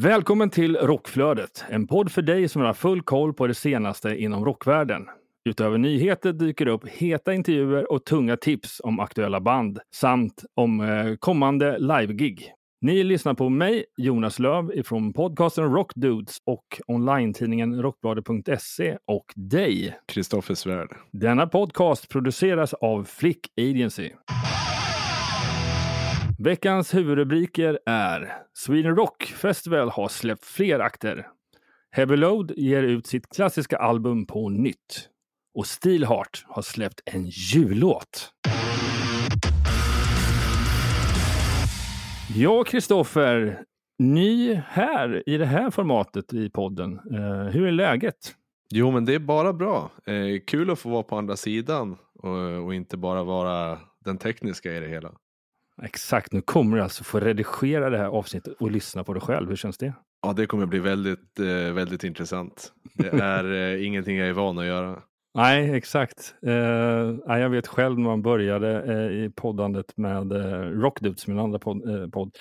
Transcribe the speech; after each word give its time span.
Välkommen 0.00 0.50
till 0.50 0.76
Rockflödet, 0.76 1.64
en 1.68 1.86
podd 1.86 2.12
för 2.12 2.22
dig 2.22 2.48
som 2.48 2.62
vill 2.62 2.66
ha 2.66 2.74
full 2.74 3.02
koll 3.02 3.34
på 3.34 3.46
det 3.46 3.54
senaste 3.54 4.16
inom 4.16 4.44
rockvärlden. 4.44 5.06
Utöver 5.48 5.78
nyheter 5.78 6.32
dyker 6.32 6.64
det 6.64 6.70
upp 6.70 6.88
heta 6.88 7.34
intervjuer 7.34 7.92
och 7.92 8.04
tunga 8.04 8.36
tips 8.36 8.80
om 8.84 9.00
aktuella 9.00 9.40
band 9.40 9.78
samt 9.94 10.44
om 10.54 10.80
eh, 10.80 11.16
kommande 11.16 11.78
live-gig. 11.78 12.52
Ni 12.80 13.04
lyssnar 13.04 13.34
på 13.34 13.48
mig, 13.48 13.84
Jonas 13.96 14.38
Löv 14.38 14.82
från 14.82 15.12
podcasten 15.12 15.72
Rockdudes 15.72 16.36
och 16.46 16.80
online-tidningen 16.86 17.82
Rockbladet.se 17.82 18.98
och 19.06 19.26
dig. 19.34 19.98
Kristoffer 20.12 20.54
Svärd. 20.54 20.96
Denna 21.12 21.46
podcast 21.46 22.08
produceras 22.08 22.74
av 22.74 23.04
Flick 23.04 23.46
Agency. 23.60 24.10
Veckans 26.40 26.94
huvudrubriker 26.94 27.78
är 27.86 28.32
Sweden 28.54 28.96
Rock 28.96 29.22
Festival 29.22 29.90
har 29.90 30.08
släppt 30.08 30.44
fler 30.44 30.78
akter. 30.78 31.26
Heavy 31.90 32.16
Load 32.16 32.52
ger 32.56 32.82
ut 32.82 33.06
sitt 33.06 33.28
klassiska 33.36 33.76
album 33.76 34.26
på 34.26 34.48
nytt. 34.48 35.08
Och 35.54 35.66
Steelheart 35.66 36.44
har 36.46 36.62
släppt 36.62 37.00
en 37.04 37.26
jullåt. 37.26 38.32
Ja, 42.36 42.64
Kristoffer. 42.64 43.64
Ny 43.98 44.54
här 44.54 45.28
i 45.28 45.36
det 45.36 45.46
här 45.46 45.70
formatet 45.70 46.32
i 46.32 46.50
podden. 46.50 46.92
Eh, 46.92 47.52
hur 47.52 47.66
är 47.66 47.72
läget? 47.72 48.34
Jo, 48.70 48.90
men 48.90 49.04
det 49.04 49.14
är 49.14 49.18
bara 49.18 49.52
bra. 49.52 49.90
Eh, 50.06 50.40
kul 50.46 50.70
att 50.70 50.78
få 50.78 50.88
vara 50.88 51.02
på 51.02 51.16
andra 51.16 51.36
sidan 51.36 51.96
och, 52.14 52.64
och 52.64 52.74
inte 52.74 52.96
bara 52.96 53.24
vara 53.24 53.78
den 54.04 54.18
tekniska 54.18 54.76
i 54.76 54.80
det 54.80 54.88
hela. 54.88 55.12
Exakt, 55.82 56.32
nu 56.32 56.40
kommer 56.40 56.76
du 56.76 56.82
alltså 56.82 57.04
få 57.04 57.20
redigera 57.20 57.90
det 57.90 57.98
här 57.98 58.06
avsnittet 58.06 58.54
och 58.60 58.70
lyssna 58.70 59.04
på 59.04 59.14
det 59.14 59.20
själv. 59.20 59.48
Hur 59.48 59.56
känns 59.56 59.78
det? 59.78 59.92
Ja, 60.22 60.32
det 60.32 60.46
kommer 60.46 60.66
bli 60.66 60.78
väldigt, 60.78 61.38
eh, 61.40 61.72
väldigt 61.74 62.04
intressant. 62.04 62.72
Det 62.94 63.08
är 63.08 63.52
eh, 63.76 63.86
ingenting 63.86 64.16
jag 64.16 64.28
är 64.28 64.32
van 64.32 64.58
att 64.58 64.66
göra. 64.66 65.02
Nej, 65.34 65.74
exakt. 65.74 66.34
Eh, 66.46 66.52
jag 67.38 67.50
vet 67.50 67.66
själv 67.66 67.98
när 67.98 68.08
man 68.08 68.22
började 68.22 68.82
eh, 68.82 69.24
i 69.24 69.32
poddandet 69.36 69.96
med 69.96 70.32
eh, 70.32 70.70
Rockdudes, 70.70 71.26
min 71.26 71.38
andra 71.38 71.58
podd, 71.58 71.88
eh, 71.88 72.08
podd. 72.08 72.36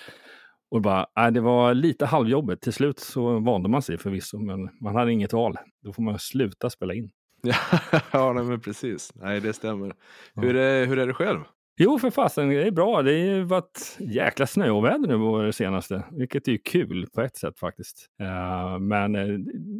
Och 0.71 0.81
bara, 0.81 1.07
nej, 1.15 1.31
det 1.31 1.41
var 1.41 1.73
lite 1.73 2.05
halvjobbigt. 2.05 2.63
Till 2.63 2.73
slut 2.73 2.99
så 2.99 3.39
vande 3.39 3.69
man 3.69 3.81
sig 3.81 3.97
förvisso, 3.97 4.39
men 4.39 4.69
man 4.81 4.95
hade 4.95 5.11
inget 5.11 5.33
val. 5.33 5.57
Då 5.83 5.93
får 5.93 6.03
man 6.03 6.19
sluta 6.19 6.69
spela 6.69 6.93
in. 6.93 7.09
ja, 8.11 8.33
nej, 8.33 8.43
men 8.43 8.59
precis. 8.59 9.11
Nej, 9.15 9.41
det 9.41 9.53
stämmer. 9.53 9.93
Hur, 10.35 10.55
är, 10.55 10.85
hur 10.85 10.99
är 10.99 11.07
det 11.07 11.13
själv? 11.13 11.39
Jo, 11.79 11.99
för 11.99 12.09
fasen, 12.09 12.49
det 12.49 12.67
är 12.67 12.71
bra. 12.71 13.01
Det 13.01 13.11
har 13.11 13.17
ju 13.17 13.43
varit 13.43 13.97
jäkla 13.99 14.47
snöoväder 14.47 15.07
nu 15.07 15.17
på 15.17 15.41
det 15.41 15.53
senaste, 15.53 16.03
vilket 16.11 16.47
är 16.47 16.57
kul 16.57 17.07
på 17.15 17.21
ett 17.21 17.37
sätt 17.37 17.59
faktiskt. 17.59 18.09
Uh, 18.21 18.79
men 18.79 19.15
uh, 19.15 19.39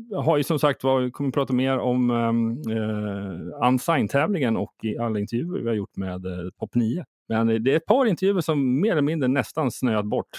jag 0.10 0.22
har 0.22 0.38
ju 0.38 0.44
som 0.44 0.60
sagt 0.60 0.84
var, 0.84 1.10
kommer 1.10 1.32
prata 1.32 1.54
mer 1.54 1.78
om 1.78 2.10
uh, 2.10 3.68
Unsigned-tävlingen 3.68 4.58
och 4.58 4.74
i 4.84 4.98
alla 4.98 5.20
intervjuer 5.20 5.62
vi 5.62 5.68
har 5.68 5.76
gjort 5.76 5.96
med 5.96 6.26
uh, 6.26 6.50
Pop 6.60 6.76
9. 6.76 7.06
Men 7.30 7.64
det 7.64 7.72
är 7.72 7.78
ett 7.78 7.86
par 7.86 8.06
intervjuer 8.06 8.42
som 8.42 8.82
mer 8.82 8.92
eller 8.92 9.02
mindre 9.02 9.28
nästan 9.28 9.72
snöat 9.72 10.06
bort. 10.06 10.30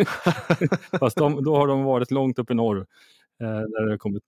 Fast 1.00 1.16
de, 1.16 1.44
då 1.44 1.56
har 1.56 1.66
de 1.66 1.84
varit 1.84 2.10
långt 2.10 2.38
upp 2.38 2.50
i 2.50 2.54
norr. 2.54 2.78
Uh, 2.78 2.84
när 3.40 3.84
det 3.84 3.90
har 3.90 3.98
kommit, 3.98 4.22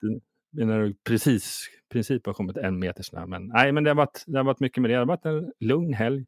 när 0.52 0.80
det 0.80 0.94
precis 1.04 1.68
princip 1.92 2.26
har 2.26 2.32
kommit 2.32 2.56
en 2.56 2.78
meter 2.78 3.02
snö. 3.02 3.26
Men 3.26 3.46
nej, 3.46 3.72
men 3.72 3.84
det 3.84 3.90
har 3.90 3.94
varit, 3.94 4.24
det 4.26 4.38
har 4.38 4.44
varit 4.44 4.60
mycket 4.60 4.82
med 4.82 4.90
det. 4.90 4.94
Det 4.94 5.00
har 5.00 5.06
varit 5.06 5.26
en 5.26 5.52
lugn 5.60 5.94
helg 5.94 6.24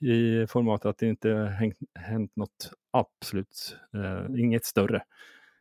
i 0.00 0.46
formatet 0.46 0.86
att 0.86 0.98
det 0.98 1.06
inte 1.06 1.30
hänt, 1.30 1.76
hänt 1.94 2.36
något 2.36 2.72
absolut, 2.90 3.76
eh, 3.94 4.40
inget 4.40 4.64
större. 4.64 5.02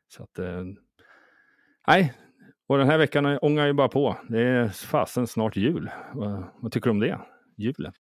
Så 0.07 0.23
att, 0.23 0.39
eh, 0.39 0.63
nej, 1.87 2.13
och 2.67 2.77
den 2.77 2.87
här 2.87 2.97
veckan 2.97 3.39
ångar 3.41 3.67
ju 3.67 3.73
bara 3.73 3.87
på. 3.87 4.17
Det 4.29 4.41
är 4.41 4.67
fasen 4.69 5.27
snart 5.27 5.55
jul. 5.55 5.89
Vad, 6.13 6.43
vad 6.59 6.71
tycker 6.71 6.85
du 6.85 6.91
om 6.91 6.99
det? 6.99 7.19
Julen? 7.57 7.93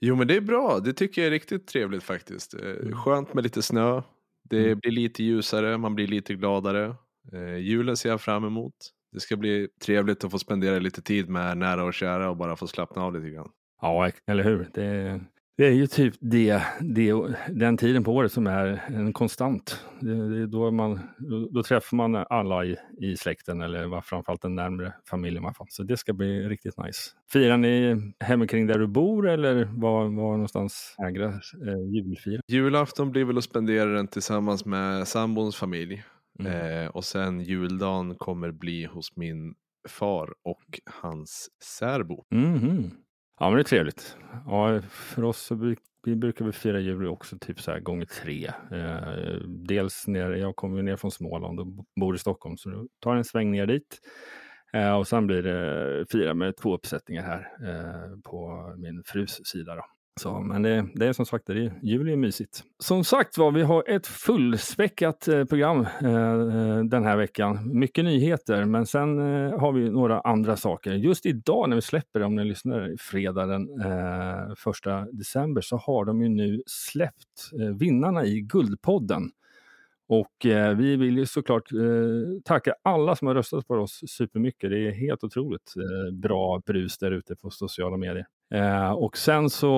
Jo, 0.00 0.16
men 0.16 0.28
det 0.28 0.36
är 0.36 0.40
bra. 0.40 0.80
Det 0.80 0.92
tycker 0.92 1.22
jag 1.22 1.26
är 1.26 1.30
riktigt 1.30 1.66
trevligt 1.66 2.02
faktiskt. 2.02 2.54
Eh, 2.54 2.92
skönt 2.92 3.34
med 3.34 3.44
lite 3.44 3.62
snö. 3.62 4.02
Det 4.42 4.66
mm. 4.66 4.78
blir 4.78 4.92
lite 4.92 5.22
ljusare, 5.22 5.78
man 5.78 5.94
blir 5.94 6.06
lite 6.06 6.34
gladare. 6.34 6.94
Eh, 7.32 7.56
julen 7.56 7.96
ser 7.96 8.08
jag 8.08 8.20
fram 8.20 8.44
emot. 8.44 8.74
Det 9.12 9.20
ska 9.20 9.36
bli 9.36 9.68
trevligt 9.84 10.24
att 10.24 10.30
få 10.30 10.38
spendera 10.38 10.78
lite 10.78 11.02
tid 11.02 11.28
med 11.28 11.58
nära 11.58 11.84
och 11.84 11.94
kära 11.94 12.30
och 12.30 12.36
bara 12.36 12.56
få 12.56 12.66
slappna 12.66 13.02
av 13.02 13.14
lite 13.14 13.30
grann. 13.30 13.50
Ja, 13.80 14.10
eller 14.26 14.44
hur? 14.44 14.70
Det, 14.74 15.20
det 15.58 15.66
är 15.66 15.72
ju 15.72 15.86
typ 15.86 16.14
det, 16.20 16.62
det, 16.80 17.12
den 17.48 17.76
tiden 17.76 18.04
på 18.04 18.12
året 18.12 18.32
som 18.32 18.46
är 18.46 18.82
en 18.88 19.12
konstant. 19.12 19.84
Det, 20.00 20.28
det 20.28 20.46
då, 20.46 20.70
man, 20.70 21.00
då, 21.18 21.48
då, 21.50 21.62
träffar 21.62 21.96
man 21.96 22.14
alla 22.14 22.64
i, 22.64 22.76
i 22.98 23.16
släkten 23.16 23.60
eller 23.60 24.00
framförallt 24.00 24.42
den 24.42 24.54
närmre 24.54 24.92
familjen. 25.10 25.42
Man 25.42 25.54
Så 25.68 25.82
det 25.82 25.96
ska 25.96 26.12
bli 26.12 26.48
riktigt 26.48 26.78
nice. 26.78 27.10
Firar 27.32 27.56
ni 27.56 27.96
hemikring 28.20 28.66
där 28.66 28.78
du 28.78 28.86
bor 28.86 29.28
eller 29.28 29.64
var, 29.64 30.04
var 30.04 30.32
någonstans 30.32 30.96
ägre 31.08 31.24
eh, 31.26 31.94
julfira? 31.94 32.42
Julafton 32.48 33.10
blir 33.10 33.24
väl 33.24 33.38
att 33.38 33.44
spendera 33.44 33.90
den 33.90 34.08
tillsammans 34.08 34.64
med 34.64 35.08
sambons 35.08 35.56
familj. 35.56 36.04
Mm. 36.40 36.82
Eh, 36.82 36.88
och 36.88 37.04
sen 37.04 37.40
juldagen 37.40 38.14
kommer 38.14 38.50
bli 38.50 38.84
hos 38.84 39.16
min 39.16 39.54
far 39.88 40.34
och 40.44 40.80
hans 41.02 41.48
särbo. 41.78 42.24
Mm. 42.30 42.90
Ja, 43.40 43.50
men 43.50 43.56
det 43.56 43.62
är 43.62 43.64
trevligt. 43.64 44.16
Ja, 44.46 44.80
för 44.90 45.24
oss 45.24 45.38
så 45.38 45.54
vi, 45.54 45.76
vi 46.04 46.16
brukar 46.16 46.44
vi 46.44 46.52
fira 46.52 46.80
jul 46.80 47.06
också 47.06 47.38
typ 47.38 47.60
så 47.60 47.70
här 47.70 47.80
gånger 47.80 48.06
tre. 48.06 48.46
Eh, 48.72 49.40
dels 49.46 50.06
ner, 50.06 50.30
jag 50.30 50.56
kommer 50.56 50.82
ner 50.82 50.96
från 50.96 51.10
Småland 51.10 51.60
och 51.60 51.66
bor 52.00 52.14
i 52.14 52.18
Stockholm 52.18 52.56
så 52.56 52.70
då 52.70 52.88
tar 53.00 53.16
en 53.16 53.24
sväng 53.24 53.50
ner 53.50 53.66
dit. 53.66 54.00
Eh, 54.72 54.98
och 54.98 55.08
sen 55.08 55.26
blir 55.26 55.42
det 55.42 56.06
fira 56.12 56.34
med 56.34 56.56
två 56.56 56.74
uppsättningar 56.74 57.22
här 57.22 57.48
eh, 57.68 58.20
på 58.24 58.74
min 58.78 59.02
frus 59.06 59.40
sida. 59.44 59.74
Då. 59.74 59.82
Så, 60.18 60.40
men 60.40 60.62
det, 60.62 60.86
det, 60.94 61.06
är 61.06 61.12
som 61.12 61.26
sagt, 61.26 61.46
det 61.46 61.72
jul 61.82 62.08
är 62.08 62.16
mysigt. 62.16 62.62
Som 62.78 63.04
sagt 63.04 63.38
var, 63.38 63.50
vi 63.50 63.62
har 63.62 63.84
ett 63.88 64.06
fullspäckat 64.06 65.28
eh, 65.28 65.44
program 65.44 65.86
eh, 66.02 66.10
eh, 66.10 66.84
den 66.84 67.04
här 67.04 67.16
veckan. 67.16 67.78
Mycket 67.78 68.04
nyheter, 68.04 68.64
men 68.64 68.86
sen 68.86 69.18
eh, 69.18 69.60
har 69.60 69.72
vi 69.72 69.90
några 69.90 70.20
andra 70.20 70.56
saker. 70.56 70.92
Just 70.92 71.26
idag 71.26 71.68
när 71.68 71.76
vi 71.76 71.82
släpper, 71.82 72.22
om 72.22 72.34
ni 72.34 72.44
lyssnar 72.44 72.96
fredag 72.98 73.46
den 73.46 73.80
eh, 73.80 74.54
första 74.56 75.06
december, 75.12 75.60
så 75.60 75.76
har 75.76 76.04
de 76.04 76.22
ju 76.22 76.28
nu 76.28 76.62
släppt 76.66 77.50
eh, 77.60 77.76
vinnarna 77.76 78.24
i 78.24 78.40
Guldpodden. 78.40 79.30
Och 80.08 80.46
eh, 80.46 80.76
vi 80.76 80.96
vill 80.96 81.18
ju 81.18 81.26
såklart 81.26 81.72
eh, 81.72 82.40
tacka 82.44 82.74
alla 82.82 83.16
som 83.16 83.28
har 83.28 83.34
röstat 83.34 83.66
på 83.66 83.74
oss 83.74 84.00
supermycket. 84.06 84.70
Det 84.70 84.88
är 84.88 84.90
helt 84.90 85.24
otroligt 85.24 85.74
eh, 85.76 86.14
bra 86.14 86.62
brus 86.66 86.98
där 86.98 87.10
ute 87.10 87.36
på 87.36 87.50
sociala 87.50 87.96
medier. 87.96 88.26
Eh, 88.54 88.90
och 88.90 89.16
sen 89.16 89.50
så 89.50 89.70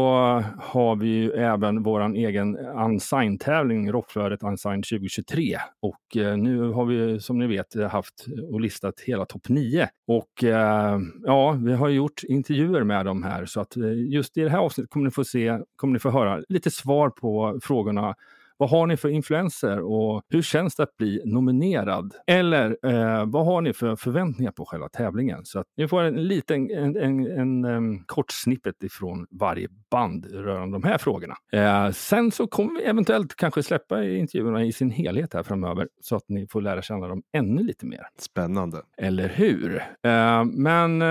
har 0.58 0.96
vi 0.96 1.08
ju 1.08 1.32
även 1.32 1.82
vår 1.82 2.14
egen 2.16 2.56
Unsigned-tävling, 2.56 3.92
Rockflödet 3.92 4.42
Unsigned 4.42 4.84
2023. 4.84 5.56
Och 5.82 6.16
eh, 6.16 6.36
nu 6.36 6.70
har 6.72 6.84
vi 6.84 7.20
som 7.20 7.38
ni 7.38 7.46
vet 7.46 7.90
haft 7.90 8.26
och 8.52 8.60
listat 8.60 9.00
hela 9.00 9.24
topp 9.24 9.48
9. 9.48 9.88
Och 10.06 10.44
eh, 10.44 10.98
ja, 11.24 11.50
vi 11.52 11.72
har 11.72 11.88
gjort 11.88 12.22
intervjuer 12.28 12.84
med 12.84 13.06
dem 13.06 13.22
här 13.22 13.46
så 13.46 13.60
att 13.60 13.76
eh, 13.76 13.92
just 13.92 14.36
i 14.36 14.40
det 14.40 14.50
här 14.50 14.58
avsnittet 14.58 14.90
kommer 14.90 15.04
ni 15.04 15.10
få 15.10 15.24
se, 15.24 15.58
kommer 15.76 15.92
ni 15.92 15.98
få 15.98 16.10
höra 16.10 16.42
lite 16.48 16.70
svar 16.70 17.10
på 17.10 17.58
frågorna 17.62 18.14
vad 18.60 18.70
har 18.70 18.86
ni 18.86 18.96
för 18.96 19.08
influenser 19.08 19.80
och 19.80 20.22
hur 20.28 20.42
känns 20.42 20.76
det 20.76 20.82
att 20.82 20.96
bli 20.96 21.22
nominerad? 21.24 22.14
Eller 22.26 22.76
eh, 22.86 23.24
vad 23.26 23.46
har 23.46 23.60
ni 23.60 23.72
för 23.72 23.96
förväntningar 23.96 24.52
på 24.52 24.64
själva 24.64 24.88
tävlingen? 24.88 25.44
Så 25.44 25.58
att 25.58 25.66
ni 25.76 25.88
får 25.88 26.02
en 26.02 26.28
liten, 26.28 26.70
en, 26.70 26.96
en, 26.96 27.26
en, 27.26 27.64
en 27.64 28.04
kort 28.04 28.30
snippet 28.30 28.82
ifrån 28.82 29.26
varje 29.30 29.68
band 29.90 30.26
rörande 30.32 30.78
de 30.78 30.88
här 30.88 30.98
frågorna. 30.98 31.34
Eh, 31.52 31.90
sen 31.90 32.30
så 32.30 32.46
kommer 32.46 32.80
vi 32.80 32.84
eventuellt 32.84 33.36
kanske 33.36 33.62
släppa 33.62 34.04
intervjuerna 34.04 34.64
i 34.64 34.72
sin 34.72 34.90
helhet 34.90 35.34
här 35.34 35.42
framöver 35.42 35.88
så 36.00 36.16
att 36.16 36.28
ni 36.28 36.46
får 36.46 36.62
lära 36.62 36.82
känna 36.82 37.08
dem 37.08 37.22
ännu 37.32 37.62
lite 37.62 37.86
mer. 37.86 38.02
Spännande. 38.18 38.82
Eller 38.96 39.28
hur? 39.28 39.76
Eh, 40.02 40.44
men 40.44 41.02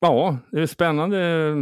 Ja, 0.00 0.38
det 0.50 0.62
är 0.62 0.66
spännande 0.66 1.16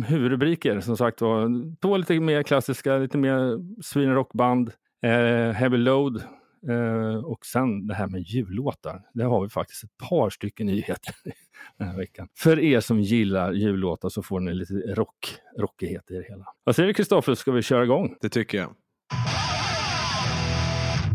huvudrubriker 0.06 0.81
som 0.81 0.97
sagt 0.97 1.21
var. 1.21 1.49
Två 1.81 1.97
lite 1.97 2.21
mer 2.21 2.43
klassiska, 2.43 2.97
lite 2.97 3.19
mer 3.19 3.59
Sweden 3.82 4.15
Rockband. 4.15 4.73
Eh, 5.02 5.52
Heavy 5.52 5.76
Load 5.76 6.23
Eh, 6.69 7.25
och 7.25 7.47
sen 7.47 7.87
det 7.87 7.94
här 7.94 8.06
med 8.06 8.20
jullåtar. 8.20 9.02
Där 9.14 9.25
har 9.25 9.43
vi 9.43 9.49
faktiskt 9.49 9.85
ett 9.85 9.97
par 10.08 10.31
stycken 10.31 10.67
nyheter 10.67 11.14
den 11.79 11.88
här 11.88 11.97
veckan. 11.97 12.29
För 12.38 12.58
er 12.58 12.81
som 12.81 13.00
gillar 13.00 13.52
jullåtar 13.52 14.08
så 14.08 14.23
får 14.23 14.41
ni 14.41 14.55
lite 14.55 14.75
rock, 14.75 15.35
rockighet 15.58 16.11
i 16.11 16.14
det 16.14 16.25
hela. 16.29 16.44
Vad 16.64 16.76
säger 16.76 16.87
du 16.87 16.94
Kristoffer, 16.94 17.35
ska 17.35 17.52
vi 17.52 17.62
köra 17.62 17.85
igång? 17.85 18.17
Det 18.20 18.29
tycker 18.29 18.58
jag. 18.58 18.75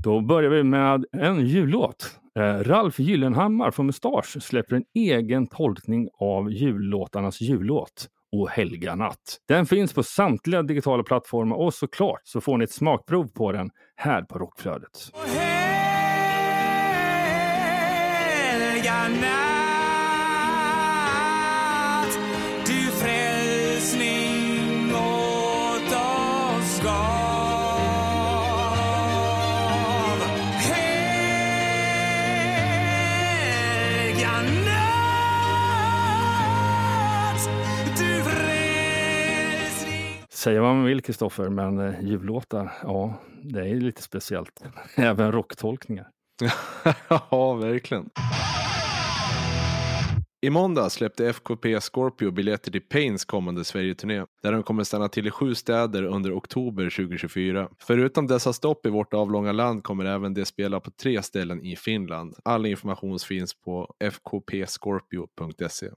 Då 0.04 0.22
börjar 0.22 0.50
vi 0.50 0.64
med 0.64 1.06
en 1.12 1.46
jullåt. 1.46 2.20
Eh, 2.40 2.60
Ralf 2.60 3.00
Gyllenhammar 3.00 3.72
från 3.72 3.86
Mustasch 3.86 4.44
släpper 4.44 4.76
en 4.76 4.86
egen 4.94 5.48
tolkning 5.48 6.10
av 6.20 6.52
jullåtarnas 6.52 7.42
jullåt 7.42 8.10
och 8.42 8.50
helga 8.50 8.96
natt. 8.96 9.38
Den 9.48 9.66
finns 9.66 9.94
på 9.94 10.04
samtliga 10.04 10.64
digitala 10.64 11.04
plattformar 11.04 11.56
och 11.56 11.74
såklart 11.74 12.22
så 12.24 12.42
får 12.42 12.58
ni 12.58 12.64
ett 12.64 12.72
smakprov 12.72 13.28
på 13.28 13.52
den 13.52 13.70
här 13.96 14.22
på 14.22 14.40
Rockflödet. 14.40 15.12
Helga 18.26 19.08
natt 19.08 19.55
Säga 40.46 40.62
vad 40.62 40.76
man 40.76 40.86
vill 40.86 41.02
Kristoffer, 41.02 41.50
men 41.50 41.80
eh, 41.80 42.02
jullåtar, 42.02 42.72
ja, 42.84 43.22
det 43.44 43.60
är 43.60 43.76
lite 43.76 44.02
speciellt. 44.02 44.64
Även 44.96 45.32
rocktolkningar. 45.32 46.08
ja, 47.32 47.54
verkligen. 47.54 48.10
I 50.42 50.50
måndag 50.50 50.90
släppte 50.90 51.30
FKP 51.30 51.80
Scorpio 51.82 52.32
biljetter 52.32 52.72
till 52.72 52.82
Pains 52.82 53.26
kommande 53.26 53.64
Sverige-turné, 53.64 54.26
där 54.44 54.52
de 54.52 54.64
kommer 54.64 54.84
stanna 54.84 55.10
till 55.10 55.28
i 55.28 55.32
sju 55.32 55.56
städer 55.56 56.04
under 56.04 56.38
oktober 56.38 56.90
2024. 56.90 57.70
Förutom 57.80 58.28
dessa 58.28 58.54
stopp 58.54 58.86
i 58.86 58.90
vårt 58.90 59.14
avlånga 59.14 59.52
land 59.52 59.84
kommer 59.84 60.06
även 60.06 60.34
de 60.34 60.46
spela 60.46 60.80
på 60.80 60.92
tre 60.92 61.22
ställen 61.22 61.62
i 61.62 61.76
Finland. 61.76 62.36
All 62.44 62.66
information 62.66 63.20
finns 63.20 63.54
på 63.54 63.96
fkpscorpio.se. 64.00 65.90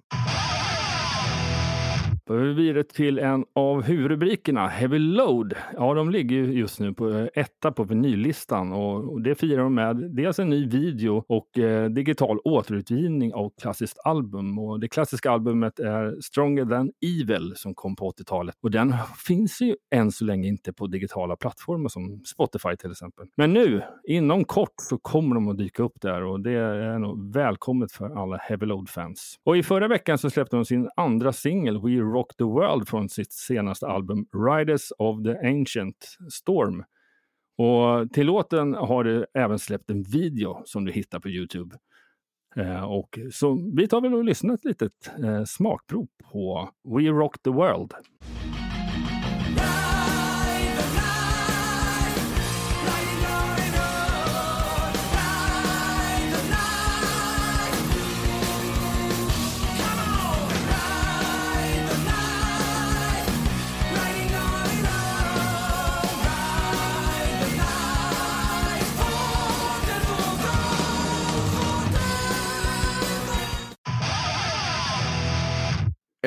Då 2.29 2.35
är 2.35 2.39
vi 2.39 2.53
vidare 2.53 2.85
till 2.85 3.19
en 3.19 3.45
av 3.55 3.83
huvudrubrikerna, 3.83 4.67
Heavy 4.67 4.99
Load. 4.99 5.55
Ja, 5.75 5.95
de 5.95 6.11
ligger 6.11 6.37
just 6.37 6.81
nu 6.81 6.95
på 6.95 7.11
eh, 7.11 7.27
etta 7.35 7.73
på 7.73 7.85
vinyllistan 7.85 8.73
och 8.73 9.13
och 9.13 9.23
det 9.23 9.35
firar 9.35 9.63
de 9.63 9.75
med 9.75 9.97
dels 9.97 10.39
en 10.39 10.49
ny 10.49 10.67
video 10.67 11.25
och 11.29 11.59
eh, 11.59 11.91
digital 11.91 12.39
återutgivning 12.45 13.35
av 13.35 13.53
klassiskt 13.61 13.99
album. 14.05 14.59
Och 14.59 14.81
det 14.81 14.89
klassiska 14.89 15.31
albumet 15.31 15.79
är 15.79 16.21
Stronger 16.21 16.65
than 16.65 16.91
Evil 17.05 17.53
som 17.57 17.75
kom 17.75 17.97
på 17.97 18.11
80-talet 18.11 18.55
och 18.63 18.71
den 18.71 18.95
finns 19.27 19.61
ju 19.61 19.77
än 19.95 20.13
så 20.13 20.25
länge 20.25 20.49
inte 20.49 20.73
på 20.73 20.87
digitala 20.87 21.37
plattformar 21.37 21.89
som 21.89 22.21
Spotify 22.25 22.77
till 22.77 22.91
exempel. 22.91 23.27
Men 23.37 23.53
nu, 23.53 23.83
inom 24.09 24.45
kort, 24.45 24.75
så 24.77 24.99
kommer 24.99 25.35
de 25.35 25.49
att 25.49 25.59
dyka 25.59 25.83
upp 25.83 26.01
där 26.01 26.23
och 26.23 26.41
det 26.41 26.53
är 26.53 26.99
nog 26.99 27.35
välkommet 27.35 27.93
för 27.93 28.23
alla 28.23 28.37
Heavy 28.37 28.67
Load-fans. 28.67 29.37
Och 29.45 29.57
i 29.57 29.63
förra 29.63 29.89
veckan 29.89 30.19
så 30.19 30.31
släppte 30.31 30.57
de 30.57 30.65
sin 30.65 30.91
andra 30.97 31.33
singel 31.33 31.81
We 31.83 31.91
Rock 32.19 32.37
the 32.37 32.45
World 32.45 32.89
från 32.89 33.09
sitt 33.09 33.33
senaste 33.33 33.87
album 33.87 34.27
Riders 34.33 34.93
of 34.99 35.23
the 35.25 35.49
Ancient 35.49 36.17
Storm. 36.33 36.85
Och 37.59 38.13
till 38.13 38.27
låten 38.27 38.75
har 38.75 39.05
det 39.05 39.27
även 39.35 39.59
släppt 39.59 39.91
en 39.91 40.03
video 40.03 40.63
som 40.65 40.85
du 40.85 40.93
hittar 40.93 41.21
på 41.21 41.29
Youtube. 41.29 41.77
Eh, 42.57 42.85
och 42.85 43.19
så 43.33 43.71
vi 43.77 43.89
tar 43.89 44.01
väl 44.01 44.15
och 44.15 44.25
lyssnar 44.25 44.55
ett 44.55 44.65
litet 44.65 45.11
eh, 45.25 45.45
smakprov 45.45 46.07
på 46.33 46.71
We 46.85 47.09
Rock 47.09 47.43
the 47.43 47.51
World. 47.51 47.95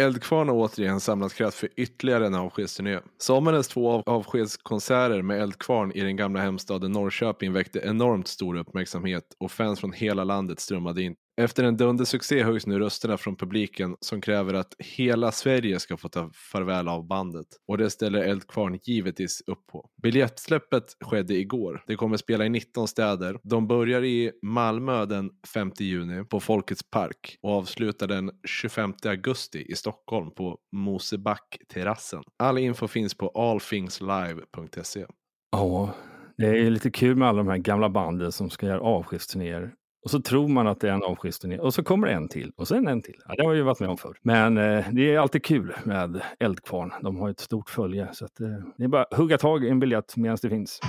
Eldkvarn 0.01 0.47
har 0.49 0.55
återigen 0.55 0.99
samlat 0.99 1.33
kraft 1.33 1.57
för 1.57 1.69
ytterligare 1.75 2.25
en 2.27 2.35
avskedsturné. 2.35 2.99
Sommarens 3.17 3.67
två 3.67 3.91
av- 3.91 4.03
avskedskonserter 4.05 5.21
med 5.21 5.41
Eldkvarn 5.41 5.91
i 5.91 6.01
den 6.01 6.15
gamla 6.15 6.39
hemstaden 6.41 6.91
Norrköping 6.91 7.53
väckte 7.53 7.79
enormt 7.79 8.27
stor 8.27 8.57
uppmärksamhet 8.57 9.23
och 9.39 9.51
fans 9.51 9.79
från 9.79 9.93
hela 9.93 10.23
landet 10.23 10.59
strömmade 10.59 11.01
in. 11.03 11.15
Efter 11.37 11.63
en 11.63 11.77
dundersuccé 11.77 12.43
höjs 12.43 12.67
nu 12.67 12.79
rösterna 12.79 13.17
från 13.17 13.35
publiken 13.35 13.95
som 13.99 14.21
kräver 14.21 14.53
att 14.53 14.73
hela 14.79 15.31
Sverige 15.31 15.79
ska 15.79 15.97
få 15.97 16.09
ta 16.09 16.31
farväl 16.33 16.87
av 16.87 17.07
bandet. 17.07 17.47
Och 17.67 17.77
det 17.77 17.89
ställer 17.89 18.21
Eldkvarn 18.21 18.79
givetvis 18.83 19.41
upp 19.47 19.67
på. 19.71 19.89
Biljettsläppet 20.03 20.83
skedde 21.05 21.33
igår. 21.33 21.83
Det 21.87 21.95
kommer 21.95 22.17
spela 22.17 22.45
i 22.45 22.49
19 22.49 22.87
städer. 22.87 23.39
De 23.43 23.67
börjar 23.67 24.03
i 24.03 24.31
Malmö 24.41 25.05
den 25.05 25.29
5 25.53 25.71
juni 25.79 26.23
på 26.23 26.39
Folkets 26.39 26.89
park 26.89 27.37
och 27.41 27.51
avslutar 27.51 28.07
den 28.07 28.31
25 28.47 28.93
augusti 29.05 29.65
i 29.69 29.75
Stockholm 29.75 30.31
på 30.31 30.57
Mosebackterrassen. 30.75 32.23
All 32.39 32.57
info 32.57 32.87
finns 32.87 33.17
på 33.17 33.29
allthingslive.se. 33.29 35.05
Ja, 35.51 35.93
det 36.37 36.47
är 36.47 36.69
lite 36.69 36.91
kul 36.91 37.15
med 37.15 37.27
alla 37.27 37.37
de 37.37 37.47
här 37.47 37.57
gamla 37.57 37.89
banden 37.89 38.31
som 38.31 38.49
ska 38.49 38.65
göra 38.65 38.81
avskedsturnéer. 38.81 39.73
Och 40.03 40.11
så 40.11 40.21
tror 40.21 40.47
man 40.47 40.67
att 40.67 40.79
det 40.79 40.89
är 40.89 40.93
en 40.93 41.03
avskedsturné 41.03 41.59
och 41.59 41.73
så 41.73 41.83
kommer 41.83 42.07
det 42.07 42.13
en 42.13 42.27
till 42.27 42.51
och 42.55 42.67
sen 42.67 42.87
en 42.87 43.01
till. 43.01 43.15
Ja, 43.27 43.35
det 43.35 43.43
har 43.43 43.51
vi 43.51 43.57
ju 43.57 43.63
varit 43.63 43.79
med 43.79 43.89
om 43.89 43.97
förr. 43.97 44.17
Men 44.21 44.57
eh, 44.57 44.85
det 44.91 45.13
är 45.13 45.19
alltid 45.19 45.43
kul 45.43 45.73
med 45.83 46.21
Eldkvarn. 46.39 46.93
De 47.01 47.17
har 47.17 47.29
ett 47.29 47.39
stort 47.39 47.69
följe 47.69 48.07
så 48.13 48.25
att, 48.25 48.39
eh, 48.39 48.47
det 48.77 48.83
är 48.83 48.87
bara 48.87 49.03
att 49.03 49.17
hugga 49.17 49.37
tag 49.37 49.63
i 49.65 49.69
en 49.69 49.79
biljett 49.79 50.17
medan 50.17 50.37
det 50.41 50.49
finns. 50.49 50.79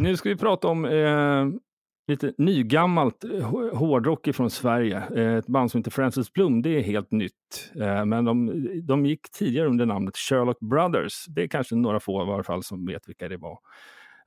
Nu 0.00 0.16
ska 0.16 0.28
vi 0.28 0.36
prata 0.36 0.68
om 0.68 0.84
eh, 0.84 1.46
lite 2.10 2.32
nygammalt 2.38 3.24
eh, 3.24 3.70
hårdrock 3.74 4.28
från 4.34 4.50
Sverige. 4.50 5.02
Eh, 5.16 5.34
ett 5.36 5.46
band 5.46 5.70
som 5.70 5.78
heter 5.78 5.90
Francis 5.90 6.32
Blum, 6.32 6.62
det 6.62 6.76
är 6.78 6.82
helt 6.82 7.10
nytt. 7.10 7.72
Eh, 7.80 8.04
men 8.04 8.24
de, 8.24 8.64
de 8.86 9.06
gick 9.06 9.30
tidigare 9.30 9.68
under 9.68 9.86
namnet 9.86 10.16
Sherlock 10.16 10.60
Brothers. 10.60 11.24
Det 11.28 11.42
är 11.42 11.48
kanske 11.48 11.74
några 11.74 12.00
få 12.00 12.22
i 12.22 12.26
varje 12.26 12.44
fall 12.44 12.62
som 12.62 12.86
vet 12.86 13.08
vilka 13.08 13.28
det 13.28 13.36
var. 13.36 13.58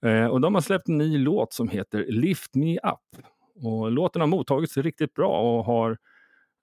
Eh, 0.03 0.25
och 0.25 0.41
de 0.41 0.53
har 0.53 0.61
släppt 0.61 0.89
en 0.89 0.97
ny 0.97 1.17
låt 1.17 1.53
som 1.53 1.69
heter 1.69 2.05
Lift 2.09 2.55
Me 2.55 2.77
Up. 2.77 3.23
Och 3.63 3.91
låten 3.91 4.21
har 4.21 4.27
mottagits 4.27 4.77
riktigt 4.77 5.13
bra 5.13 5.57
och 5.57 5.65
har 5.65 5.97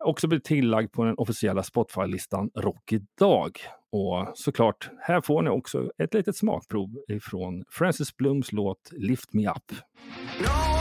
också 0.05 0.29
blivit 0.29 0.45
tillagd 0.45 0.93
på 0.93 1.05
den 1.05 1.15
officiella 1.19 1.63
Spotify-listan 1.63 2.51
Rock 2.55 2.93
idag. 2.93 3.59
Och 3.93 4.27
såklart, 4.35 4.91
här 5.01 5.21
får 5.21 5.43
ni 5.43 5.51
också 5.51 5.91
ett 5.99 6.15
litet 6.15 6.37
smakprov 6.37 6.89
ifrån 7.09 7.65
Francis 7.71 8.17
Blums 8.17 8.53
låt 8.53 8.93
Lift 8.93 9.33
Me 9.33 9.49
Up. 9.49 9.73
No 10.41 10.80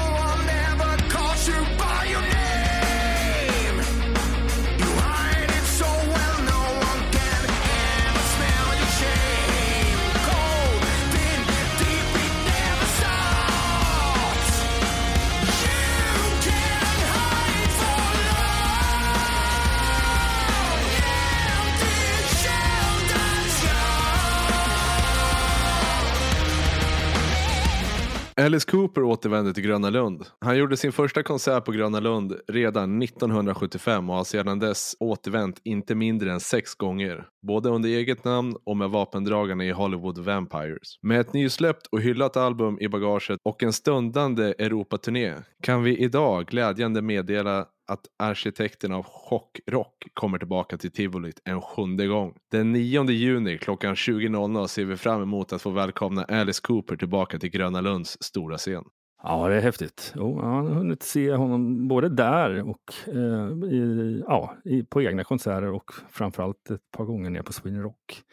Alice 28.39 28.71
Cooper 28.71 29.03
återvände 29.03 29.53
till 29.53 29.63
Gröna 29.63 29.89
Lund. 29.89 30.25
Han 30.39 30.57
gjorde 30.57 30.77
sin 30.77 30.91
första 30.91 31.23
konsert 31.23 31.65
på 31.65 31.71
Gröna 31.71 31.99
Lund 31.99 32.35
redan 32.47 33.01
1975 33.01 34.09
och 34.09 34.15
har 34.15 34.23
sedan 34.23 34.59
dess 34.59 34.95
återvänt 34.99 35.61
inte 35.63 35.95
mindre 35.95 36.31
än 36.31 36.39
sex 36.39 36.75
gånger. 36.75 37.27
Både 37.47 37.69
under 37.69 37.89
eget 37.89 38.25
namn 38.25 38.55
och 38.63 38.77
med 38.77 38.89
vapendragarna 38.89 39.65
i 39.65 39.71
Hollywood 39.71 40.17
Vampires. 40.17 40.99
Med 41.01 41.19
ett 41.19 41.33
nysläppt 41.33 41.87
och 41.87 42.01
hyllat 42.01 42.37
album 42.37 42.77
i 42.81 42.87
bagaget 42.87 43.39
och 43.43 43.63
en 43.63 43.73
stundande 43.73 44.43
Europaturné 44.43 45.33
kan 45.63 45.83
vi 45.83 45.97
idag 45.97 46.45
glädjande 46.45 47.01
meddela 47.01 47.65
att 47.87 48.05
arkitekten 48.19 48.91
av 48.91 49.03
chockrock 49.03 50.07
kommer 50.13 50.37
tillbaka 50.37 50.77
till 50.77 50.91
tivolit 50.91 51.41
en 51.45 51.61
sjunde 51.61 52.07
gång. 52.07 52.33
Den 52.51 52.71
9 52.71 53.09
juni 53.09 53.57
klockan 53.57 53.95
20.00 53.95 54.67
ser 54.67 54.85
vi 54.85 54.97
fram 54.97 55.21
emot 55.21 55.53
att 55.53 55.61
få 55.61 55.69
välkomna 55.69 56.23
Alice 56.23 56.61
Cooper 56.63 56.95
tillbaka 56.95 57.39
till 57.39 57.49
Gröna 57.49 57.81
Lunds 57.81 58.17
stora 58.23 58.57
scen. 58.57 58.83
Ja, 59.23 59.49
det 59.49 59.55
är 59.55 59.61
häftigt. 59.61 60.13
Jo, 60.15 60.39
jag 60.41 60.47
har 60.47 60.61
hunnit 60.61 61.03
se 61.03 61.33
honom 61.33 61.87
både 61.87 62.09
där 62.09 62.69
och 62.69 62.93
eh, 63.07 63.69
i, 63.71 64.23
ja, 64.27 64.55
i, 64.65 64.83
på 64.83 65.01
egna 65.01 65.23
konserter 65.23 65.71
och 65.71 65.91
framförallt 66.09 66.69
ett 66.69 66.91
par 66.91 67.05
gånger 67.05 67.29
ner 67.29 67.41
på 67.41 67.53
Sweden 67.53 67.83
Rock. 67.83 68.23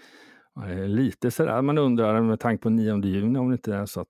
Eh, 0.65 0.89
lite 0.89 1.31
sådär, 1.31 1.63
man 1.63 1.79
undrar 1.79 2.23
med 2.23 2.41
tanke 2.41 2.63
på 2.63 2.71
9 2.71 3.05
juni 3.05 3.39
om 3.39 3.49
det 3.49 3.53
inte 3.55 3.75
är 3.75 3.87
så 3.87 4.01
att 4.01 4.09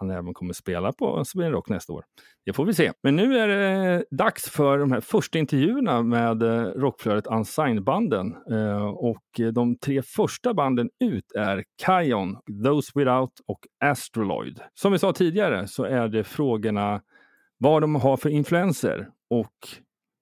han 0.00 0.10
även 0.10 0.34
kommer 0.34 0.52
spela 0.52 0.92
på 0.92 1.24
Sweden 1.24 1.52
Rock 1.52 1.68
nästa 1.68 1.92
år. 1.92 2.04
Det 2.46 2.52
får 2.52 2.64
vi 2.64 2.74
se. 2.74 2.92
Men 3.02 3.16
nu 3.16 3.38
är 3.38 3.48
det 3.48 4.04
dags 4.10 4.50
för 4.50 4.78
de 4.78 4.92
här 4.92 5.00
första 5.00 5.38
intervjuerna 5.38 6.02
med 6.02 6.42
eh, 6.42 6.62
Rockflödet 6.62 7.26
Unsigned-banden. 7.26 8.36
Eh, 8.50 8.86
och 8.86 9.24
de 9.52 9.78
tre 9.78 10.02
första 10.02 10.54
banden 10.54 10.90
ut 11.04 11.32
är 11.36 11.64
Kion, 11.86 12.36
Those 12.64 12.92
Without 12.94 13.32
och 13.46 13.60
Astroloid. 13.84 14.60
Som 14.74 14.92
vi 14.92 14.98
sa 14.98 15.12
tidigare 15.12 15.66
så 15.66 15.84
är 15.84 16.08
det 16.08 16.24
frågorna 16.24 17.00
vad 17.58 17.82
de 17.82 17.94
har 17.94 18.16
för 18.16 18.28
influenser 18.28 19.08
och 19.30 19.54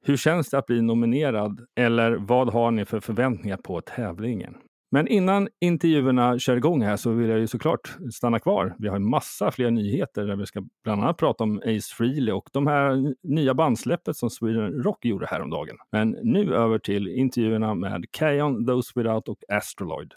hur 0.05 0.17
känns 0.17 0.51
det 0.51 0.59
att 0.59 0.67
bli 0.67 0.83
nominerad 0.83 1.67
eller 1.77 2.13
vad 2.13 2.53
har 2.53 2.71
ni 2.71 2.85
för 2.85 3.01
förväntningar 3.01 3.57
på 3.57 3.81
tävlingen? 3.81 4.55
Men 4.91 5.09
innan 5.09 5.49
intervjuerna 5.61 6.39
kör 6.39 6.57
igång 6.57 6.83
här 6.83 6.97
så 6.97 7.11
vill 7.11 7.29
jag 7.29 7.39
ju 7.39 7.47
såklart 7.47 7.97
stanna 8.13 8.39
kvar. 8.39 8.75
Vi 8.79 8.89
har 8.89 8.97
en 8.97 9.11
massa 9.11 9.51
fler 9.51 9.71
nyheter 9.71 10.27
där 10.27 10.37
vi 10.37 10.47
ska 10.47 10.63
bland 10.85 11.03
annat 11.03 11.17
prata 11.17 11.45
om 11.45 11.59
Ace 11.59 11.95
Frehley 11.97 12.33
och 12.33 12.49
de 12.53 12.67
här 12.67 13.15
nya 13.23 13.55
bandsläppet 13.55 14.17
som 14.17 14.31
Sweden 14.31 14.83
Rock 14.83 15.05
gjorde 15.05 15.27
häromdagen. 15.27 15.77
Men 15.93 16.17
nu 16.23 16.55
över 16.55 16.79
till 16.79 17.09
intervjuerna 17.09 17.75
med 17.75 18.05
Kayon, 18.11 18.67
Those 18.67 18.93
Without 18.97 19.29
och 19.29 19.39
Astroloid. 19.49 20.13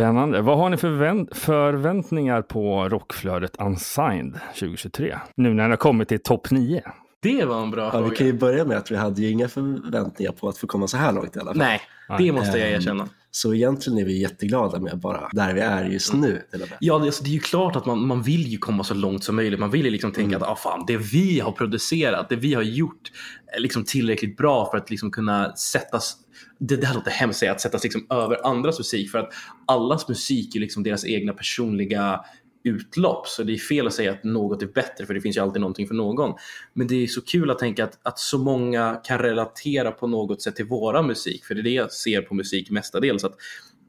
Spännande. 0.00 0.40
Vad 0.42 0.58
har 0.58 0.70
ni 0.70 0.76
för 0.76 0.88
vänt- 0.90 1.36
förväntningar 1.36 2.42
på 2.42 2.88
Rockflödet 2.88 3.56
Unsigned 3.60 4.40
2023? 4.58 5.18
Nu 5.34 5.54
när 5.54 5.64
ni 5.64 5.70
har 5.70 5.76
kommit 5.76 6.08
till 6.08 6.22
topp 6.22 6.50
9. 6.50 6.82
Det 7.22 7.44
var 7.44 7.62
en 7.62 7.70
bra 7.70 7.84
Ja, 7.84 7.90
fråga. 7.90 8.08
vi 8.10 8.16
kan 8.16 8.26
ju 8.26 8.32
börja 8.32 8.64
med 8.64 8.76
att 8.76 8.90
vi 8.90 8.96
hade 8.96 9.22
ju 9.22 9.30
inga 9.30 9.48
förväntningar 9.48 10.32
på 10.32 10.48
att 10.48 10.58
få 10.58 10.66
komma 10.66 10.86
så 10.88 10.96
här 10.96 11.12
långt 11.12 11.36
i 11.36 11.40
alla 11.40 11.50
fall. 11.50 11.58
Nej, 11.58 11.80
det 12.18 12.32
måste 12.32 12.58
jag 12.58 12.70
erkänna. 12.70 13.08
Så 13.30 13.54
egentligen 13.54 13.98
är 13.98 14.04
vi 14.04 14.20
jätteglada 14.20 14.80
med 14.80 14.98
bara 14.98 15.28
där 15.32 15.54
vi 15.54 15.60
är 15.60 15.84
just 15.84 16.12
nu. 16.14 16.42
Ja, 16.80 16.98
det, 16.98 17.04
alltså, 17.04 17.24
det 17.24 17.30
är 17.30 17.32
ju 17.34 17.40
klart 17.40 17.76
att 17.76 17.86
man, 17.86 18.06
man 18.06 18.22
vill 18.22 18.46
ju 18.46 18.58
komma 18.58 18.84
så 18.84 18.94
långt 18.94 19.24
som 19.24 19.36
möjligt. 19.36 19.60
Man 19.60 19.70
vill 19.70 19.84
ju 19.84 19.90
liksom 19.90 20.12
tänka 20.12 20.36
att 20.36 20.42
ah, 20.42 20.56
fan, 20.56 20.84
det 20.86 20.96
vi 20.96 21.40
har 21.40 21.52
producerat, 21.52 22.28
det 22.28 22.36
vi 22.36 22.54
har 22.54 22.62
gjort 22.62 23.12
är 23.56 23.60
liksom 23.60 23.84
tillräckligt 23.84 24.36
bra 24.36 24.70
för 24.70 24.78
att 24.78 24.90
liksom 24.90 25.10
kunna 25.10 25.56
sättas 25.56 26.16
det, 26.58 26.76
det 26.76 26.86
här 26.86 26.94
låter 26.94 27.10
hemskt 27.10 27.36
att 27.36 27.38
säga, 27.38 27.52
att 27.52 27.60
sättas 27.60 27.84
liksom 27.84 28.06
över 28.10 28.46
andras 28.46 28.78
musik 28.78 29.10
för 29.10 29.18
att 29.18 29.32
allas 29.66 30.08
musik 30.08 30.56
är 30.56 30.60
liksom 30.60 30.82
deras 30.82 31.04
egna 31.04 31.32
personliga 31.32 32.20
utlopp. 32.64 33.26
Så 33.26 33.42
det 33.42 33.52
är 33.52 33.56
fel 33.56 33.86
att 33.86 33.94
säga 33.94 34.12
att 34.12 34.24
något 34.24 34.62
är 34.62 34.66
bättre 34.66 35.06
för 35.06 35.14
det 35.14 35.20
finns 35.20 35.36
ju 35.36 35.40
alltid 35.40 35.60
någonting 35.60 35.86
för 35.86 35.94
någon. 35.94 36.34
Men 36.72 36.86
det 36.86 37.02
är 37.02 37.06
så 37.06 37.20
kul 37.20 37.50
att 37.50 37.58
tänka 37.58 37.84
att, 37.84 37.98
att 38.02 38.18
så 38.18 38.38
många 38.38 39.00
kan 39.04 39.18
relatera 39.18 39.90
på 39.90 40.06
något 40.06 40.42
sätt 40.42 40.56
till 40.56 40.66
våra 40.66 41.02
musik. 41.02 41.44
För 41.44 41.54
det 41.54 41.60
är 41.60 41.62
det 41.62 41.70
jag 41.70 41.92
ser 41.92 42.22
på 42.22 42.34
musik 42.34 42.70
mestadels. 42.70 43.24
Att 43.24 43.34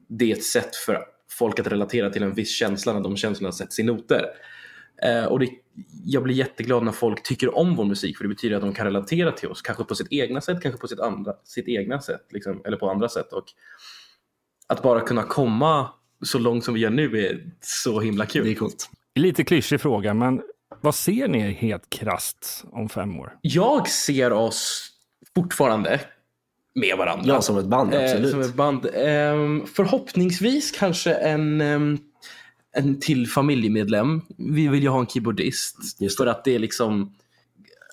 det 0.08 0.32
är 0.32 0.36
ett 0.36 0.44
sätt 0.44 0.76
för 0.76 0.98
folk 1.30 1.58
att 1.58 1.66
relatera 1.66 2.10
till 2.10 2.22
en 2.22 2.34
viss 2.34 2.50
känsla 2.50 2.92
när 2.92 3.00
de 3.00 3.16
känslorna 3.16 3.52
sätts 3.52 3.78
i 3.78 3.82
noter. 3.82 4.24
Eh, 5.02 5.24
och 5.24 5.38
det, 5.38 5.48
jag 6.04 6.22
blir 6.22 6.34
jätteglad 6.34 6.82
när 6.82 6.92
folk 6.92 7.22
tycker 7.22 7.58
om 7.58 7.76
vår 7.76 7.84
musik 7.84 8.16
för 8.16 8.24
det 8.24 8.28
betyder 8.28 8.56
att 8.56 8.62
de 8.62 8.74
kan 8.74 8.86
relatera 8.86 9.32
till 9.32 9.48
oss. 9.48 9.62
Kanske 9.62 9.84
på 9.84 9.94
sitt 9.94 10.08
egna 10.10 10.40
sätt, 10.40 10.62
kanske 10.62 10.80
på 10.80 10.88
sitt, 10.88 11.00
andra, 11.00 11.32
sitt 11.44 11.68
egna 11.68 12.00
sätt. 12.00 12.26
Liksom, 12.30 12.62
eller 12.64 12.76
på 12.76 12.90
andra 12.90 13.08
sätt. 13.08 13.32
Och 13.32 13.44
att 14.66 14.82
bara 14.82 15.00
kunna 15.00 15.22
komma 15.22 15.90
så 16.22 16.38
långt 16.38 16.64
som 16.64 16.74
vi 16.74 16.80
gör 16.80 16.90
nu 16.90 17.26
är 17.26 17.40
så 17.60 18.00
himla 18.00 18.26
kul. 18.26 18.44
Det 18.44 18.50
är 18.50 18.54
coolt. 18.54 18.90
Lite 19.14 19.44
klyschig 19.44 19.80
fråga, 19.80 20.14
men 20.14 20.42
vad 20.80 20.94
ser 20.94 21.28
ni 21.28 21.52
helt 21.52 21.90
krasst 21.90 22.64
om 22.72 22.88
fem 22.88 23.20
år? 23.20 23.32
Jag 23.40 23.88
ser 23.88 24.32
oss 24.32 24.88
fortfarande 25.34 26.00
med 26.74 26.96
varandra. 26.98 27.24
Ja, 27.34 27.42
som 27.42 27.58
ett 27.58 27.66
band, 27.66 27.94
Eh, 27.94 28.02
absolut. 28.04 28.30
som 28.30 28.40
ett 28.40 28.54
band. 28.54 28.86
Ehm, 28.94 29.62
förhoppningsvis 29.74 30.70
kanske 30.70 31.14
en, 31.14 31.60
ehm, 31.60 31.98
en 32.76 33.00
till 33.00 33.28
familjemedlem. 33.28 34.22
Vi 34.38 34.68
vill 34.68 34.82
ju 34.82 34.88
ha 34.88 35.00
en 35.00 35.06
keyboardist. 35.06 35.76
För 36.18 36.26
att 36.26 36.44
det 36.44 36.54
är 36.54 36.58
liksom, 36.58 37.14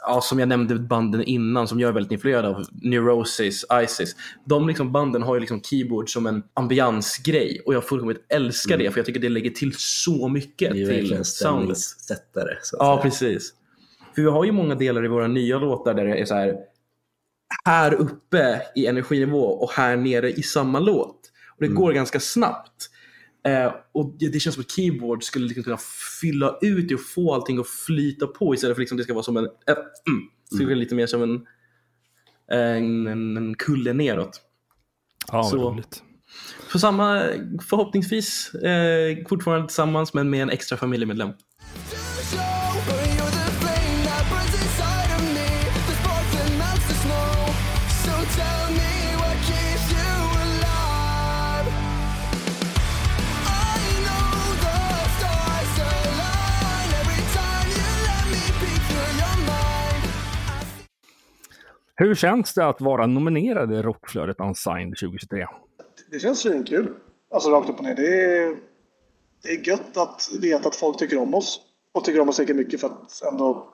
ja, 0.08 0.22
som 0.22 0.40
jag 0.40 0.50
nämnde 0.50 0.76
banden 0.76 1.24
innan 1.24 1.68
som 1.68 1.80
jag 1.80 1.88
är 1.90 1.94
väldigt 1.94 2.12
influerad 2.12 2.46
av, 2.46 2.66
Neurosis, 2.72 3.66
Isis. 3.84 4.16
De 4.46 4.68
liksom 4.68 4.92
banden 4.92 5.24
har 5.24 5.34
ju 5.36 5.40
liksom 5.40 5.62
keyboard 5.62 6.14
som 6.14 6.28
en 6.28 6.44
ambiansgrej 6.54 7.62
och 7.66 7.74
jag 7.74 7.84
fullkomligt 7.84 8.26
älskar 8.30 8.78
det 8.78 8.92
för 8.92 9.00
jag 9.00 9.06
tycker 9.06 9.20
det 9.20 9.30
lägger 9.30 9.50
till 9.50 9.74
så 9.78 10.28
mycket 10.30 10.72
Mm. 10.72 10.88
Det 10.88 10.94
till 10.94 11.08
soundet. 11.26 11.78
stämningssättare. 11.78 12.58
Så 12.62 12.76
Ja, 12.80 12.94
säga. 12.96 13.04
precis. 13.04 13.54
För 14.16 14.22
vi 14.22 14.28
har 14.30 14.46
ju 14.46 14.52
många 14.52 14.76
delar 14.76 15.06
i 15.06 15.08
våra 15.08 15.28
nya 15.28 15.58
låtar 15.60 15.94
där 15.94 16.06
det 16.06 16.16
är 16.22 16.26
så 16.26 16.36
här 16.36 16.56
här 17.66 17.94
uppe 17.94 18.62
i 18.76 18.86
energinivå 18.86 19.44
och 19.46 19.72
här 19.72 19.98
nere 19.98 20.32
i 20.32 20.44
samma 20.44 20.80
låt. 20.80 21.16
Och 21.56 21.62
det 21.62 21.68
går 21.68 21.92
ganska 21.94 22.20
snabbt. 22.20 22.90
Eh, 23.48 23.74
och 23.92 24.16
det, 24.20 24.28
det 24.30 24.40
känns 24.40 24.54
som 24.56 24.62
att 24.62 24.72
keyboard 24.72 25.24
skulle 25.24 25.46
liksom 25.46 25.64
kunna 25.64 25.78
fylla 26.22 26.58
ut 26.62 26.90
det 26.90 26.96
och 26.96 27.02
få 27.02 27.34
allting 27.34 27.60
att 27.60 27.68
flyta 27.68 28.28
på 28.28 28.54
istället 28.54 28.76
för 28.76 28.82
liksom 28.82 28.98
det 28.98 29.04
ska 29.04 29.14
vara 29.14 29.24
som 29.24 29.38
en... 29.38 29.46
Ett, 29.46 29.78
mm, 30.08 30.22
så 30.50 30.58
det 30.58 30.66
blir 30.66 30.76
lite 30.76 30.96
mer 30.96 31.08
som 31.08 31.24
en, 31.24 31.46
en, 32.52 33.08
en, 33.08 33.38
en 33.38 33.56
kulle 33.56 33.94
neråt. 33.94 34.42
Ja, 35.32 35.44
Så- 35.44 35.58
vad 35.58 35.74
roligt. 35.74 36.04
Så 36.72 36.80
samma, 36.80 37.24
förhoppningsvis 37.70 38.54
eh, 38.54 39.18
fortfarande 39.30 39.68
tillsammans 39.68 40.14
men 40.14 40.30
med 40.30 40.42
en 40.42 40.50
extra 40.50 40.78
familjemedlem. 40.78 41.30
Hur 62.00 62.16
känns 62.16 62.54
det 62.54 62.66
att 62.66 62.82
vara 62.82 63.08
nominerad 63.08 63.74
i 63.74 63.82
Rockflödet 63.82 64.40
Unsigned 64.40 64.98
2023? 64.98 65.48
Det 66.12 66.20
känns 66.20 66.40
svinkul. 66.40 66.94
Alltså 67.32 67.50
rakt 67.50 67.70
upp 67.70 67.78
och 67.78 67.84
ner. 67.84 67.96
Det 67.96 68.38
är, 68.38 68.58
det 69.44 69.50
är 69.50 69.68
gött 69.68 69.98
att 69.98 70.30
veta 70.42 70.68
att 70.68 70.76
folk 70.76 70.98
tycker 70.98 71.18
om 71.18 71.34
oss. 71.34 71.62
Och 71.92 72.04
tycker 72.04 72.20
om 72.20 72.30
oss 72.30 72.40
lika 72.40 72.54
mycket 72.54 72.82
för 72.82 72.88
att 72.88 73.22
ändå 73.32 73.74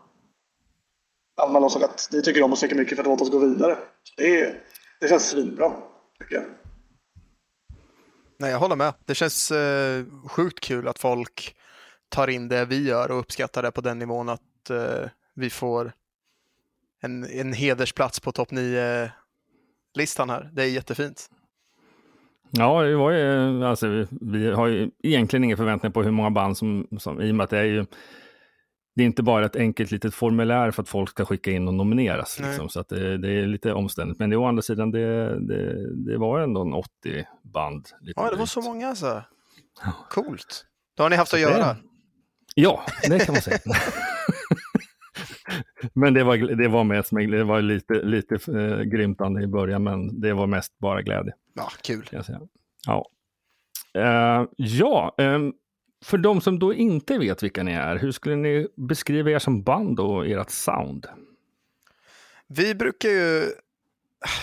anmäla 1.42 1.66
oss 1.66 1.76
att 1.76 2.10
ni 2.12 2.22
tycker 2.22 2.44
om 2.44 2.54
oss 2.54 2.62
lika 2.62 2.76
mycket 2.76 2.96
för 2.96 3.04
att 3.04 3.08
låta 3.08 3.24
oss 3.24 3.32
gå 3.32 3.40
vidare. 3.40 3.78
Det, 4.18 4.42
är, 4.42 4.64
det 5.00 5.08
känns 5.08 5.30
svinbra, 5.30 5.74
tycker 6.20 6.36
jag. 6.36 6.46
Nej, 8.38 8.52
jag 8.52 8.60
håller 8.60 8.76
med. 8.76 8.94
Det 9.06 9.16
känns 9.16 9.52
eh, 9.52 10.06
sjukt 10.28 10.60
kul 10.60 10.88
att 10.88 11.00
folk 11.00 11.56
tar 12.10 12.28
in 12.28 12.48
det 12.48 12.66
vi 12.66 12.88
gör 12.88 13.12
och 13.12 13.20
uppskattar 13.20 13.64
det 13.64 13.72
på 13.72 13.82
den 13.82 14.00
nivån 14.00 14.30
att 14.30 14.70
eh, 14.70 15.10
vi 15.36 15.50
får 15.50 15.92
en, 17.06 17.24
en 17.24 17.54
hedersplats 17.54 18.20
på 18.20 18.32
topp 18.32 18.52
9-listan 18.52 20.30
här. 20.30 20.50
Det 20.54 20.64
är 20.64 20.68
jättefint. 20.68 21.30
Ja, 22.52 22.84
det 22.84 22.96
var 22.96 23.12
ju, 23.12 23.66
alltså, 23.66 24.06
vi, 24.22 24.52
har 24.52 24.68
ju 24.68 24.92
egentligen 25.04 25.44
inga 25.44 25.58
förväntningar 25.58 25.94
på 25.94 26.04
hur 26.04 26.12
många 26.12 26.32
band 26.32 26.58
som, 26.58 26.88
som 27.00 27.22
i 27.22 27.32
och 27.32 27.36
med 27.36 27.44
att 27.44 27.50
det 27.50 27.60
är 27.60 27.64
ju 27.64 27.86
det 28.96 29.04
är 29.04 29.06
inte 29.06 29.24
bara 29.24 29.46
ett 29.46 29.56
enkelt 29.56 29.92
litet 29.92 30.16
formulär 30.16 30.72
för 30.72 30.82
att 30.82 30.90
folk 30.90 31.10
ska 31.10 31.26
skicka 31.26 31.52
in 31.52 31.68
och 31.68 31.74
nomineras. 31.74 32.40
Liksom, 32.40 32.70
så 32.70 32.80
att 32.80 32.90
det, 32.90 33.18
det 33.18 33.32
är 33.32 33.48
lite 33.48 33.74
omständigt. 33.74 34.20
Men 34.20 34.30
det, 34.30 34.38
å 34.38 34.46
andra 34.46 34.62
sidan, 34.62 34.92
det, 34.92 35.40
det, 35.40 35.94
det 36.12 36.18
var 36.18 36.40
ändå 36.40 36.62
en 36.62 36.74
80 36.74 36.90
band. 37.54 37.88
Lite 38.02 38.22
Ja, 38.22 38.30
det 38.30 38.36
var 38.36 38.46
så 38.46 38.62
många 38.62 38.88
alltså. 38.88 39.24
Coolt. 40.10 40.66
Då 40.98 41.04
har 41.04 41.10
ni 41.10 41.16
haft 41.16 41.34
att 41.34 41.38
det- 41.38 41.42
göra. 41.42 41.78
Ja, 42.56 42.86
det 43.10 43.26
kan 43.26 43.34
man 43.34 43.42
säga. 43.42 43.60
men 45.94 46.14
det 46.14 46.24
var, 46.24 46.38
det 46.38 46.68
var 46.68 46.84
mest 46.84 47.12
med, 47.12 47.32
det 47.32 47.44
var 47.44 47.62
lite, 47.62 47.94
lite 47.94 48.36
eh, 48.36 48.82
grymtande 48.82 49.44
i 49.44 49.48
början, 49.48 49.84
men 49.84 50.22
det 50.22 50.34
var 50.34 50.48
mest 50.48 50.80
bara 50.80 51.02
glädje. 51.02 51.34
Ja, 51.54 51.72
kul. 51.82 52.10
Ja, 52.86 53.06
Eh, 53.96 54.46
ja 54.58 55.16
ehm, 55.18 55.54
för 56.06 56.18
de 56.18 56.42
som 56.42 56.60
då 56.60 56.74
inte 56.74 57.18
vet 57.18 57.44
vilka 57.44 57.64
ni 57.64 57.72
är, 57.72 57.96
hur 57.96 58.12
skulle 58.12 58.36
ni 58.36 58.68
beskriva 58.76 59.32
er 59.32 59.40
som 59.40 59.64
band 59.64 60.00
och 60.00 60.28
ert 60.28 60.50
sound? 60.50 61.06
Vi 62.48 62.76
brukar 62.76 63.10
ju 63.10 63.52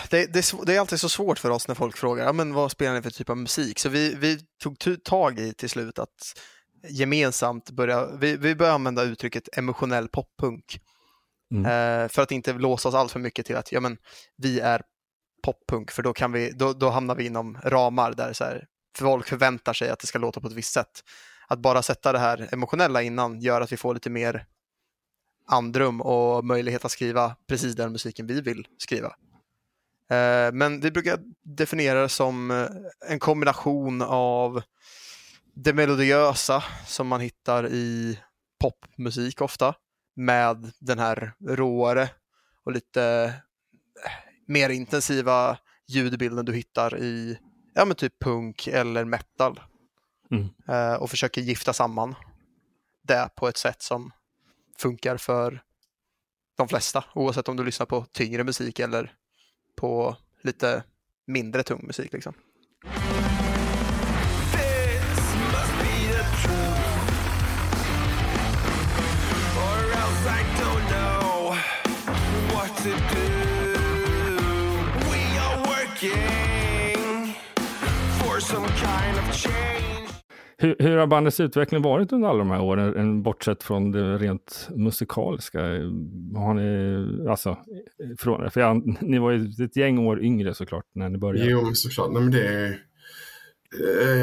det, 0.09 0.33
det, 0.33 0.53
det 0.65 0.75
är 0.75 0.79
alltid 0.79 0.99
så 0.99 1.09
svårt 1.09 1.39
för 1.39 1.49
oss 1.49 1.67
när 1.67 1.75
folk 1.75 1.97
frågar 1.97 2.25
ja, 2.25 2.33
men 2.33 2.53
vad 2.53 2.71
spelar 2.71 2.93
ni 2.93 3.01
för 3.01 3.09
typ 3.09 3.29
av 3.29 3.37
musik. 3.37 3.79
Så 3.79 3.89
vi, 3.89 4.15
vi 4.15 4.39
tog 4.63 5.03
tag 5.03 5.39
i 5.39 5.53
till 5.53 5.69
slut 5.69 5.99
att 5.99 6.39
gemensamt 6.89 7.71
börja, 7.71 8.07
vi, 8.15 8.37
vi 8.37 8.55
började 8.55 8.75
använda 8.75 9.03
uttrycket 9.03 9.57
emotionell 9.57 10.07
poppunk. 10.07 10.79
Mm. 11.53 11.65
Eh, 11.65 12.09
för 12.09 12.21
att 12.21 12.31
inte 12.31 12.53
låsa 12.53 12.89
oss 12.89 12.95
allt 12.95 13.11
för 13.11 13.19
mycket 13.19 13.45
till 13.45 13.55
att 13.55 13.71
ja, 13.71 13.79
men, 13.79 13.97
vi 14.37 14.59
är 14.59 14.81
poppunk, 15.43 15.91
för 15.91 16.03
då, 16.03 16.13
kan 16.13 16.31
vi, 16.31 16.51
då, 16.51 16.73
då 16.73 16.89
hamnar 16.89 17.15
vi 17.15 17.25
inom 17.25 17.57
ramar 17.63 18.13
där 18.13 18.33
så 18.33 18.43
här, 18.43 18.67
folk 18.97 19.27
förväntar 19.27 19.73
sig 19.73 19.89
att 19.89 19.99
det 19.99 20.07
ska 20.07 20.19
låta 20.19 20.41
på 20.41 20.47
ett 20.47 20.53
visst 20.53 20.73
sätt. 20.73 21.03
Att 21.47 21.59
bara 21.59 21.81
sätta 21.81 22.11
det 22.11 22.19
här 22.19 22.49
emotionella 22.51 23.01
innan 23.01 23.41
gör 23.41 23.61
att 23.61 23.71
vi 23.71 23.77
får 23.77 23.93
lite 23.93 24.09
mer 24.09 24.45
andrum 25.47 26.01
och 26.01 26.45
möjlighet 26.45 26.85
att 26.85 26.91
skriva 26.91 27.35
precis 27.47 27.75
den 27.75 27.91
musiken 27.91 28.27
vi 28.27 28.41
vill 28.41 28.67
skriva. 28.77 29.07
Eh, 30.09 30.51
Men 30.53 30.79
vi 30.79 30.91
brukar 30.91 31.19
definiera 31.43 32.01
det 32.01 32.09
som 32.09 32.51
eh, 32.51 32.67
en 33.09 33.19
kombination 33.19 34.01
av 34.01 34.61
det 35.55 35.73
melodiösa 35.73 36.63
som 36.87 37.07
man 37.07 37.21
hittar 37.21 37.67
i 37.67 38.19
popmusik 38.59 39.41
ofta 39.41 39.75
med 40.15 40.71
den 40.79 40.99
här 40.99 41.33
råare 41.47 42.09
och 42.65 42.71
lite 42.71 43.33
eh, 44.05 44.11
mer 44.47 44.69
intensiva 44.69 45.57
ljudbilden 45.87 46.45
du 46.45 46.53
hittar 46.53 46.97
i 46.97 47.39
ja, 47.73 47.85
men 47.85 47.95
typ 47.95 48.19
punk 48.19 48.67
eller 48.67 49.05
metal. 49.05 49.59
Mm. 50.31 50.49
Eh, 50.67 50.93
Och 50.93 51.09
försöker 51.09 51.41
gifta 51.41 51.73
samman 51.73 52.15
det 53.01 53.29
på 53.35 53.47
ett 53.47 53.57
sätt 53.57 53.81
som 53.81 54.11
funkar 54.77 55.17
för 55.17 55.61
de 56.57 56.67
flesta, 56.67 57.05
oavsett 57.15 57.49
om 57.49 57.57
du 57.57 57.63
lyssnar 57.63 57.85
på 57.85 58.05
tyngre 58.11 58.43
musik 58.43 58.79
eller 58.79 59.13
på 59.75 60.17
lite 60.41 60.83
mindre 61.27 61.63
tung 61.63 61.87
musik. 61.87 62.13
Liksom. 62.13 62.33
Hur, 80.63 80.75
hur 80.79 80.97
har 80.97 81.07
bandets 81.07 81.39
utveckling 81.39 81.81
varit 81.81 82.11
under 82.11 82.29
alla 82.29 82.39
de 82.39 82.51
här 82.51 82.61
åren, 82.61 83.23
bortsett 83.23 83.63
från 83.63 83.91
det 83.91 84.17
rent 84.17 84.69
musikaliska? 84.75 85.59
Har 86.35 86.53
ni, 86.53 87.29
alltså, 87.29 87.57
från, 88.17 88.51
för 88.51 88.61
jag, 88.61 88.97
ni 89.01 89.19
var 89.19 89.31
ju 89.31 89.65
ett 89.65 89.75
gäng 89.75 89.97
år 89.97 90.23
yngre 90.23 90.53
såklart 90.53 90.85
när 90.95 91.09
ni 91.09 91.17
började. 91.17 91.49
Jo, 91.51 91.73
såklart. 91.73 92.11
Nej, 92.11 92.21
men 92.21 92.31
det 92.31 92.47
är 92.47 92.67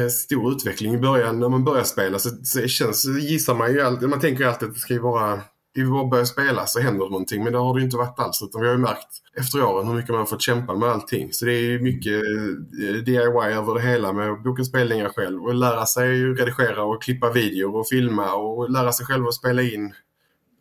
eh, 0.03 0.07
stor 0.07 0.51
utveckling 0.51 0.93
i 0.93 0.97
början. 0.97 1.39
När 1.39 1.49
man 1.49 1.63
börjar 1.63 1.83
spela 1.83 2.19
så, 2.19 2.29
så 2.29 2.67
känns, 2.67 3.05
gissar 3.05 3.55
man 3.55 3.73
ju 3.73 3.81
alltid, 3.81 4.09
man 4.09 4.19
tänker 4.19 4.43
ju 4.43 4.49
alltid 4.49 4.67
att 4.67 4.73
det 4.73 4.79
ska 4.79 4.93
ju 4.93 4.99
vara 4.99 5.39
det 5.73 5.81
är 5.81 5.85
bara 5.85 6.03
att 6.03 6.09
börja 6.09 6.25
spela 6.25 6.65
så 6.65 6.79
händer 6.79 7.05
någonting. 7.05 7.43
Men 7.43 7.53
det 7.53 7.59
har 7.59 7.73
det 7.73 7.79
ju 7.79 7.85
inte 7.85 7.97
varit 7.97 8.19
alls. 8.19 8.41
Utan 8.41 8.61
vi 8.61 8.67
har 8.67 8.75
ju 8.75 8.81
märkt 8.81 9.07
efter 9.37 9.63
åren 9.63 9.87
hur 9.87 9.95
mycket 9.95 10.09
man 10.09 10.19
har 10.19 10.25
fått 10.25 10.41
kämpa 10.41 10.75
med 10.75 10.89
allting. 10.89 11.33
Så 11.33 11.45
det 11.45 11.53
är 11.53 11.79
mycket 11.79 12.13
eh, 12.13 13.03
DIY 13.03 13.53
över 13.53 13.73
det 13.73 13.81
hela 13.81 14.13
med 14.13 14.29
att 14.29 14.43
boka 14.43 14.63
spelningar 14.63 15.09
själv 15.09 15.43
och 15.43 15.55
lära 15.55 15.85
sig 15.85 16.23
redigera 16.23 16.83
och 16.83 17.03
klippa 17.03 17.31
videor 17.31 17.75
och 17.75 17.87
filma 17.87 18.33
och 18.33 18.69
lära 18.69 18.91
sig 18.91 19.05
själv 19.05 19.27
att 19.27 19.33
spela 19.33 19.61
in. 19.61 19.93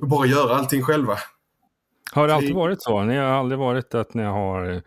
Och 0.03 0.09
bara 0.09 0.27
göra 0.27 0.57
allting 0.57 0.83
själva. 0.83 1.17
Har 2.13 2.29
det 2.29 2.35
alltid 2.35 2.55
varit 2.55 2.83
så? 2.83 3.03
Ni 3.03 3.17
har 3.17 3.25
aldrig 3.25 3.59
varit 3.59 3.95
att 3.95 4.15
ni 4.15 4.23
har 4.23 4.83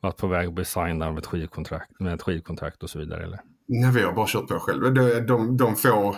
varit 0.00 0.16
på 0.16 0.26
väg 0.26 0.48
att 0.48 0.54
bli 0.54 0.64
signade 0.64 1.10
av 1.10 1.18
ett 1.18 1.26
skivkontrakt, 1.26 2.00
med 2.00 2.14
ett 2.14 2.22
skivkontrakt 2.22 2.82
och 2.82 2.90
så 2.90 2.98
vidare? 2.98 3.24
Eller? 3.24 3.40
Nej, 3.68 3.90
vi 3.92 4.02
har 4.02 4.12
bara 4.12 4.26
kört 4.26 4.48
på 4.48 4.58
själva. 4.58 4.90
De, 4.90 5.20
de, 5.20 5.56
de 5.56 5.76
få 5.76 6.16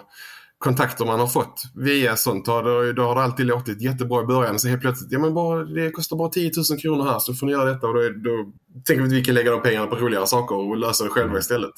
kontakter 0.61 1.05
man 1.05 1.21
har 1.21 1.26
fått 1.26 1.62
via 1.75 2.17
sånt 2.17 2.45
då 2.45 2.52
har 2.52 3.14
det 3.14 3.23
alltid 3.23 3.47
låtit 3.47 3.83
jättebra 3.83 4.23
i 4.23 4.26
början. 4.26 4.59
Så 4.59 4.69
helt 4.69 4.81
plötsligt, 4.81 5.12
ja 5.12 5.19
men 5.19 5.35
bara, 5.35 5.64
det 5.64 5.90
kostar 5.90 6.17
bara 6.17 6.29
10 6.29 6.50
000 6.71 6.81
kronor 6.81 7.05
här 7.05 7.19
så 7.19 7.35
får 7.35 7.47
ni 7.47 7.52
göra 7.52 7.64
detta. 7.64 7.87
Och 7.87 7.95
då, 7.95 8.00
då 8.00 8.52
tänker 8.87 9.02
vi 9.02 9.09
att 9.09 9.12
vi 9.12 9.25
kan 9.25 9.35
lägga 9.35 9.50
de 9.50 9.62
pengarna 9.62 9.87
på 9.87 9.97
roligare 9.97 10.26
saker 10.26 10.57
och 10.57 10.76
lösa 10.76 11.05
det 11.05 11.11
själva 11.11 11.38
istället. 11.38 11.73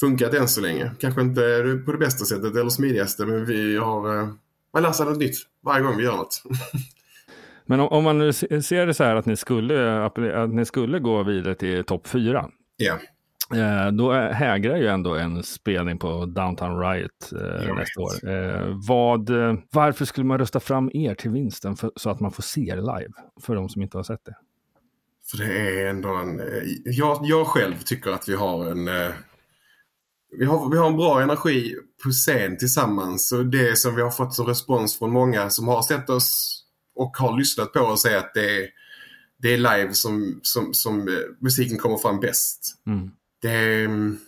Funkat 0.00 0.34
än 0.34 0.48
så 0.48 0.60
länge. 0.60 0.90
Kanske 1.00 1.20
inte 1.20 1.40
på 1.86 1.92
det 1.92 1.98
bästa 1.98 2.24
sättet 2.24 2.56
eller 2.56 2.70
smidigaste 2.70 3.26
men 3.26 3.46
vi 3.46 3.76
har, 3.76 4.18
eh, 4.18 4.28
man 4.74 4.82
lär 4.82 4.92
sig 4.92 5.06
något 5.06 5.18
nytt 5.18 5.36
varje 5.64 5.82
gång 5.82 5.96
vi 5.96 6.04
gör 6.04 6.16
något. 6.16 6.42
Men 7.66 7.80
om, 7.80 7.88
om 7.88 8.04
man 8.04 8.18
nu 8.18 8.32
se- 8.32 8.62
ser 8.62 8.86
det 8.86 8.94
så 8.94 9.04
här 9.04 9.16
att 9.16 9.26
ni 9.26 9.36
skulle, 9.36 10.04
att 10.04 10.50
ni 10.50 10.64
skulle 10.64 10.98
gå 10.98 11.22
vidare 11.22 11.54
till 11.54 11.84
topp 11.84 12.06
fyra. 12.06 12.46
Ja. 12.76 12.98
Eh, 13.54 13.92
då 13.92 14.12
hägrar 14.12 14.76
ju 14.76 14.86
ändå 14.86 15.14
en 15.14 15.42
spelning 15.42 15.98
på 15.98 16.26
Downtown 16.26 16.80
Riot 16.80 17.32
eh, 17.32 17.66
Jag 17.66 17.76
nästa 17.76 18.00
år. 18.00 18.28
Eh, 18.28 18.66
vad, 18.88 19.30
eh, 19.30 19.54
varför 19.70 20.04
skulle 20.04 20.26
man 20.26 20.38
rösta 20.38 20.60
fram 20.60 20.90
er 20.94 21.14
till 21.14 21.30
vinsten 21.30 21.76
för, 21.76 21.90
så 21.96 22.10
att 22.10 22.20
man 22.20 22.32
får 22.32 22.42
se 22.42 22.60
er 22.68 22.76
live? 22.76 23.12
För 23.40 23.54
de 23.54 23.68
som 23.68 23.82
inte 23.82 23.98
har 23.98 24.04
sett 24.04 24.24
det. 24.24 24.36
För 25.30 25.38
det 25.38 25.80
är 25.80 25.86
ändå 25.90 26.14
en... 26.14 26.40
eh, 26.40 26.46
Jag, 26.84 27.18
jag 27.22 27.46
själv 27.46 27.74
tycker 27.84 28.10
att 28.10 28.28
vi 28.28 28.34
har 28.34 28.66
en... 28.70 28.88
eh, 28.88 29.10
Vi 30.38 30.44
har, 30.44 30.70
vi 30.70 30.78
har 30.78 30.86
en 30.86 30.96
bra 30.96 31.22
energi 31.22 31.74
på 32.04 32.10
scen 32.10 32.56
tillsammans 32.58 33.32
och 33.32 33.46
det 33.46 33.78
som 33.78 33.94
vi 33.94 34.02
har 34.02 34.10
fått 34.10 34.34
som 34.34 34.46
respons 34.46 34.98
från 34.98 35.12
många 35.12 35.50
som 35.50 35.68
har 35.68 35.82
sett 35.82 36.10
oss 36.10 36.56
och 36.94 37.16
har 37.16 37.38
lyssnat 37.38 37.72
på 37.72 37.80
oss 37.80 38.04
är 38.04 38.16
att 38.16 38.34
det 38.34 38.62
är, 38.62 38.68
det 39.42 39.54
är 39.54 39.58
live 39.58 39.92
som, 39.92 40.40
som, 40.42 40.74
som 40.74 41.18
musiken 41.40 41.78
kommer 41.78 41.96
fram 41.96 42.20
bäst. 42.20 42.74
Mm. 42.86 43.10
Det, 43.40 43.84
mm, 43.84 44.18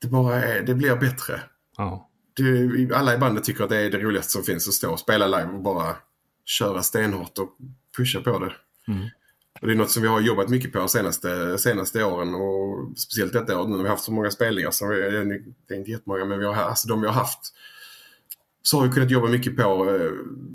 det 0.00 0.08
bara 0.08 0.42
är, 0.42 0.62
det 0.62 0.74
blir 0.74 0.96
bättre. 0.96 1.40
Ja. 1.76 2.10
Du, 2.34 2.94
alla 2.94 3.14
i 3.14 3.18
bandet 3.18 3.44
tycker 3.44 3.64
att 3.64 3.70
det 3.70 3.76
är 3.76 3.90
det 3.90 3.98
roligaste 3.98 4.32
som 4.32 4.42
finns 4.42 4.68
att 4.68 4.74
stå 4.74 4.92
och 4.92 5.00
spela 5.00 5.26
live 5.26 5.52
och 5.52 5.62
bara 5.62 5.96
köra 6.44 6.82
stenhårt 6.82 7.38
och 7.38 7.56
pusha 7.96 8.20
på 8.20 8.38
det. 8.38 8.52
Mm. 8.92 9.08
Och 9.60 9.66
det 9.66 9.72
är 9.72 9.76
något 9.76 9.90
som 9.90 10.02
vi 10.02 10.08
har 10.08 10.20
jobbat 10.20 10.48
mycket 10.48 10.72
på 10.72 10.78
de 10.78 10.88
senaste, 10.88 11.58
senaste 11.58 12.04
åren 12.04 12.34
och 12.34 12.98
speciellt 12.98 13.32
detta 13.32 13.60
år 13.60 13.64
nu 13.64 13.70
när 13.70 13.82
vi 13.82 13.82
har 13.82 13.90
haft 13.90 14.04
så 14.04 14.12
många 14.12 14.30
spelningar. 14.30 14.70
Så 14.70 14.88
vi, 14.88 14.96
det 15.66 15.74
är 15.74 15.78
inte 15.78 15.90
jättemånga 15.90 16.24
men 16.24 16.38
vi 16.38 16.44
har, 16.44 16.54
alltså 16.54 16.88
de 16.88 17.00
vi 17.00 17.06
har 17.06 17.14
haft 17.14 17.52
så 18.62 18.78
har 18.78 18.86
vi 18.86 18.92
kunnat 18.92 19.10
jobba 19.10 19.28
mycket 19.28 19.56
på 19.56 19.90
eh, 19.90 20.10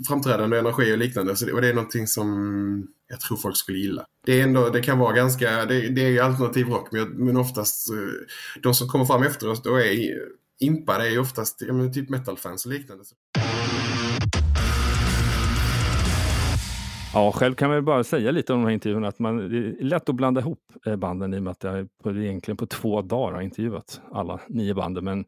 framträdande 0.08 0.58
energi 0.58 0.94
och 0.94 0.98
liknande. 0.98 1.36
Så 1.36 1.44
det, 1.44 1.52
och 1.52 1.60
det 1.60 1.68
är 1.68 1.74
någonting 1.74 2.06
som 2.06 2.88
jag 3.12 3.20
tror 3.20 3.36
folk 3.36 3.56
skulle 3.56 3.78
gilla. 3.78 4.06
Det, 4.26 4.40
är 4.40 4.42
ändå, 4.42 4.68
det 4.68 4.80
kan 4.80 4.98
vara 4.98 5.12
ganska, 5.12 5.64
det, 5.64 5.88
det 5.88 6.04
är 6.04 6.08
ju 6.08 6.20
alternativ 6.20 6.66
rock 6.66 6.88
men, 6.92 7.08
men 7.08 7.36
oftast 7.36 7.90
eh, 7.90 7.96
de 8.62 8.74
som 8.74 8.88
kommer 8.88 9.04
fram 9.04 9.22
efter 9.22 9.50
oss 9.50 9.62
då 9.62 9.76
är 9.76 10.18
impade 10.60 11.06
är 11.06 11.10
ju 11.10 11.18
oftast 11.18 11.62
ja, 11.66 11.72
men 11.72 11.92
typ 11.92 12.08
metalfans 12.08 12.66
och 12.66 12.72
liknande. 12.72 13.04
Ja, 17.14 17.32
själv 17.32 17.54
kan 17.54 17.70
jag 17.70 17.84
bara 17.84 18.04
säga 18.04 18.30
lite 18.30 18.52
om 18.52 18.60
de 18.60 18.66
här 18.66 18.74
intervjuerna 18.74 19.08
att 19.08 19.18
man, 19.18 19.36
det 19.36 19.58
är 19.58 19.84
lätt 19.84 20.08
att 20.08 20.14
blanda 20.14 20.40
ihop 20.40 20.72
eh, 20.86 20.96
banden 20.96 21.34
i 21.34 21.38
och 21.38 21.42
med 21.42 21.50
att 21.50 21.64
jag 21.64 21.88
på, 22.02 22.10
egentligen 22.10 22.56
på 22.56 22.66
två 22.66 23.02
dagar 23.02 23.34
har 23.34 23.42
intervjuat 23.42 24.00
alla 24.12 24.40
nio 24.48 24.74
banden. 24.74 25.04
Men 25.04 25.24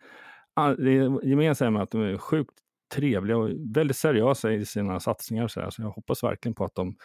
ah, 0.55 0.75
det 0.75 0.93
gemensamma 1.23 1.67
är 1.67 1.71
med 1.71 1.83
att 1.83 1.91
de 1.91 2.03
är 2.03 2.19
sjukt 2.19 2.55
trevliga 2.95 3.37
och 3.37 3.51
väldigt 3.75 3.97
seriösa 3.97 4.53
i 4.53 4.65
sina 4.65 5.01
satsningar. 5.01 5.49
Så, 5.49 5.61
här. 5.61 5.71
så 5.71 5.83
jag 5.83 5.91
hoppas 5.91 6.25
verkligen 6.25 6.55
på 6.55 6.65
att 6.65 6.75
de 6.75 6.97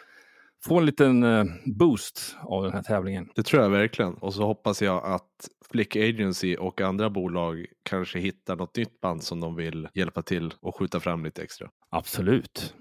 får 0.64 0.78
en 0.78 0.86
liten 0.86 1.22
eh, 1.22 1.44
boost 1.66 2.36
av 2.42 2.62
den 2.62 2.72
här 2.72 2.82
tävlingen. 2.82 3.28
Det 3.34 3.42
tror 3.42 3.62
jag 3.62 3.70
verkligen. 3.70 4.14
Och 4.14 4.34
så 4.34 4.46
hoppas 4.46 4.82
jag 4.82 5.04
att 5.04 5.48
Flick 5.70 5.96
Agency 5.96 6.56
och 6.56 6.80
andra 6.80 7.10
bolag 7.10 7.66
kanske 7.82 8.18
hittar 8.18 8.56
något 8.56 8.76
nytt 8.76 9.00
band 9.00 9.22
som 9.22 9.40
de 9.40 9.54
vill 9.54 9.88
hjälpa 9.94 10.22
till 10.22 10.54
och 10.60 10.76
skjuta 10.76 11.00
fram 11.00 11.24
lite 11.24 11.42
extra. 11.42 11.68
Absolut. 11.90 12.74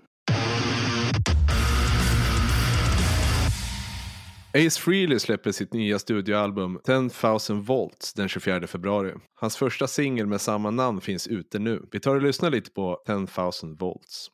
Ace 4.54 4.82
Frehley 4.82 5.20
släpper 5.20 5.52
sitt 5.52 5.74
nya 5.74 6.00
studioalbum 6.00 6.80
10,000 6.86 7.62
volts 7.62 8.14
den 8.14 8.28
24 8.28 8.68
februari. 8.68 9.14
Hans 9.40 9.58
första 9.58 9.88
singel 9.88 10.28
med 10.28 10.42
samma 10.42 10.72
namn 10.72 11.02
finns 11.02 11.28
ute 11.28 11.60
nu. 11.60 11.82
Vi 11.92 12.00
tar 12.00 12.16
och 12.16 12.22
lyssnar 12.22 12.50
lite 12.50 12.72
på 12.72 13.02
10,000 13.06 13.76
volts. 13.76 14.32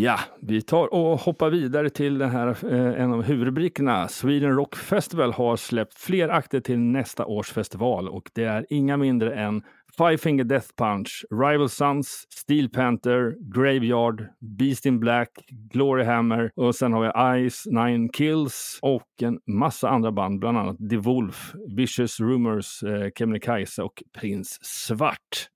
Ja, 0.00 0.18
vi 0.40 0.62
tar 0.62 0.94
och 0.94 1.18
hoppar 1.18 1.50
vidare 1.50 1.90
till 1.90 2.18
den 2.18 2.30
här, 2.30 2.48
eh, 2.48 3.02
en 3.02 3.12
av 3.12 3.22
huvudrubrikerna. 3.22 4.08
Sweden 4.08 4.56
Rock 4.56 4.76
Festival 4.76 5.32
har 5.32 5.56
släppt 5.56 5.94
fler 5.94 6.28
akter 6.28 6.60
till 6.60 6.78
nästa 6.78 7.26
års 7.26 7.50
festival 7.50 8.08
och 8.08 8.30
det 8.34 8.44
är 8.44 8.66
inga 8.70 8.96
mindre 8.96 9.34
än 9.34 9.62
Five 9.96 10.18
Finger 10.18 10.44
Death 10.44 10.68
Punch, 10.76 11.24
Rival 11.30 11.68
Sons, 11.68 12.26
Steel 12.30 12.68
Panther, 12.68 13.34
Graveyard, 13.54 14.26
Beast 14.58 14.86
in 14.86 15.00
Black, 15.00 15.30
Glory 15.48 16.04
Hammer 16.04 16.50
och 16.56 16.74
sen 16.74 16.92
har 16.92 17.00
vi 17.02 17.50
Ice, 17.50 17.66
Nine 17.66 18.08
Kills 18.08 18.78
och 18.82 19.22
en 19.22 19.38
massa 19.46 19.88
andra 19.88 20.12
band, 20.12 20.40
bland 20.40 20.58
annat 20.58 20.76
The 20.90 20.96
Wolf, 20.96 21.54
Vicious 21.76 22.20
Rumors, 22.20 22.82
eh, 22.82 23.10
Kebnekaise 23.18 23.82
och 23.82 24.02
Prins 24.20 24.58
Svart. 24.62 25.48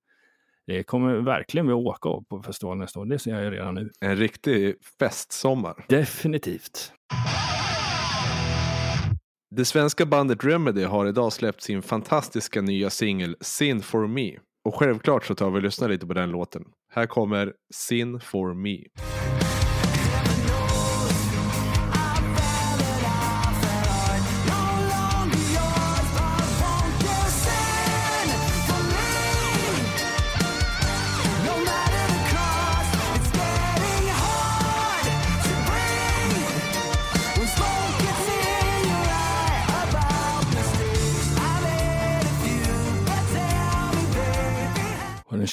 Det 0.67 0.83
kommer 0.83 1.15
verkligen 1.15 1.67
vi 1.67 1.73
åka 1.73 2.09
av 2.09 2.23
på 2.29 2.41
festivalen 2.43 2.79
nästa 2.79 2.99
år, 2.99 3.05
det 3.05 3.19
ser 3.19 3.31
jag 3.31 3.43
ju 3.43 3.51
redan 3.51 3.75
nu. 3.75 3.91
En 4.01 4.15
riktig 4.15 4.75
festsommar. 4.99 5.85
Definitivt. 5.89 6.91
Det 9.55 9.65
svenska 9.65 10.05
bandet 10.05 10.45
Remedy 10.45 10.83
har 10.83 11.07
idag 11.07 11.33
släppt 11.33 11.61
sin 11.61 11.81
fantastiska 11.81 12.61
nya 12.61 12.89
singel 12.89 13.35
Sin 13.41 13.81
for 13.81 14.07
Me. 14.07 14.31
Och 14.65 14.75
självklart 14.75 15.25
så 15.25 15.35
tar 15.35 15.49
vi 15.51 15.57
och 15.57 15.63
lyssnar 15.63 15.89
lite 15.89 16.07
på 16.07 16.13
den 16.13 16.29
låten. 16.29 16.63
Här 16.93 17.05
kommer 17.05 17.53
Sin 17.73 18.19
for 18.19 18.53
Me. 18.53 18.77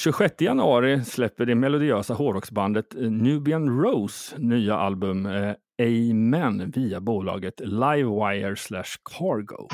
26 0.01 0.41
januari 0.41 1.05
släpper 1.05 1.47
det 1.47 1.55
melodiösa 1.55 2.15
hårdrocksbandet 2.15 2.95
Nubian 2.95 3.81
Rose 3.81 4.39
nya 4.39 4.77
album 4.77 5.27
eh, 5.27 5.55
Amen 5.83 6.71
via 6.71 7.01
bolaget 7.01 7.61
Livewire 7.61 8.57
slash 8.57 8.91
Cargo. 9.11 9.69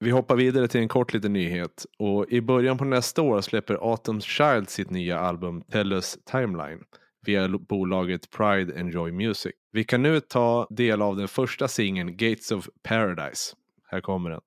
Vi 0.00 0.10
hoppar 0.10 0.36
vidare 0.36 0.68
till 0.68 0.80
en 0.80 0.88
kort 0.88 1.14
liten 1.14 1.32
nyhet. 1.32 1.86
Och 1.98 2.26
I 2.28 2.40
början 2.40 2.78
på 2.78 2.84
nästa 2.84 3.22
år 3.22 3.40
släpper 3.40 3.74
Autumn 3.74 4.20
Child 4.20 4.70
sitt 4.70 4.90
nya 4.90 5.18
album 5.18 5.62
Tellus 5.72 6.18
Timeline 6.30 6.80
via 7.26 7.48
bolaget 7.48 8.30
Pride 8.30 8.80
Enjoy 8.80 9.12
Music. 9.12 9.52
Vi 9.72 9.84
kan 9.84 10.02
nu 10.02 10.20
ta 10.20 10.66
del 10.70 11.02
av 11.02 11.16
den 11.16 11.28
första 11.28 11.68
singeln 11.68 12.16
Gates 12.16 12.50
of 12.50 12.68
Paradise. 12.88 13.54
Här 13.96 14.00
kommer 14.00 14.30
den. 14.30 14.40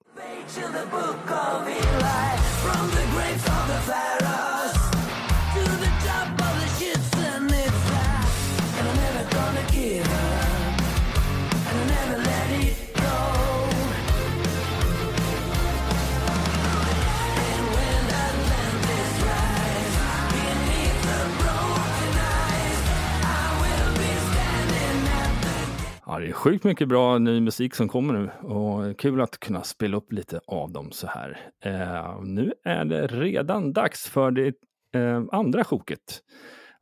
Det 26.20 26.28
är 26.28 26.34
sjukt 26.34 26.64
mycket 26.64 26.88
bra 26.88 27.18
ny 27.18 27.42
musik 27.42 27.76
som 27.76 27.88
kommer 27.88 28.14
nu 28.14 28.30
och 28.48 29.00
kul 29.00 29.22
att 29.22 29.40
kunna 29.40 29.64
spela 29.64 29.98
upp 29.98 30.12
lite 30.12 30.40
av 30.48 30.72
dem 30.72 30.92
så 30.92 31.08
här. 31.08 31.40
Eh, 31.64 32.22
nu 32.24 32.54
är 32.64 32.86
det 32.86 33.08
redan 33.08 33.74
dags 33.74 34.10
för 34.10 34.32
det 34.32 34.54
eh, 34.96 35.24
andra 35.32 35.64
sjoket 35.64 36.22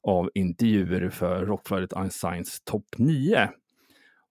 av 0.07 0.29
intervjuer 0.33 1.09
för 1.09 1.45
Rockflödet 1.45 1.93
Einsteins 1.93 2.61
topp 2.61 2.85
9. 2.97 3.49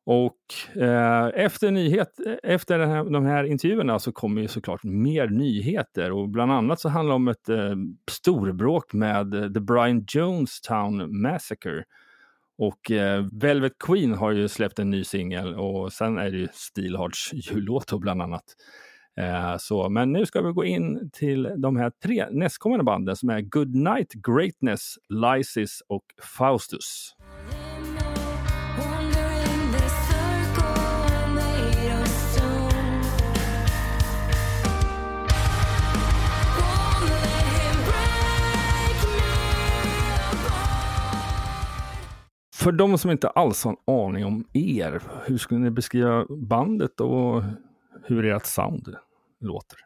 Och 0.07 0.83
eh, 0.83 1.27
efter, 1.35 1.71
nyhet, 1.71 2.09
efter 2.43 2.79
den 2.79 2.91
här, 2.91 3.05
de 3.05 3.27
här 3.27 3.45
intervjuerna 3.45 3.99
så 3.99 4.13
kommer 4.13 4.43
ju 4.43 4.49
såklart 4.49 4.85
mer 4.85 5.29
nyheter 5.29 6.13
och 6.13 6.29
bland 6.29 6.53
annat 6.53 6.81
så 6.81 6.89
handlar 6.89 7.13
det 7.13 7.17
om 7.17 7.29
ett 7.29 7.49
eh, 7.49 7.77
storbråk 8.11 8.93
med 8.93 9.35
eh, 9.35 9.53
The 9.53 9.61
Brian 9.61 10.05
Jonestown 10.09 11.21
Massacre 11.23 11.85
och 12.59 12.91
eh, 12.91 13.25
Velvet 13.33 13.73
Queen 13.79 14.15
har 14.15 14.31
ju 14.31 14.49
släppt 14.49 14.79
en 14.79 14.91
ny 14.91 15.05
singel 15.05 15.55
och 15.55 15.93
sen 15.93 16.19
är 16.19 16.31
det 16.31 16.39
ju 16.39 16.49
Steelhearts 16.53 17.33
jullåt 17.33 17.89
då 17.89 17.99
bland 17.99 18.23
annat. 18.23 18.45
Eh, 19.21 19.57
så, 19.59 19.89
men 19.89 20.13
nu 20.13 20.27
ska 20.27 20.43
vi 20.43 20.53
gå 20.53 20.65
in 20.65 21.11
till 21.13 21.49
de 21.57 21.77
här 21.77 21.93
tre 22.05 22.27
nästkommande 22.31 22.85
banden 22.85 23.17
som 23.17 23.31
är 23.31 23.41
Goodnight 23.41 24.13
Greatness, 24.13 24.95
Lysis 25.09 25.83
och 25.89 26.05
Faustus. 26.39 27.16
För 42.57 42.73
de 42.73 42.99
som 42.99 43.11
inte 43.11 43.29
alls 43.29 43.65
har 43.65 43.71
en 43.71 43.95
aning 43.95 44.25
om 44.25 44.45
er, 44.53 45.03
hur 45.25 45.39
skulle 45.39 45.61
ni 45.61 45.71
beskriva 45.71 46.25
bandet 46.29 47.01
och 47.01 47.43
hur 48.05 48.25
ert 48.25 48.47
sound 48.47 48.97
låter? 49.41 49.79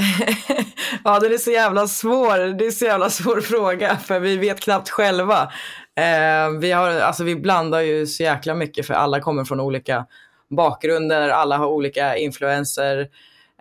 ja, 1.04 1.20
den 1.20 1.32
är 1.32 1.38
så 1.38 1.50
jävla 1.50 1.88
svår. 1.88 2.58
Det 2.58 2.66
är 2.66 2.70
så 2.70 2.84
jävla 2.84 3.10
svår 3.10 3.40
fråga, 3.40 3.96
för 3.96 4.20
vi 4.20 4.36
vet 4.36 4.60
knappt 4.60 4.90
själva. 4.90 5.52
Eh, 5.96 6.58
vi, 6.60 6.72
har, 6.72 6.90
alltså, 6.90 7.24
vi 7.24 7.36
blandar 7.36 7.80
ju 7.80 8.06
så 8.06 8.22
jäkla 8.22 8.54
mycket, 8.54 8.86
för 8.86 8.94
alla 8.94 9.20
kommer 9.20 9.44
från 9.44 9.60
olika 9.60 10.06
bakgrunder, 10.50 11.28
alla 11.28 11.56
har 11.56 11.66
olika 11.66 12.16
influenser. 12.16 13.08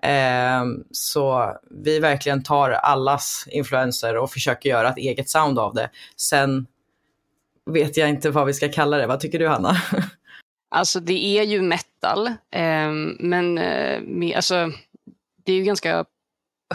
Eh, 0.02 0.64
så 0.92 1.54
vi 1.84 2.00
verkligen 2.00 2.44
tar 2.44 2.70
allas 2.72 3.46
influenser 3.52 4.18
och 4.18 4.32
försöker 4.32 4.70
göra 4.70 4.90
ett 4.90 4.98
eget 4.98 5.30
sound 5.30 5.60
av 5.60 5.74
det. 5.74 5.90
Sen 6.18 6.68
vet 7.74 7.98
jag 7.98 8.10
inte 8.10 8.30
vad 8.30 8.46
vi 8.46 8.54
ska 8.54 8.72
kalla 8.72 8.98
det. 8.98 9.08
Vad 9.08 9.20
tycker 9.20 9.40
du, 9.40 9.48
Hanna? 9.48 9.76
Alltså 10.72 11.00
det 11.00 11.40
är 11.40 11.44
ju 11.44 11.62
metal, 11.62 12.28
eh, 12.28 12.92
men 13.20 13.58
eh, 13.58 14.02
med, 14.02 14.36
alltså, 14.36 14.72
det 15.46 15.52
är 15.52 15.56
ju 15.56 15.64
ganska 15.64 16.06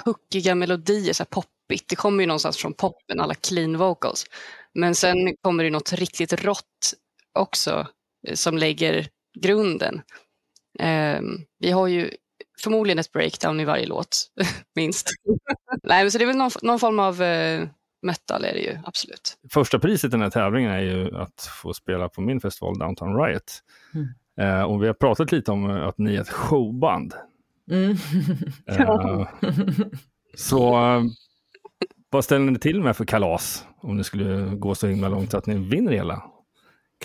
hookiga 0.04 0.54
melodier, 0.54 1.12
så 1.12 1.22
här 1.22 1.28
poppigt. 1.28 1.88
Det 1.88 1.96
kommer 1.96 2.22
ju 2.22 2.26
någonstans 2.26 2.56
från 2.56 2.74
poppen, 2.74 3.20
alla 3.20 3.34
clean 3.34 3.78
vocals. 3.78 4.26
Men 4.74 4.94
sen 4.94 5.36
kommer 5.42 5.64
det 5.64 5.70
något 5.70 5.92
riktigt 5.92 6.32
rått 6.32 6.94
också 7.32 7.86
eh, 8.28 8.34
som 8.34 8.58
lägger 8.58 9.08
grunden. 9.40 10.02
Eh, 10.78 11.20
vi 11.58 11.70
har 11.70 11.86
ju 11.86 12.10
förmodligen 12.60 12.98
ett 12.98 13.12
breakdown 13.12 13.60
i 13.60 13.64
varje 13.64 13.86
låt, 13.86 14.30
minst. 14.74 15.10
Nej, 15.82 16.04
men 16.04 16.10
så 16.10 16.18
det 16.18 16.24
är 16.24 16.26
väl 16.26 16.36
någon, 16.36 16.50
någon 16.62 16.78
form 16.78 16.98
av 16.98 17.22
eh, 17.22 17.68
metal 18.04 18.44
är 18.44 18.52
det 18.52 18.60
ju, 18.60 18.78
absolut. 18.84 19.38
Första 19.52 19.78
priset 19.78 20.08
i 20.08 20.10
den 20.10 20.22
här 20.22 20.30
tävlingen 20.30 20.70
är 20.70 20.80
ju 20.80 21.16
att 21.16 21.48
få 21.62 21.74
spela 21.74 22.08
på 22.08 22.20
min 22.20 22.40
festival 22.40 22.78
Downtown 22.78 23.16
Riot. 23.16 23.62
Mm. 23.94 24.08
Eh, 24.40 24.62
och 24.62 24.82
vi 24.82 24.86
har 24.86 24.94
pratat 24.94 25.32
lite 25.32 25.50
om 25.52 25.70
att 25.70 25.98
ni 25.98 26.14
är 26.14 26.20
ett 26.20 26.30
showband. 26.30 27.14
Mm. 27.70 27.96
Eh, 28.66 29.28
så 30.36 30.74
eh, 30.74 31.02
vad 32.10 32.24
ställer 32.24 32.50
ni 32.50 32.58
till 32.58 32.82
med 32.82 32.96
för 32.96 33.04
kalas 33.04 33.64
om 33.80 33.96
ni 33.96 34.04
skulle 34.04 34.56
gå 34.56 34.74
så 34.74 34.86
himla 34.86 35.08
långt 35.08 35.34
att 35.34 35.46
ni 35.46 35.54
vinner 35.54 35.92
hela? 35.92 36.22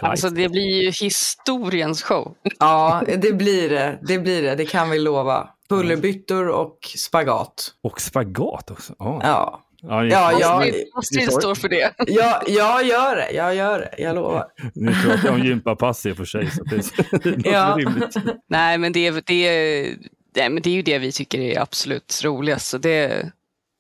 Alltså 0.01 0.29
det 0.29 0.49
blir 0.49 0.83
ju 0.83 0.91
historiens 0.91 2.03
show. 2.03 2.35
Ja, 2.59 3.03
det 3.17 3.33
blir 3.33 3.69
det. 3.69 3.99
Det 4.01 4.19
blir 4.19 4.41
det, 4.41 4.55
det 4.55 4.65
kan 4.65 4.89
vi 4.89 4.99
lova. 4.99 5.49
Pullerbyttor 5.69 6.47
och 6.47 6.77
spagat. 6.97 7.73
Och 7.81 8.01
spagat 8.01 8.71
också? 8.71 8.95
Ah. 8.99 9.19
Ja. 9.23 9.68
Ja, 9.82 10.02
ni- 10.02 10.10
Ja, 10.10 10.32
jag, 10.39 10.58
Astrid, 10.68 10.86
Astrid 10.94 11.32
står 11.32 11.56
för 11.56 11.70
det. 11.70 11.94
ja, 12.08 12.42
jag 12.48 12.86
gör 12.86 13.15
det, 13.15 13.32
jag 13.32 13.56
gör 13.56 13.80
det, 13.80 14.04
jag 14.04 14.15
lovar. 14.15 14.46
Ni 14.76 14.94
pratar 15.06 15.30
om 15.32 15.39
gympapass 15.46 16.06
i 16.06 16.12
och 16.12 16.18
för 16.18 16.26
sig, 16.26 16.52
så 16.52 16.63
det, 16.63 16.76
det 17.44 17.50
Ja. 17.50 17.76
rimligt. 17.80 18.15
Nej, 18.50 18.78
men 18.78 18.92
det, 18.92 19.08
är- 19.08 19.24
det, 19.26 19.96
nej, 20.36 20.50
men 20.50 20.63
det 20.63 20.70
är 20.70 20.74
ju 20.74 20.82
det 20.82 21.00
vi 21.00 21.12
tycker 21.12 21.39
är 21.39 21.60
absolut 21.60 22.22
roligast. 22.24 22.68
Så 22.68 22.78
det, 22.78 23.32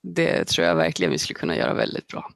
det 0.03 0.45
tror 0.45 0.67
jag 0.67 0.75
verkligen 0.75 1.11
vi 1.11 1.17
skulle 1.17 1.39
kunna 1.39 1.57
göra 1.57 1.73
väldigt 1.73 2.07
bra. 2.07 2.29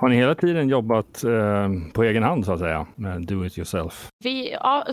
Har 0.00 0.08
ni 0.08 0.16
hela 0.16 0.34
tiden 0.34 0.68
jobbat 0.68 1.24
eh, 1.24 1.68
på 1.92 2.04
egen 2.04 2.22
hand 2.22 2.44
så 2.44 2.52
att 2.52 2.58
säga? 2.58 2.86
Med 2.94 3.26
do 3.26 3.44
it 3.44 3.58
yourself? 3.58 4.08
Vi, 4.24 4.52
ja, 4.52 4.86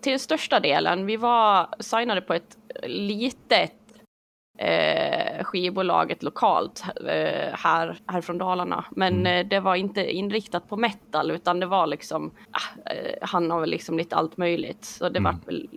till 0.00 0.20
största 0.20 0.60
delen. 0.60 1.06
Vi 1.06 1.16
var 1.16 1.68
signade 1.80 2.20
på 2.20 2.34
ett 2.34 2.56
litet 2.86 3.72
eh, 4.58 5.44
skivbolag, 5.44 6.10
ett 6.10 6.22
lokalt 6.22 6.84
eh, 7.08 7.52
här, 7.52 7.98
här 8.06 8.20
från 8.20 8.38
Dalarna. 8.38 8.84
Men 8.90 9.26
eh, 9.26 9.46
det 9.46 9.60
var 9.60 9.74
inte 9.74 10.12
inriktat 10.12 10.68
på 10.68 10.76
metal 10.76 11.30
utan 11.30 11.60
det 11.60 11.66
var 11.66 11.86
liksom, 11.86 12.30
ah, 12.50 12.90
eh, 12.90 13.14
han 13.20 13.50
har 13.50 13.60
väl 13.60 13.70
liksom 13.70 13.98
lite 13.98 14.16
allt 14.16 14.36
möjligt. 14.36 14.84
Så 14.84 15.08
det 15.08 15.20
var 15.20 15.36
väl 15.46 15.68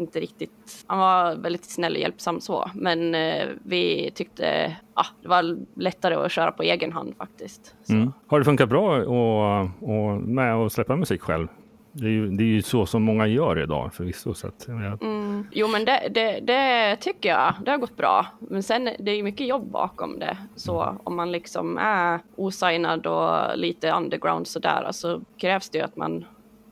inte 0.00 0.20
riktigt, 0.20 0.84
han 0.86 0.98
var 0.98 1.36
väldigt 1.36 1.64
snäll 1.64 1.92
och 1.94 2.00
hjälpsam 2.00 2.40
så. 2.40 2.70
Men 2.74 3.14
eh, 3.14 3.48
vi 3.62 4.10
tyckte, 4.14 4.76
ah, 4.94 5.06
det 5.22 5.28
var 5.28 5.56
lättare 5.74 6.14
att 6.14 6.32
köra 6.32 6.52
på 6.52 6.62
egen 6.62 6.92
hand 6.92 7.14
faktiskt. 7.18 7.74
Mm. 7.88 8.12
Har 8.26 8.38
det 8.38 8.44
funkat 8.44 8.68
bra 8.68 8.96
och, 9.02 9.60
och 9.80 10.20
med 10.22 10.54
att 10.54 10.72
släppa 10.72 10.96
musik 10.96 11.20
själv? 11.20 11.48
Det 11.92 12.06
är, 12.06 12.10
ju, 12.10 12.30
det 12.30 12.42
är 12.42 12.46
ju 12.46 12.62
så 12.62 12.86
som 12.86 13.02
många 13.02 13.26
gör 13.26 13.62
idag 13.62 13.94
förvisso. 13.94 14.34
Så 14.34 14.46
att, 14.46 14.64
jag, 14.68 15.02
Mm. 15.02 15.46
Jo 15.52 15.68
men 15.68 15.84
det, 15.84 16.08
det, 16.10 16.40
det 16.40 16.96
tycker 16.96 17.28
jag, 17.28 17.54
det 17.64 17.70
har 17.70 17.78
gått 17.78 17.96
bra. 17.96 18.26
Men 18.38 18.62
sen 18.62 18.90
det 18.98 19.10
är 19.10 19.16
ju 19.16 19.22
mycket 19.22 19.46
jobb 19.46 19.70
bakom 19.70 20.18
det. 20.18 20.36
Så 20.56 20.96
om 21.04 21.16
man 21.16 21.32
liksom 21.32 21.78
är 21.78 22.20
osignad 22.36 23.06
och 23.06 23.58
lite 23.58 23.92
underground 23.92 24.46
sådär 24.46 24.88
så 24.92 25.20
krävs 25.36 25.70
det 25.70 25.78
ju 25.78 25.84
att 25.84 25.96
man 25.96 26.24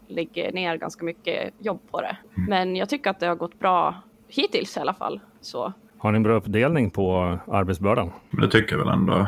lägger 0.09 0.53
ner 0.53 0.77
ganska 0.77 1.05
mycket 1.05 1.55
jobb 1.59 1.81
på 1.91 2.01
det. 2.01 2.17
Men 2.49 2.77
jag 2.77 2.89
tycker 2.89 3.11
att 3.11 3.21
det 3.21 3.27
har 3.27 3.37
gått 3.37 3.59
bra 3.59 3.95
hittills 4.29 4.77
i 4.77 4.81
alla 4.81 4.95
fall. 4.95 5.21
Så. 5.41 5.73
har 5.99 6.13
ni 6.13 6.17
en 6.17 6.23
bra 6.23 6.35
uppdelning 6.35 6.91
på 6.91 7.39
arbetsbördan? 7.47 8.11
Men 8.31 8.41
det 8.41 8.49
tycker 8.51 8.77
jag 8.77 8.85
väl 8.85 8.95
ändå. 8.95 9.27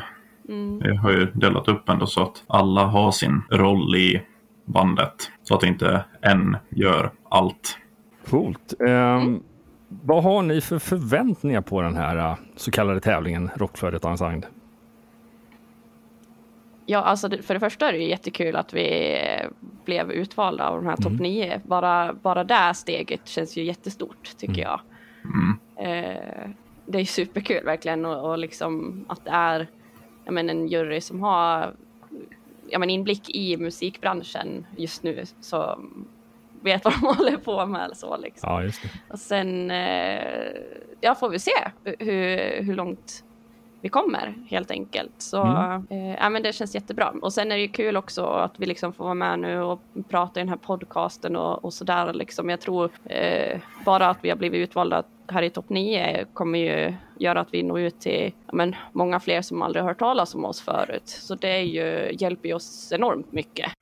Mm. 0.48 0.78
Vi 0.78 0.96
har 0.96 1.10
ju 1.10 1.24
delat 1.34 1.68
upp 1.68 1.88
ändå 1.88 2.06
så 2.06 2.22
att 2.22 2.44
alla 2.46 2.84
har 2.84 3.10
sin 3.10 3.42
roll 3.50 3.96
i 3.96 4.22
bandet. 4.64 5.30
Så 5.42 5.54
att 5.54 5.62
inte 5.62 6.04
en 6.20 6.56
gör 6.68 7.10
allt. 7.28 7.78
Coolt. 8.30 8.74
Ehm, 8.88 9.42
Vad 9.88 10.22
har 10.22 10.42
ni 10.42 10.60
för 10.60 10.78
förväntningar 10.78 11.60
på 11.60 11.82
den 11.82 11.96
här 11.96 12.16
eh, 12.16 12.36
så 12.56 12.70
kallade 12.70 13.00
tävlingen 13.00 13.50
Rockflödet 13.56 14.04
Unsigned? 14.04 14.46
Ja, 16.90 16.98
alltså 16.98 17.30
för 17.42 17.54
det 17.54 17.60
första 17.60 17.88
är 17.88 17.92
det 17.92 17.98
ju 17.98 18.08
jättekul 18.08 18.56
att 18.56 18.74
vi 18.74 19.20
blev 19.84 20.12
utvalda 20.12 20.68
av 20.68 20.76
de 20.76 20.86
här 20.86 20.96
topp 20.96 21.12
nio. 21.12 21.60
Bara, 21.64 22.12
bara 22.12 22.44
det 22.44 22.74
steget 22.74 23.28
känns 23.28 23.56
ju 23.56 23.64
jättestort 23.64 24.36
tycker 24.36 24.62
jag. 24.62 24.80
Eh, 25.76 26.50
det 26.86 27.00
är 27.00 27.04
superkul 27.04 27.64
verkligen 27.64 28.04
och, 28.04 28.30
och 28.30 28.38
liksom 28.38 29.04
att 29.08 29.24
det 29.24 29.30
är 29.30 29.66
jag 30.24 30.34
men, 30.34 30.50
en 30.50 30.68
jury 30.68 31.00
som 31.00 31.22
har 31.22 31.74
ja, 32.68 32.78
men, 32.78 32.90
inblick 32.90 33.30
i 33.30 33.56
musikbranschen 33.56 34.66
just 34.76 35.02
nu 35.02 35.24
så 35.40 35.80
vet 36.60 36.84
vad 36.84 36.94
de 36.94 37.06
håller 37.16 37.36
på 37.36 37.66
med. 37.66 37.90
Så, 37.94 38.16
liksom. 38.16 38.50
Ja, 38.50 38.62
just 38.62 38.82
det. 38.82 38.88
Och 39.08 39.18
sen 39.18 39.70
eh, 39.70 40.52
ja, 41.00 41.14
får 41.14 41.28
vi 41.28 41.38
se 41.38 41.70
hur, 41.84 42.62
hur 42.62 42.74
långt 42.74 43.24
vi 43.80 43.88
kommer 43.88 44.34
helt 44.48 44.70
enkelt. 44.70 45.12
Så 45.18 45.42
Mm. 45.42 45.86
eh, 45.90 46.14
ja, 46.14 46.30
men 46.30 46.42
det 46.42 46.52
känns 46.52 46.74
jättebra. 46.74 47.12
Och 47.22 47.32
sen 47.32 47.52
är 47.52 47.56
det 47.56 47.62
ju 47.62 47.68
kul 47.68 47.96
också 47.96 48.24
att 48.24 48.52
vi 48.56 48.66
liksom 48.66 48.92
får 48.92 49.04
vara 49.04 49.14
med 49.14 49.38
nu 49.38 49.60
och 49.60 49.80
prata 50.08 50.40
i 50.40 50.42
den 50.42 50.48
här 50.48 50.56
podcasten 50.56 51.36
och, 51.36 51.64
och 51.64 51.72
sådär. 51.72 52.12
Liksom. 52.12 52.50
Jag 52.50 52.60
tror 52.60 52.90
eh, 53.04 53.60
bara 53.84 54.08
att 54.08 54.18
vi 54.22 54.30
har 54.30 54.36
blivit 54.36 54.68
utvalda 54.68 55.02
här 55.28 55.42
i 55.42 55.50
topp 55.50 55.68
9 55.68 56.26
kommer 56.34 56.58
ju 56.58 56.94
göra 57.18 57.40
att 57.40 57.48
vi 57.54 57.62
når 57.62 57.80
ut 57.80 58.00
till 58.00 58.32
ja, 58.46 58.52
men, 58.52 58.76
många 58.92 59.20
fler 59.20 59.42
som 59.42 59.62
aldrig 59.62 59.82
har 59.82 59.88
hört 59.90 59.98
talas 59.98 60.34
om 60.34 60.44
oss 60.44 60.60
förut. 60.60 61.08
Så 61.08 61.34
det 61.34 61.48
är 61.48 61.62
ju, 61.62 62.16
hjälper 62.20 62.48
ju 62.48 62.54
oss 62.54 62.92
enormt 62.92 63.32
mycket. 63.32 63.72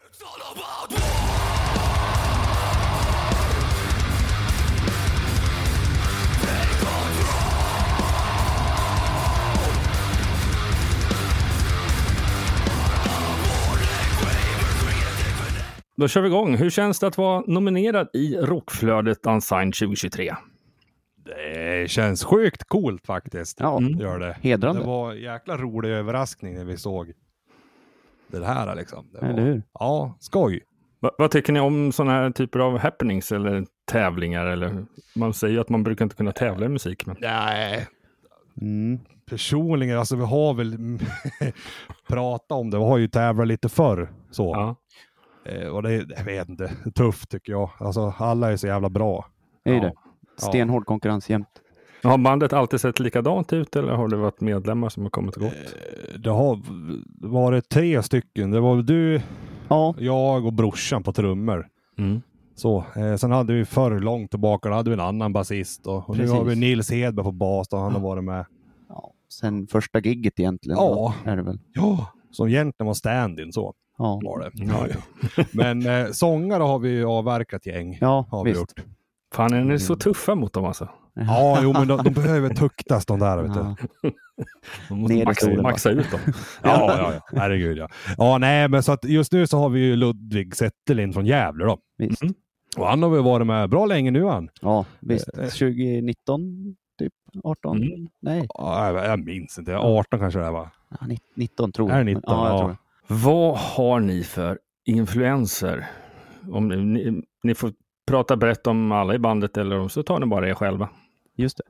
Då 15.99 16.09
kör 16.09 16.21
vi 16.21 16.29
igång. 16.29 16.57
Hur 16.57 16.71
känns 16.71 16.99
det 16.99 17.07
att 17.07 17.19
vara 17.19 17.43
nominerad 17.47 18.09
i 18.13 18.37
Rockflödet 18.37 19.27
Unsigned 19.27 19.75
2023? 19.75 20.35
Det 21.25 21.91
känns 21.91 22.25
sjukt 22.25 22.65
coolt 22.65 23.07
faktiskt. 23.07 23.61
Ja, 23.61 23.81
Gör 23.83 24.19
det. 24.19 24.37
hedrande. 24.41 24.81
Det 24.81 24.87
var 24.87 25.13
en 25.13 25.21
jäkla 25.21 25.57
rolig 25.57 25.91
överraskning 25.91 26.55
när 26.55 26.65
vi 26.65 26.77
såg 26.77 27.13
det 28.29 28.47
här 28.47 28.77
liksom. 28.77 29.07
Det 29.13 29.21
var, 29.21 29.29
Eller 29.29 29.43
hur? 29.43 29.63
Ja, 29.73 30.17
skoj. 30.21 30.61
Va, 31.01 31.11
vad 31.19 31.31
tycker 31.31 31.53
ni 31.53 31.61
om 31.61 31.93
sådana 31.93 32.13
här 32.13 32.31
typer 32.31 32.59
av 32.59 32.79
happenings 32.79 33.33
eller 33.33 33.67
tävlingar? 33.91 34.47
Eller, 34.47 34.87
man 35.17 35.35
säger 35.35 35.55
ju 35.55 35.61
att 35.61 35.69
man 35.69 35.83
brukar 35.83 36.05
inte 36.05 36.17
kunna 36.17 36.33
tävla 36.33 36.67
i 36.67 36.69
musik. 36.69 37.07
Men... 37.07 37.17
Nej. 37.21 37.87
Mm. 38.61 38.99
Personligen, 39.31 39.99
alltså 39.99 40.17
vi 40.17 40.25
har 40.25 40.55
väl 40.55 40.99
pratat 42.09 42.53
om 42.53 42.71
det. 42.71 42.79
Vi 42.79 42.85
har 42.85 42.99
ju 42.99 43.09
tävlat 43.09 43.49
lite 43.49 43.69
förr. 43.69 44.09
Så. 44.31 44.77
Eh, 45.49 45.69
och 45.69 45.83
det 45.83 45.93
är, 45.95 46.07
jag 46.17 46.25
vet 46.25 46.49
inte, 46.49 46.73
tufft 46.95 47.31
tycker 47.31 47.53
jag. 47.53 47.71
Alltså 47.79 48.15
alla 48.19 48.53
är 48.53 48.57
så 48.57 48.67
jävla 48.67 48.89
bra. 48.91 49.27
Är 49.65 49.73
Ja. 49.75 49.81
det. 49.81 49.93
Stenhård 50.39 50.87
konkurrens 50.87 51.31
jämt. 51.31 51.49
Har 52.03 52.19
bandet 52.19 52.53
alltid 52.53 52.81
sett 52.81 53.01
likadant 53.01 53.53
ut 53.53 53.77
eller 53.77 53.93
har 53.93 54.09
det 54.09 54.17
varit 54.17 54.41
medlemmar 54.41 54.89
som 54.89 55.03
har 55.03 55.11
kommit 55.11 55.37
och 55.37 55.43
gått? 55.43 55.75
Det 56.19 56.31
har 56.31 56.61
varit 57.29 57.69
tre 57.69 58.03
stycken. 58.03 58.51
Det 58.51 58.61
var 58.61 58.77
du, 58.83 59.21
jag 59.99 60.47
och 60.47 60.53
brorsan 60.53 61.03
på 61.03 61.13
trummor. 61.13 61.67
Mm. 61.99 62.23
Så, 62.55 62.85
eh, 62.97 63.17
sen 63.17 63.31
hade 63.31 63.53
vi 63.53 63.65
förr 63.65 64.01
långt 64.01 64.31
tillbaka, 64.31 64.69
då 64.69 64.75
hade 64.75 64.91
vi 64.91 64.95
en 64.95 65.01
annan 65.01 65.33
basist. 65.33 65.87
Och, 65.87 66.11
och 66.11 66.17
nu 66.19 66.29
har 66.29 66.45
vi 66.45 66.57
Nils 66.57 66.91
Hedberg 66.91 67.25
på 67.25 67.33
bas, 67.33 67.69
och 67.69 67.79
han 67.79 67.93
har 67.93 68.01
varit 68.01 68.25
med. 68.25 68.47
Sen 69.33 69.67
första 69.67 70.01
gigget 70.01 70.41
egentligen. 70.41 70.79
Ja. 70.79 71.15
Är 71.25 71.37
det 71.37 71.43
väl. 71.43 71.59
Ja, 71.73 72.07
som 72.31 72.49
egentligen 72.49 72.87
var 72.87 72.95
stand-in 72.95 73.53
så. 73.53 73.75
Ja. 73.99 74.21
Var 74.25 74.41
det. 74.41 74.51
Ja, 74.55 74.87
Men 75.53 75.87
eh, 75.87 76.11
sångare 76.11 76.63
har 76.63 76.79
vi 76.79 76.89
ju 76.91 77.05
avverkat 77.05 77.67
gäng. 77.67 77.99
Ja, 78.01 78.27
har 78.31 78.45
vi 78.45 78.51
visst. 78.51 78.61
gjort. 78.61 78.87
Fan, 79.35 79.53
är 79.55 79.65
ni 79.65 79.79
så 79.79 79.97
tuffa 79.97 80.35
mot 80.35 80.53
dem 80.53 80.65
alltså? 80.65 80.89
Ja, 81.15 81.59
jo, 81.63 81.73
men 81.73 81.89
de, 81.89 82.03
de 82.05 82.11
behöver 82.11 82.49
tuktas 82.55 83.07
de 83.07 83.19
där. 83.19 83.43
Vet 83.43 83.55
du. 83.55 83.61
Man 84.91 85.01
måste 85.01 85.25
maxa, 85.25 85.63
maxa 85.63 85.91
ut 85.91 86.11
dem. 86.11 86.21
Ja, 86.63 86.95
ja, 86.99 87.13
ja. 87.33 87.39
Herregud 87.41 87.79
ja. 87.79 87.89
Ja, 88.19 88.39
nej, 88.39 88.69
men 88.69 88.83
så 88.83 88.93
att 88.93 89.05
just 89.05 89.33
nu 89.33 89.47
så 89.47 89.59
har 89.59 89.69
vi 89.69 89.81
ju 89.81 89.97
Ludvig 89.97 90.57
Zetterlind 90.57 91.15
från 91.15 91.27
Gävle 91.27 91.65
då. 91.65 91.79
Visst. 91.99 92.23
Och 92.77 92.87
han 92.87 93.03
har 93.03 93.11
väl 93.11 93.23
varit 93.23 93.47
med 93.47 93.71
bra 93.71 93.87
länge 93.87 94.11
nu 94.11 94.25
han. 94.25 94.49
Ja, 94.61 94.85
visst. 95.01 95.29
Eh, 95.39 95.45
eh. 95.45 95.51
2019, 95.51 96.77
typ 96.99 97.13
18? 97.45 97.77
Mm. 97.83 98.09
Nej, 98.23 98.47
Ja, 98.55 98.93
jag, 98.93 99.07
jag 99.07 99.25
minns 99.25 99.59
inte. 99.59 99.77
18 99.77 100.21
kanske 100.21 100.41
det 100.41 100.47
är 100.47 100.51
va? 100.53 100.71
ja, 101.01 101.07
ni- 101.07 101.19
19 101.35 101.73
tror 101.73 101.91
Är 101.91 101.97
jag. 101.97 102.07
det 102.07 102.15
19? 102.15 102.23
Ja, 102.27 102.47
jag 102.49 102.55
Ja. 102.55 102.59
tror 102.59 102.69
det. 102.69 102.77
Vad 103.09 103.59
har 103.59 104.01
ni 104.01 104.23
för 104.25 104.59
influenser? 104.85 105.87
Om 106.51 106.69
ni, 106.69 106.77
ni, 106.77 107.23
ni 107.43 107.55
får 107.55 107.73
prata 108.07 108.37
brett 108.37 108.67
om 108.67 108.93
alla 108.93 109.15
i 109.15 109.19
bandet 109.19 109.57
eller 109.57 109.79
om 109.79 109.89
så 109.89 110.03
tar 110.03 110.21
ni 110.21 110.27
bara 110.27 110.49
er 110.49 110.55
själva. 110.55 110.89
Just 111.37 111.57
det. 111.59 111.65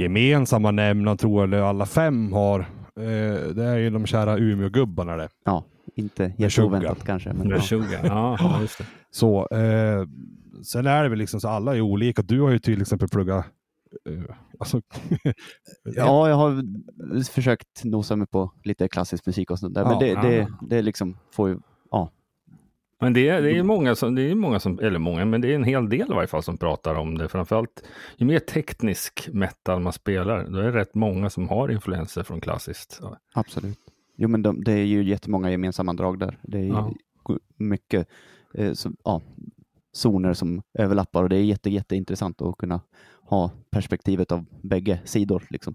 Gemensamma 0.00 0.70
nämnaren 0.70 1.18
tror 1.18 1.40
jag 1.40 1.44
eller 1.44 1.62
alla 1.62 1.86
fem 1.86 2.32
har. 2.32 2.60
Eh, 2.96 3.48
det 3.54 3.64
är 3.64 3.76
ju 3.76 3.90
de 3.90 4.06
kära 4.06 4.38
Umeå-gubbarna 4.38 5.16
det. 5.16 5.28
Ja, 5.44 5.64
inte 5.94 6.22
Meshuggah. 6.22 6.42
jätteoväntat 6.42 7.04
kanske. 7.06 7.32
Men, 7.32 7.48
ja. 7.48 7.56
Meshuggah, 7.56 8.06
ja, 8.06 8.36
ja, 8.40 8.60
just 8.60 8.78
det. 8.78 8.84
Så, 9.10 9.48
eh, 9.48 10.06
sen 10.64 10.86
är 10.86 11.02
det 11.02 11.08
väl 11.08 11.18
liksom 11.18 11.40
så 11.40 11.48
alla 11.48 11.76
är 11.76 11.80
olika. 11.80 12.22
Du 12.22 12.40
har 12.40 12.50
ju 12.50 12.58
till 12.58 12.80
exempel 12.82 13.08
pluggat 13.08 13.46
alltså, 14.58 14.80
ja, 15.84 16.28
jag 16.28 16.36
har 16.36 16.62
försökt 17.32 17.84
nosa 17.84 18.16
mig 18.16 18.26
på 18.26 18.52
lite 18.64 18.88
klassisk 18.88 19.26
musik 19.26 19.50
och 19.50 19.58
sånt 19.58 19.74
där. 19.74 19.84
Men 19.84 19.92
Ja. 19.92 19.98
det, 19.98 20.28
det, 20.28 20.34
Ja. 20.36 20.46
det 20.68 20.82
liksom 20.82 21.16
får 21.30 21.48
ju, 21.48 21.58
ja. 21.90 22.10
Men 23.00 23.12
det, 23.12 23.28
är- 23.28 23.42
det 23.42 23.58
är 23.58 23.62
många 23.62 23.94
som, 23.94 24.14
det 24.14 24.22
är 24.30 24.34
många 24.34 24.60
som, 24.60 24.78
eller 24.78 24.98
många, 24.98 25.24
men 25.24 25.40
det 25.40 25.50
är 25.50 25.54
en 25.54 25.64
hel 25.64 25.88
del 25.88 26.10
i 26.10 26.14
varje 26.14 26.26
fall 26.28 26.42
som 26.42 26.58
pratar 26.58 26.94
om 26.94 27.18
det. 27.18 27.28
Framförallt 27.28 27.82
ju 28.16 28.26
mer 28.26 28.38
teknisk 28.38 29.28
metal 29.32 29.80
man 29.80 29.92
spelar, 29.92 30.46
då 30.48 30.58
är 30.58 30.62
det 30.62 30.72
rätt 30.72 30.94
många 30.94 31.30
som 31.30 31.48
har 31.48 31.68
influenser 31.68 32.22
från 32.22 32.40
klassiskt. 32.40 32.98
Ja. 33.02 33.16
Absolut. 33.34 33.78
Jo, 34.16 34.28
men 34.28 34.42
de, 34.42 34.64
det 34.64 34.72
är 34.72 34.84
ju 34.84 35.04
jättemånga 35.04 35.50
gemensamma 35.50 35.92
drag 35.92 36.18
där. 36.18 36.38
Det 36.42 36.58
är 36.58 36.62
ju 36.62 36.68
Ja. 36.68 36.92
mycket 37.56 38.08
eh, 38.54 38.72
så, 38.72 38.90
ja, 39.04 39.20
zoner 39.92 40.34
som 40.34 40.62
överlappar 40.78 41.22
och 41.22 41.28
det 41.28 41.36
är 41.36 41.42
jätte, 41.44 41.70
jätteintressant 41.70 42.42
att 42.42 42.56
kunna 42.58 42.80
ha 43.32 43.50
perspektivet 43.70 44.32
av 44.32 44.44
bägge 44.62 45.00
sidor. 45.04 45.46
Liksom. 45.50 45.74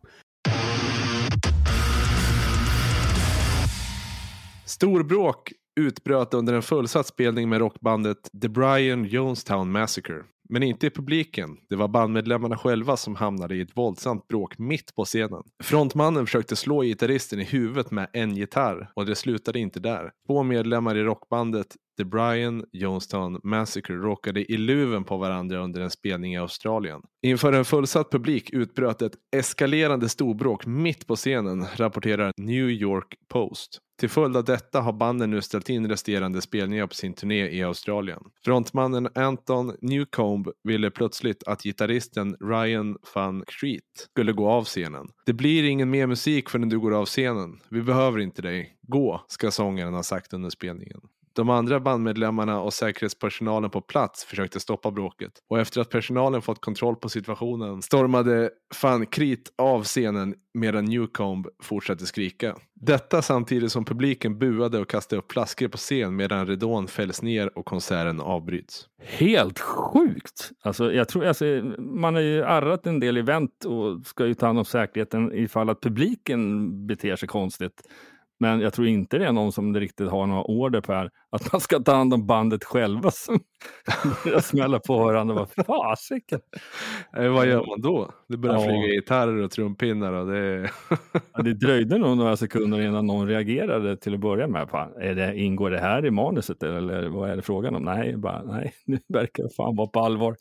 Storbråk 4.66 5.54
utbröt 5.80 6.34
under 6.34 6.54
en 6.54 6.62
fullsatt 6.62 7.08
spelning 7.08 7.50
med 7.50 7.60
rockbandet 7.60 8.18
The 8.42 8.50
Brian 8.50 9.06
Jonestown 9.06 9.72
Massacre. 9.72 10.24
Men 10.50 10.64
inte 10.64 10.88
i 10.88 10.90
publiken. 10.90 11.58
Det 11.70 11.76
var 11.76 11.88
bandmedlemmarna 11.88 12.58
själva 12.58 12.98
som 12.98 13.16
hamnade 13.16 13.56
i 13.56 13.62
ett 13.62 13.78
våldsamt 13.78 14.28
bråk 14.28 14.58
mitt 14.58 14.96
på 14.96 15.06
scenen. 15.06 15.44
Frontmannen 15.64 16.26
försökte 16.26 16.56
slå 16.56 16.82
gitarristen 16.82 17.40
i 17.40 17.44
huvudet 17.44 17.92
med 17.92 18.08
en 18.14 18.36
gitarr 18.36 18.92
och 18.96 19.06
det 19.06 19.16
slutade 19.16 19.60
inte 19.60 19.80
där. 19.80 20.12
Två 20.28 20.44
medlemmar 20.44 20.98
i 20.98 21.04
rockbandet 21.04 21.76
The 21.98 22.06
Brian 22.06 22.66
Jonestown 22.72 23.40
Massacre 23.44 23.96
råkade 23.96 24.52
i 24.52 24.58
luven 24.58 25.04
på 25.04 25.18
varandra 25.18 25.58
under 25.58 25.82
en 25.82 25.90
spelning 25.90 26.34
i 26.34 26.38
Australien. 26.38 27.02
Inför 27.22 27.54
en 27.54 27.66
fullsatt 27.66 28.12
publik 28.12 28.50
utbröt 28.54 29.02
ett 29.02 29.16
eskalerande 29.36 30.10
storbråk 30.10 30.66
mitt 30.66 31.08
på 31.08 31.16
scenen, 31.16 31.66
rapporterar 31.76 32.32
New 32.38 32.70
York 32.70 33.16
Post. 33.28 33.82
Till 34.00 34.10
följd 34.10 34.38
av 34.38 34.44
detta 34.44 34.82
har 34.82 34.94
banden 34.94 35.30
nu 35.30 35.42
ställt 35.42 35.70
in 35.70 35.90
resterande 35.90 36.42
spelningar 36.42 36.88
på 36.88 36.96
sin 36.96 37.14
turné 37.14 37.50
i 37.50 37.64
Australien. 37.64 38.24
Frontmannen 38.46 39.10
Anton 39.16 39.76
Newcomb 39.82 40.50
ville 40.64 40.92
plötsligt 40.92 41.44
att 41.44 41.64
gitarristen 41.64 42.36
Ryan 42.40 42.98
van 43.16 43.44
Creet 43.48 43.84
skulle 44.12 44.32
gå 44.34 44.50
av 44.50 44.64
scenen. 44.64 45.08
Det 45.26 45.34
blir 45.34 45.64
ingen 45.64 45.90
mer 45.90 46.08
musik 46.08 46.50
förrän 46.50 46.70
du 46.70 46.80
går 46.80 46.94
av 46.94 47.06
scenen. 47.06 47.60
Vi 47.70 47.82
behöver 47.82 48.20
inte 48.20 48.42
dig. 48.42 48.78
Gå, 48.82 49.26
ska 49.28 49.52
sångaren 49.52 49.94
ha 49.94 50.04
sagt 50.04 50.34
under 50.34 50.50
spelningen. 50.50 51.00
De 51.38 51.50
andra 51.50 51.80
bandmedlemmarna 51.80 52.62
och 52.62 52.74
säkerhetspersonalen 52.74 53.70
på 53.70 53.82
plats 53.82 54.26
försökte 54.26 54.60
stoppa 54.60 54.92
bråket 54.92 55.32
och 55.50 55.60
efter 55.60 55.82
att 55.82 55.90
personalen 55.90 56.42
fått 56.42 56.62
kontroll 56.62 56.96
på 56.96 57.10
situationen 57.10 57.82
stormade 57.82 58.50
van 58.84 59.06
Krit 59.06 59.54
av 59.58 59.84
scenen 59.84 60.36
medan 60.54 60.86
Newcomb 60.86 61.48
fortsatte 61.64 62.06
skrika. 62.06 62.56
Detta 62.74 63.22
samtidigt 63.22 63.72
som 63.72 63.86
publiken 63.86 64.40
buade 64.40 64.80
och 64.80 64.90
kastade 64.90 65.20
upp 65.20 65.32
flaskor 65.32 65.68
på 65.68 65.78
scen 65.78 66.16
medan 66.16 66.48
ridån 66.48 66.88
fälls 66.88 67.22
ner 67.22 67.58
och 67.58 67.66
konserten 67.66 68.22
avbryts. 68.22 68.86
Helt 69.04 69.60
sjukt! 69.60 70.52
Alltså, 70.62 70.94
jag 70.94 71.08
tror, 71.08 71.26
alltså, 71.26 71.46
man 71.80 72.14
har 72.14 72.22
ju 72.22 72.44
arrat 72.44 72.88
en 72.88 73.00
del 73.00 73.18
event 73.18 73.66
och 73.66 74.08
ska 74.08 74.26
ju 74.26 74.34
ta 74.34 74.46
hand 74.46 74.60
om 74.60 74.66
säkerheten 74.66 75.34
ifall 75.34 75.70
att 75.70 75.82
publiken 75.82 76.88
beter 76.88 77.16
sig 77.16 77.28
konstigt. 77.28 77.82
Men 78.40 78.60
jag 78.60 78.74
tror 78.74 78.88
inte 78.88 79.18
det 79.18 79.26
är 79.26 79.32
någon 79.32 79.52
som 79.52 79.76
riktigt 79.76 80.10
har 80.10 80.26
några 80.28 80.44
order 80.44 80.82
på 80.82 80.94
här, 80.94 81.10
att 81.30 81.52
man 81.52 81.62
ska 81.62 81.80
ta 81.80 81.96
hand 81.96 82.14
om 82.14 82.28
bandet 82.28 82.64
själva 82.64 83.12
som 83.12 83.40
smälla 84.42 84.80
på 84.80 84.98
varandra. 84.98 85.48
Vad 85.56 85.66
fasiken! 85.66 86.40
Eh, 87.18 87.30
vad 87.30 87.48
gör 87.48 87.66
man 87.66 87.82
då? 87.82 88.12
Det 88.28 88.38
börjar 88.38 88.56
Ja. 88.56 88.64
flyga 88.64 88.88
gitarrer 88.88 89.44
och 89.44 89.52
trumpinnar 89.52 90.14
och 90.14 90.28
det... 90.32 90.70
Ja, 91.34 91.44
det 91.44 91.54
dröjde 91.54 91.98
nog 91.98 92.18
några 92.18 92.38
sekunder 92.38 92.82
innan 92.82 93.08
någon 93.08 93.28
reagerade 93.28 93.98
till 93.98 94.14
att 94.14 94.20
börja 94.20 94.48
med. 94.48 94.70
Fan, 94.70 94.92
är 95.02 95.16
det, 95.16 95.38
ingår 95.40 95.70
det 95.70 95.80
här 95.80 96.06
i 96.06 96.12
manuset 96.12 96.64
eller 96.64 97.08
vad 97.10 97.30
är 97.30 97.36
det 97.36 97.42
frågan 97.42 97.76
om? 97.76 97.84
Nej, 97.84 98.18
bara, 98.18 98.44
nej 98.44 98.74
nu 98.86 99.00
verkar 99.08 99.44
det 99.44 99.50
fan 99.58 99.76
vara 99.76 99.88
på 99.88 100.00
allvar. 100.00 100.36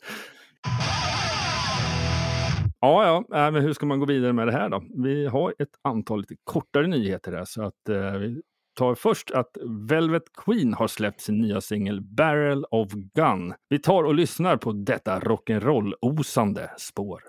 Ja, 2.79 3.25
ja, 3.31 3.45
äh, 3.47 3.51
men 3.51 3.61
hur 3.61 3.73
ska 3.73 3.85
man 3.85 3.99
gå 3.99 4.05
vidare 4.05 4.33
med 4.33 4.47
det 4.47 4.51
här 4.51 4.69
då? 4.69 4.83
Vi 5.03 5.27
har 5.27 5.53
ett 5.59 5.69
antal 5.83 6.19
lite 6.19 6.35
kortare 6.43 6.87
nyheter 6.87 7.31
här 7.31 7.45
så 7.45 7.63
att 7.63 7.89
eh, 7.89 8.11
vi 8.11 8.41
tar 8.77 8.95
först 8.95 9.31
att 9.31 9.57
Velvet 9.89 10.23
Queen 10.45 10.73
har 10.73 10.87
släppt 10.87 11.21
sin 11.21 11.41
nya 11.41 11.61
singel 11.61 12.01
Barrel 12.01 12.65
of 12.71 12.91
Gun. 12.91 13.53
Vi 13.69 13.79
tar 13.79 14.03
och 14.03 14.15
lyssnar 14.15 14.57
på 14.57 14.71
detta 14.71 15.19
rock'n'roll-osande 15.19 16.69
spår. 16.77 17.21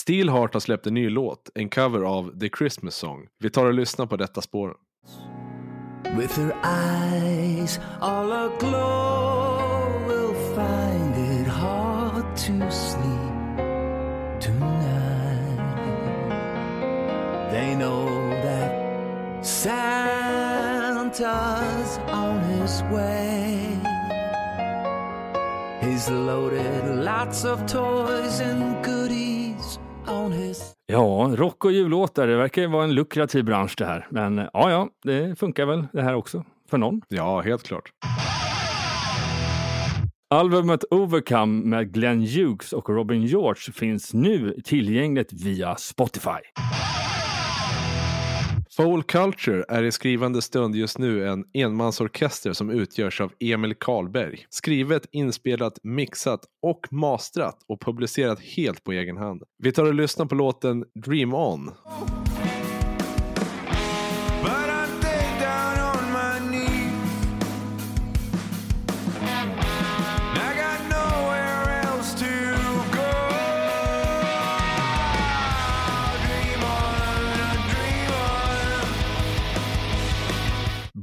Steelheart 0.00 0.54
har 0.54 0.60
släppt 0.60 0.86
en 0.86 0.94
ny 0.94 1.10
låt, 1.10 1.50
en 1.54 1.68
cover 1.68 2.00
av 2.00 2.40
The 2.40 2.48
Christmas 2.58 2.94
Song. 2.94 3.26
Vi 3.38 3.50
tar 3.50 3.66
och 3.66 3.74
lyssnar 3.74 4.06
på 4.06 4.16
detta 4.16 4.42
spår. 4.42 4.74
With 6.16 6.40
her 6.40 6.54
eyes 6.64 7.80
all 8.00 8.32
aglow, 8.32 9.58
we'll 10.08 10.34
find 10.54 11.40
it 11.40 11.46
hard 11.46 12.36
to 12.36 12.70
sleep 12.70 13.58
tonight. 14.40 15.60
They 17.50 17.74
know 17.74 18.30
that 18.42 18.72
Santa's 19.46 21.20
on 22.08 22.40
his 22.40 22.82
way. 22.82 23.78
He's 25.80 26.10
loaded 26.10 26.84
lots 27.04 27.44
of 27.44 27.66
toys 27.66 28.40
and 28.40 28.84
goodies 28.84 29.29
Ja, 30.86 31.30
rock 31.36 31.64
och 31.64 31.72
jullåtar, 31.72 32.26
det 32.26 32.36
verkar 32.36 32.62
ju 32.62 32.68
vara 32.68 32.84
en 32.84 32.94
lukrativ 32.94 33.44
bransch 33.44 33.74
det 33.78 33.84
här. 33.84 34.06
Men 34.10 34.36
ja, 34.52 34.70
ja, 34.70 34.88
det 35.04 35.38
funkar 35.38 35.66
väl 35.66 35.86
det 35.92 36.02
här 36.02 36.14
också 36.14 36.44
för 36.70 36.78
någon. 36.78 37.02
Ja, 37.08 37.40
helt 37.40 37.62
klart. 37.62 37.90
Albumet 40.34 40.84
Overcome 40.90 41.64
med 41.66 41.92
Glenn 41.92 42.20
Hughes 42.20 42.72
och 42.72 42.88
Robin 42.88 43.22
George 43.22 43.72
finns 43.74 44.14
nu 44.14 44.60
tillgängligt 44.64 45.32
via 45.32 45.76
Spotify. 45.76 46.40
Soul 48.80 49.02
Culture 49.02 49.64
är 49.68 49.82
i 49.82 49.92
skrivande 49.92 50.42
stund 50.42 50.74
just 50.74 50.98
nu 50.98 51.28
en 51.28 51.44
enmansorkester 51.54 52.52
som 52.52 52.70
utgörs 52.70 53.20
av 53.20 53.32
Emil 53.40 53.74
Karlberg. 53.74 54.46
Skrivet, 54.50 55.06
inspelat, 55.12 55.78
mixat 55.82 56.40
och 56.62 56.86
mastrat 56.90 57.56
och 57.68 57.80
publicerat 57.80 58.40
helt 58.40 58.84
på 58.84 58.92
egen 58.92 59.16
hand. 59.16 59.42
Vi 59.58 59.72
tar 59.72 59.84
och 59.84 59.94
lyssnar 59.94 60.26
på 60.26 60.34
låten 60.34 60.84
Dream 60.94 61.34
On. 61.34 61.70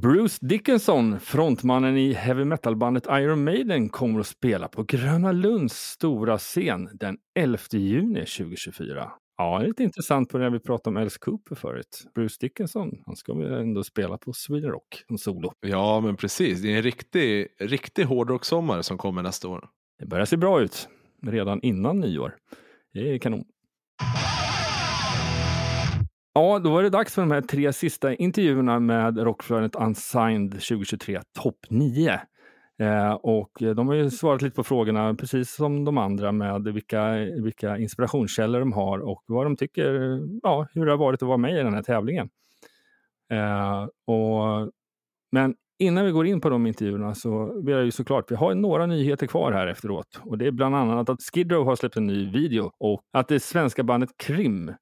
Bruce 0.08 0.38
Dickinson, 0.40 1.20
frontmannen 1.20 1.96
i 1.96 2.12
heavy 2.12 2.44
metal-bandet 2.44 3.06
Iron 3.10 3.44
Maiden, 3.44 3.88
kommer 3.88 4.20
att 4.20 4.26
spela 4.26 4.68
på 4.68 4.82
Gröna 4.82 5.32
Lunds 5.32 5.74
stora 5.74 6.38
scen 6.38 6.88
den 6.92 7.18
11 7.38 7.58
juni 7.72 8.20
2024. 8.20 9.12
Ja, 9.36 9.58
det 9.58 9.64
är 9.64 9.68
lite 9.68 9.82
intressant 9.82 10.28
på 10.28 10.38
det 10.38 10.50
vi 10.50 10.60
pratade 10.60 10.96
om 10.96 11.02
Alice 11.02 11.18
Cooper 11.20 11.54
förut. 11.54 12.06
Bruce 12.14 12.36
Dickinson, 12.40 13.02
han 13.06 13.16
ska 13.16 13.34
väl 13.34 13.52
ändå 13.52 13.84
spela 13.84 14.18
på 14.18 14.32
Sweden 14.32 14.70
Rock 14.70 15.04
som 15.06 15.18
solo. 15.18 15.52
Ja, 15.60 16.00
men 16.00 16.16
precis. 16.16 16.62
Det 16.62 16.72
är 16.72 16.76
en 16.76 16.82
riktig, 16.82 17.48
riktig 17.58 18.04
hårdrockssommar 18.04 18.82
som 18.82 18.98
kommer 18.98 19.22
nästa 19.22 19.48
år. 19.48 19.68
Det 19.98 20.06
börjar 20.06 20.24
se 20.24 20.36
bra 20.36 20.60
ut 20.60 20.88
redan 21.22 21.60
innan 21.62 22.00
nyår. 22.00 22.34
Det 22.92 23.14
är 23.14 23.18
kanon. 23.18 23.44
Ja, 26.38 26.58
då 26.58 26.70
var 26.70 26.82
det 26.82 26.90
dags 26.90 27.14
för 27.14 27.22
de 27.22 27.30
här 27.30 27.40
tre 27.40 27.72
sista 27.72 28.14
intervjuerna 28.14 28.80
med 28.80 29.18
Rockflödet 29.18 29.76
Unsigned 29.76 30.52
2023 30.52 31.20
topp 31.42 31.56
9. 31.70 32.20
Eh, 32.78 33.12
och 33.12 33.50
de 33.58 33.88
har 33.88 33.94
ju 33.94 34.10
svarat 34.10 34.42
lite 34.42 34.56
på 34.56 34.64
frågorna, 34.64 35.14
precis 35.14 35.54
som 35.54 35.84
de 35.84 35.98
andra, 35.98 36.32
med 36.32 36.64
vilka, 36.64 37.12
vilka 37.42 37.78
inspirationskällor 37.78 38.60
de 38.60 38.72
har 38.72 38.98
och 38.98 39.22
vad 39.26 39.46
de 39.46 39.56
tycker, 39.56 40.20
ja, 40.42 40.66
hur 40.72 40.86
det 40.86 40.92
har 40.92 40.98
varit 40.98 41.22
att 41.22 41.26
vara 41.28 41.36
med 41.36 41.60
i 41.60 41.62
den 41.62 41.74
här 41.74 41.82
tävlingen. 41.82 42.28
Eh, 43.32 43.82
och, 44.06 44.70
men 45.32 45.54
innan 45.78 46.04
vi 46.04 46.10
går 46.10 46.26
in 46.26 46.40
på 46.40 46.50
de 46.50 46.66
intervjuerna 46.66 47.14
så 47.14 47.62
vill 47.62 47.74
jag 47.74 47.84
ju 47.84 47.90
såklart, 47.90 48.30
vi 48.30 48.34
har 48.34 48.54
några 48.54 48.86
nyheter 48.86 49.26
kvar 49.26 49.52
här 49.52 49.66
efteråt. 49.66 50.20
Och 50.24 50.38
det 50.38 50.46
är 50.46 50.50
bland 50.50 50.76
annat 50.76 51.08
att 51.08 51.22
Skid 51.22 51.52
Row 51.52 51.64
har 51.64 51.76
släppt 51.76 51.96
en 51.96 52.06
ny 52.06 52.30
video 52.30 52.72
och 52.78 53.00
att 53.12 53.28
det 53.28 53.40
svenska 53.40 53.82
bandet 53.82 54.10
Krim 54.16 54.72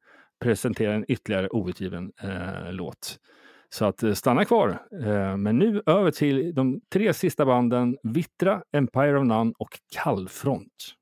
presentera 0.40 0.94
en 0.94 1.04
ytterligare 1.08 1.48
outgiven 1.48 2.12
eh, 2.22 2.72
låt. 2.72 3.18
Så 3.68 3.84
att 3.84 4.02
eh, 4.02 4.12
stanna 4.12 4.44
kvar. 4.44 4.82
Eh, 5.04 5.36
men 5.36 5.58
nu 5.58 5.82
över 5.86 6.10
till 6.10 6.54
de 6.54 6.80
tre 6.92 7.14
sista 7.14 7.46
banden 7.46 7.96
Vittra, 8.02 8.62
Empire 8.72 9.18
of 9.18 9.26
None 9.26 9.52
och 9.58 9.78
Kallfront. 9.94 10.94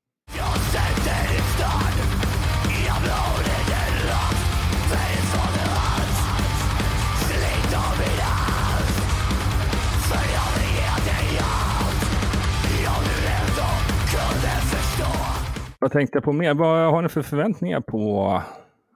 Vad 15.79 15.91
tänkte 15.91 16.17
jag 16.17 16.23
på 16.23 16.33
mer? 16.33 16.53
Vad 16.53 16.91
har 16.91 17.01
ni 17.01 17.09
för 17.09 17.21
förväntningar 17.21 17.81
på 17.81 18.41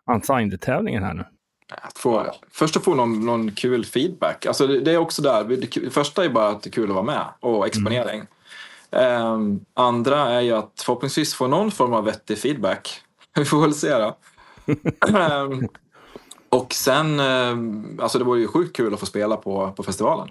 Unsigned-tävlingen 0.09 1.03
här 1.03 1.13
nu? 1.13 1.25
Att 1.81 1.97
få, 1.97 2.25
Först 2.51 2.77
att 2.77 2.83
få 2.83 2.95
någon, 2.95 3.25
någon 3.25 3.51
kul 3.51 3.85
feedback. 3.85 4.45
Alltså 4.45 4.67
det, 4.67 4.79
det 4.79 4.91
är 4.91 4.97
också 4.97 5.21
där. 5.21 5.43
Det, 5.43 5.55
det 5.55 5.89
första 5.89 6.25
är 6.25 6.29
bara 6.29 6.47
att 6.47 6.63
det 6.63 6.69
är 6.69 6.71
kul 6.71 6.89
att 6.89 6.95
vara 6.95 7.05
med 7.05 7.25
och 7.39 7.67
exponering. 7.67 8.23
Ehm, 8.91 9.65
andra 9.73 10.29
är 10.29 10.41
ju 10.41 10.53
att 10.53 10.81
förhoppningsvis 10.85 11.33
få 11.33 11.47
någon 11.47 11.71
form 11.71 11.93
av 11.93 12.05
vettig 12.05 12.37
feedback. 12.37 13.01
Vi 13.35 13.45
får 13.45 13.61
väl 13.61 13.73
se 13.73 13.97
då. 13.97 14.17
Ehm, 15.19 15.67
och 16.49 16.73
sen, 16.73 17.19
ehm, 17.19 17.99
alltså 18.01 18.17
det 18.17 18.23
vore 18.23 18.39
ju 18.39 18.47
sjukt 18.47 18.75
kul 18.75 18.93
att 18.93 18.99
få 18.99 19.05
spela 19.05 19.37
på, 19.37 19.71
på 19.71 19.83
festivalen. 19.83 20.29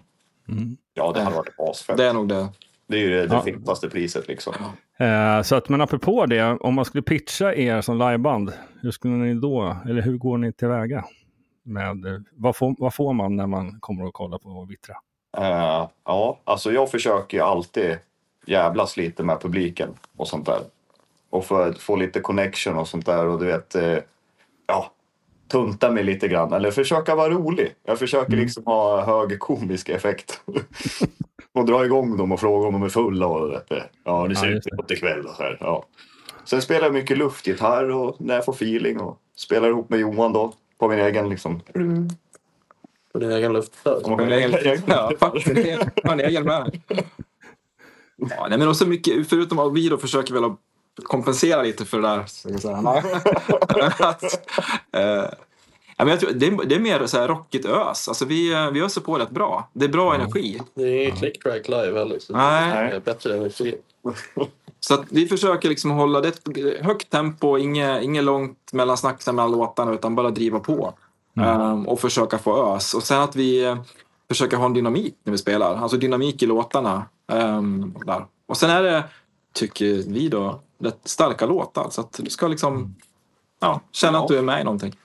Ja, 0.95 1.13
det 1.13 1.21
hade 1.21 1.37
varit 1.37 1.55
asfett. 1.59 1.97
Det 1.97 2.05
är 2.05 2.13
nog 2.13 2.29
det. 2.29 2.49
Det 2.89 2.97
är 2.97 3.01
ju 3.01 3.11
det, 3.11 3.27
det 3.27 3.35
Ja. 3.35 3.43
fetaste 3.43 3.89
priset 3.89 4.29
liksom. 4.29 4.55
Eh, 4.99 5.43
så 5.43 5.57
att, 5.57 5.69
men 5.69 5.81
apropå 5.81 6.27
det, 6.27 6.43
om 6.45 6.75
man 6.75 6.85
skulle 6.85 7.03
pitcha 7.03 7.55
er 7.55 7.81
som 7.81 7.99
liveband, 7.99 8.53
hur 8.81 8.91
skulle 8.91 9.15
ni 9.15 9.35
då, 9.35 9.77
eller 9.89 10.03
hur 10.03 10.17
går 10.17 10.39
ni 10.39 10.53
tillväga? 10.53 11.05
Med, 11.63 12.25
vad, 12.33 12.57
får, 12.57 12.75
vad 12.79 12.95
får 12.95 13.13
man 13.13 13.37
när 13.37 13.47
man 13.47 13.81
kommer 13.81 14.07
och 14.07 14.15
kollar 14.15 14.39
på 14.39 14.65
Vittra? 14.65 14.95
Eh, 15.39 15.89
ja, 16.05 16.41
alltså 16.45 16.73
jag 16.73 16.91
försöker 16.91 17.37
ju 17.39 17.45
alltid 17.45 17.99
jävlas 18.47 18.97
lite 18.97 19.23
med 19.23 19.41
publiken 19.41 19.89
och 20.17 20.29
sånt 20.29 20.47
där. 20.47 20.61
Och 21.31 21.45
för 21.45 21.69
att 21.69 21.79
få 21.79 21.97
lite 21.97 22.21
connection 22.21 22.79
och 22.79 22.89
sånt 22.89 23.07
där 23.07 23.27
och 23.27 23.39
du 23.41 23.47
vet, 23.47 23.75
eh, 23.75 23.99
ja, 24.67 24.93
tunta 25.49 25.91
mig 25.91 26.05
lite 26.05 26.29
grann. 26.29 26.53
Eller 26.53 26.71
försöka 26.71 27.15
vara 27.15 27.31
rolig. 27.31 27.73
Jag 27.85 27.99
försöker 27.99 28.37
liksom 28.37 28.63
ha 28.67 29.05
hög 29.05 29.39
komisk 29.39 29.89
effekt. 29.89 30.41
och 31.59 31.67
dra 31.67 31.85
igång 31.85 32.17
dem 32.17 32.33
och 32.33 32.41
fråga 32.41 32.67
om 32.67 32.73
de 32.73 32.83
är 32.83 32.89
fulla 32.89 33.27
och 33.27 33.53
vet 33.53 33.69
du, 33.69 33.83
ja, 34.05 34.25
ni 34.29 34.35
Ja, 34.35 34.41
ser 34.41 34.49
just 34.49 34.67
ut 34.67 34.87
på 34.89 34.93
ikväll 34.95 35.27
och 35.27 35.35
så 35.37 35.43
här. 35.43 35.57
Ja. 35.61 35.85
Sen 36.45 36.63
spelar 36.63 36.83
jag 36.85 36.95
mycket 36.95 37.19
luftgitarr 37.19 37.91
och 37.91 38.17
när 38.21 38.35
jag 38.35 38.45
får 38.45 38.53
feeling 38.53 39.01
och 39.01 39.19
spelar 39.37 39.69
ihop 39.69 39.91
med 39.91 40.01
Johan 40.01 40.33
då 40.33 40.53
på 40.79 40.89
min 40.89 40.99
egen 40.99 41.29
liksom. 41.29 41.61
På 43.13 43.19
din 43.19 43.31
egen 43.33 43.53
luftgitarr? 43.53 44.01
På 44.01 44.17
min 44.17 44.33
egen- 44.33 44.83
Ja, 44.87 45.13
faktiskt. 45.21 45.55
Det 45.55 45.71
är 45.71 45.91
en 46.13 46.21
egen 46.21 46.45
med. 46.45 46.81
Ja, 48.17 48.47
nej, 48.49 48.59
men 48.59 48.69
också 48.69 48.87
mycket, 48.87 49.29
förutom 49.29 49.59
att 49.59 49.75
vi 49.75 49.89
då 49.89 49.99
försöker 49.99 50.35
väl 50.35 50.45
att 50.45 50.57
kompensera 51.03 51.63
lite 51.63 51.85
för 51.85 52.01
det 52.01 52.09
där. 52.09 52.25
Så 52.27 52.59
säga. 52.59 52.77
att, 54.09 54.23
eh, 54.93 55.03
ja, 55.03 55.35
men 56.05 56.09
jag 56.09 56.21
tror, 56.21 56.31
det, 56.33 56.47
är, 56.47 56.65
det 56.65 56.75
är 56.75 56.81
mer 56.81 57.07
så 57.07 57.19
här 57.19 57.29
rockigt 57.29 57.67
ös. 57.67 58.09
Alltså 58.09 58.25
vi, 58.25 58.53
eh, 58.53 58.71
vi 58.71 58.81
öser 58.81 59.01
på 59.01 59.19
rätt 59.19 59.31
bra. 59.31 59.69
Det 59.73 59.85
är 59.85 59.89
bra 59.89 60.15
energi. 60.15 60.61
Det 60.75 60.83
är 60.83 61.03
inget 61.03 61.19
click 61.19 61.43
track 61.43 61.69
live 61.69 61.99
heller. 61.99 62.19
Så 62.19 62.33
Nej. 62.33 62.91
Det 62.91 62.97
är 62.97 63.01
bättre 63.01 63.37
energi. 63.37 63.75
Så 64.81 64.95
att 64.95 65.05
vi 65.09 65.27
försöker 65.29 65.69
liksom 65.69 65.91
hålla 65.91 66.21
det 66.21 66.33
högt 66.81 67.11
tempo, 67.11 67.59
inget, 67.59 68.03
inget 68.03 68.25
långt 68.25 68.59
mellansnack 68.73 69.27
mellan 69.27 69.51
låtarna 69.51 69.93
utan 69.93 70.15
bara 70.15 70.31
driva 70.31 70.61
på. 70.61 70.95
Ehm, 71.41 71.89
och 71.89 72.01
försöka 72.01 72.39
få 72.39 72.75
ös. 72.75 72.95
Och 72.95 73.03
sen 73.03 73.21
att 73.21 73.37
vi 73.37 73.65
eh, 73.65 73.77
försöker 74.29 74.57
ha 74.57 74.67
en 74.67 74.75
dynamik 74.75 75.15
när 75.25 75.31
vi 75.31 75.39
spelar. 75.39 75.77
Alltså 75.77 75.97
dynamik 75.97 76.43
i 76.43 76.47
låtarna. 76.47 77.05
ehm, 77.33 77.95
där. 78.07 78.27
Och 78.47 78.57
sen 78.57 78.71
är 78.71 78.83
det, 78.83 79.05
tycker 79.53 79.95
vi 80.07 80.29
då, 80.29 80.61
rätt 80.79 81.01
starka 81.05 81.47
låtar. 81.47 81.87
Så 81.91 82.01
att 82.01 82.13
du 82.13 82.31
ska 82.31 82.49
liksom 82.49 82.95
ja, 83.61 83.81
känna 83.93 84.19
att 84.19 84.29
du 84.29 84.39
är 84.39 84.43
med 84.43 84.61
i 84.61 84.65
någonting. 84.65 84.97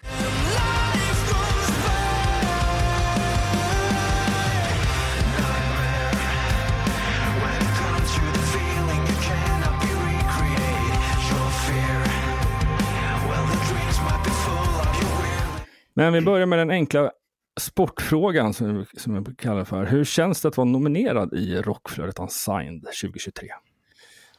Men 15.93 16.13
vi 16.13 16.21
börjar 16.21 16.45
med 16.45 16.59
den 16.59 16.69
enkla 16.71 17.11
sportfrågan 17.59 18.53
som, 18.53 18.77
vi- 18.79 18.99
som 18.99 19.15
jag 19.15 19.37
kallar 19.37 19.59
det 19.59 19.65
för. 19.65 19.85
Hur 19.85 20.03
känns 20.03 20.41
det 20.41 20.47
att 20.47 20.57
vara 20.57 20.65
nominerad 20.65 21.33
i 21.33 21.55
Rockflödet 21.55 22.19
Unsigned 22.19 22.81
2023? 23.01 23.47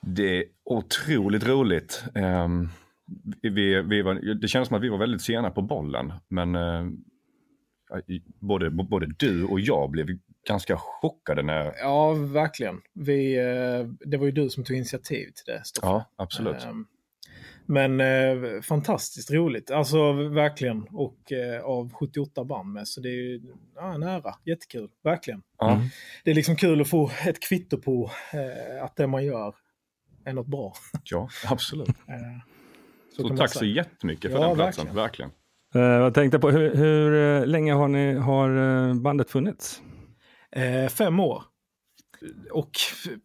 Det 0.01 0.39
är 0.39 0.45
otroligt 0.65 1.47
roligt. 1.47 2.05
Ehm, 2.15 2.69
vi, 3.43 3.83
vi 3.83 4.03
var, 4.03 4.35
det 4.41 4.49
känns 4.49 4.69
som 4.69 4.77
att 4.77 4.83
vi 4.83 4.89
var 4.89 4.99
väldigt 4.99 5.23
sena 5.23 5.51
på 5.51 5.63
bollen, 5.63 6.13
men 6.29 6.55
i- 8.07 8.23
både, 8.41 8.71
både 8.71 9.07
du 9.19 9.45
och 9.45 9.61
jag 9.61 9.91
blev 9.91 10.07
ganska 10.49 10.77
chockade 10.77 11.43
när... 11.43 11.73
Ja, 11.81 12.13
verkligen. 12.13 12.81
Vi, 12.95 13.37
eh, 13.39 14.09
det 14.11 14.17
var 14.17 14.27
ju 14.27 14.33
du 14.33 14.49
som 14.51 14.65
tog 14.65 14.77
initiativ 14.77 15.25
till 15.27 15.45
det, 15.55 15.61
Stoffe. 15.65 15.87
Ja, 15.87 16.05
absolut. 16.17 16.65
Ehm, 16.65 16.87
Men 17.67 18.01
eh, 18.01 18.61
fantastiskt 18.63 19.31
roligt, 19.31 19.71
alltså 19.71 20.13
verkligen. 20.13 20.83
Och 20.83 21.33
eh, 21.33 21.65
av 21.65 21.93
78 21.93 22.45
band 22.45 22.73
med, 22.73 22.89
så 22.89 23.01
det 23.01 23.09
är 23.09 23.13
ju 23.13 23.41
ja, 23.75 23.99
nära. 23.99 24.35
Jättekul, 24.45 24.89
verkligen. 25.05 25.43
Ja. 25.59 25.81
Det 26.25 26.31
är 26.31 26.35
liksom 26.35 26.57
kul 26.57 26.81
att 26.81 26.89
få 26.89 27.11
ett 27.27 27.41
kvitto 27.49 27.79
på 27.79 28.11
eh, 28.33 28.85
att 28.85 28.97
det 28.97 29.07
man 29.07 29.25
gör 29.25 29.55
är 30.25 30.33
något 30.33 30.47
bra. 30.47 30.75
Ja, 31.05 31.29
absolut. 31.47 31.89
Eh, 31.89 31.95
Så, 33.17 33.29
man 33.29 33.37
tack 33.37 33.53
så 33.53 33.65
jättemycket 33.65 34.33
för 34.33 34.39
Ja, 34.39 34.47
den 34.47 34.57
platsen. 34.57 34.85
verkligen. 34.95 34.97
Verkligen. 34.97 35.31
Eh, 35.75 36.03
jag 36.03 36.15
tänkte 36.15 36.39
på, 36.39 36.51
hur, 36.51 36.75
hur 36.75 37.41
eh, 37.43 37.47
länge 37.47 37.73
har, 37.73 37.89
ni, 37.89 38.15
har 38.15 38.95
bandet 38.95 39.31
funnits? 39.31 39.83
Eh, 40.53 40.89
fem 40.89 41.21
år. 41.21 41.43
Och 42.53 42.71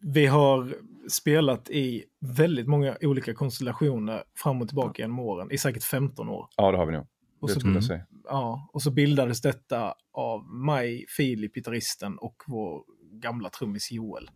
vi 0.00 0.26
har 0.26 0.74
spelat 1.08 1.70
i 1.70 2.04
väldigt 2.20 2.66
många 2.66 2.96
olika 3.00 3.34
konstellationer 3.34 4.22
fram 4.34 4.62
och 4.62 4.68
tillbaka 4.68 5.02
genom 5.02 5.18
åren, 5.18 5.50
i 5.50 5.58
säkert 5.58 5.84
15 5.84 6.28
år. 6.28 6.48
Ja, 6.56 6.70
det 6.70 6.78
har 6.78 6.86
vi 6.86 6.92
nog. 6.92 7.06
Och 7.40 7.48
Det 7.48 7.54
så, 7.54 7.60
skulle 7.60 7.74
jag 7.74 7.84
säga. 7.84 8.06
ja, 8.24 8.70
och 8.72 8.82
så 8.82 8.90
bildades 8.90 9.40
detta 9.40 9.94
av 10.12 10.44
mig, 10.54 11.04
Filip, 11.16 11.54
gitarristen 11.54 12.18
och 12.18 12.36
vår 12.46 12.82
gamla 13.12 13.48
trummis 13.50 13.92
Joel. 13.92 14.30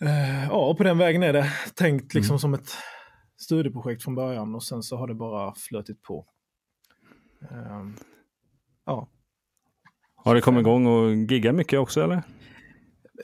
Eh, 0.00 0.44
ja, 0.44 0.66
och 0.70 0.76
på 0.76 0.82
den 0.82 0.98
vägen 0.98 1.22
är 1.22 1.32
det 1.32 1.52
tänkt 1.74 2.14
liksom 2.14 2.38
som 2.38 2.54
ett 2.54 2.70
studieprojekt 3.36 4.02
från 4.02 4.14
början 4.14 4.54
och 4.54 4.62
sen 4.64 4.82
så 4.82 4.96
har 4.96 5.06
det 5.08 5.14
bara 5.14 5.54
flötit 5.54 6.02
på. 6.02 6.26
Eh, 7.50 7.86
ja. 8.86 9.08
Har 10.14 10.34
det 10.34 10.40
kommit 10.40 10.60
igång 10.60 10.86
och 10.86 11.14
gigga 11.14 11.52
mycket 11.52 11.78
också 11.78 12.02
eller? 12.02 12.22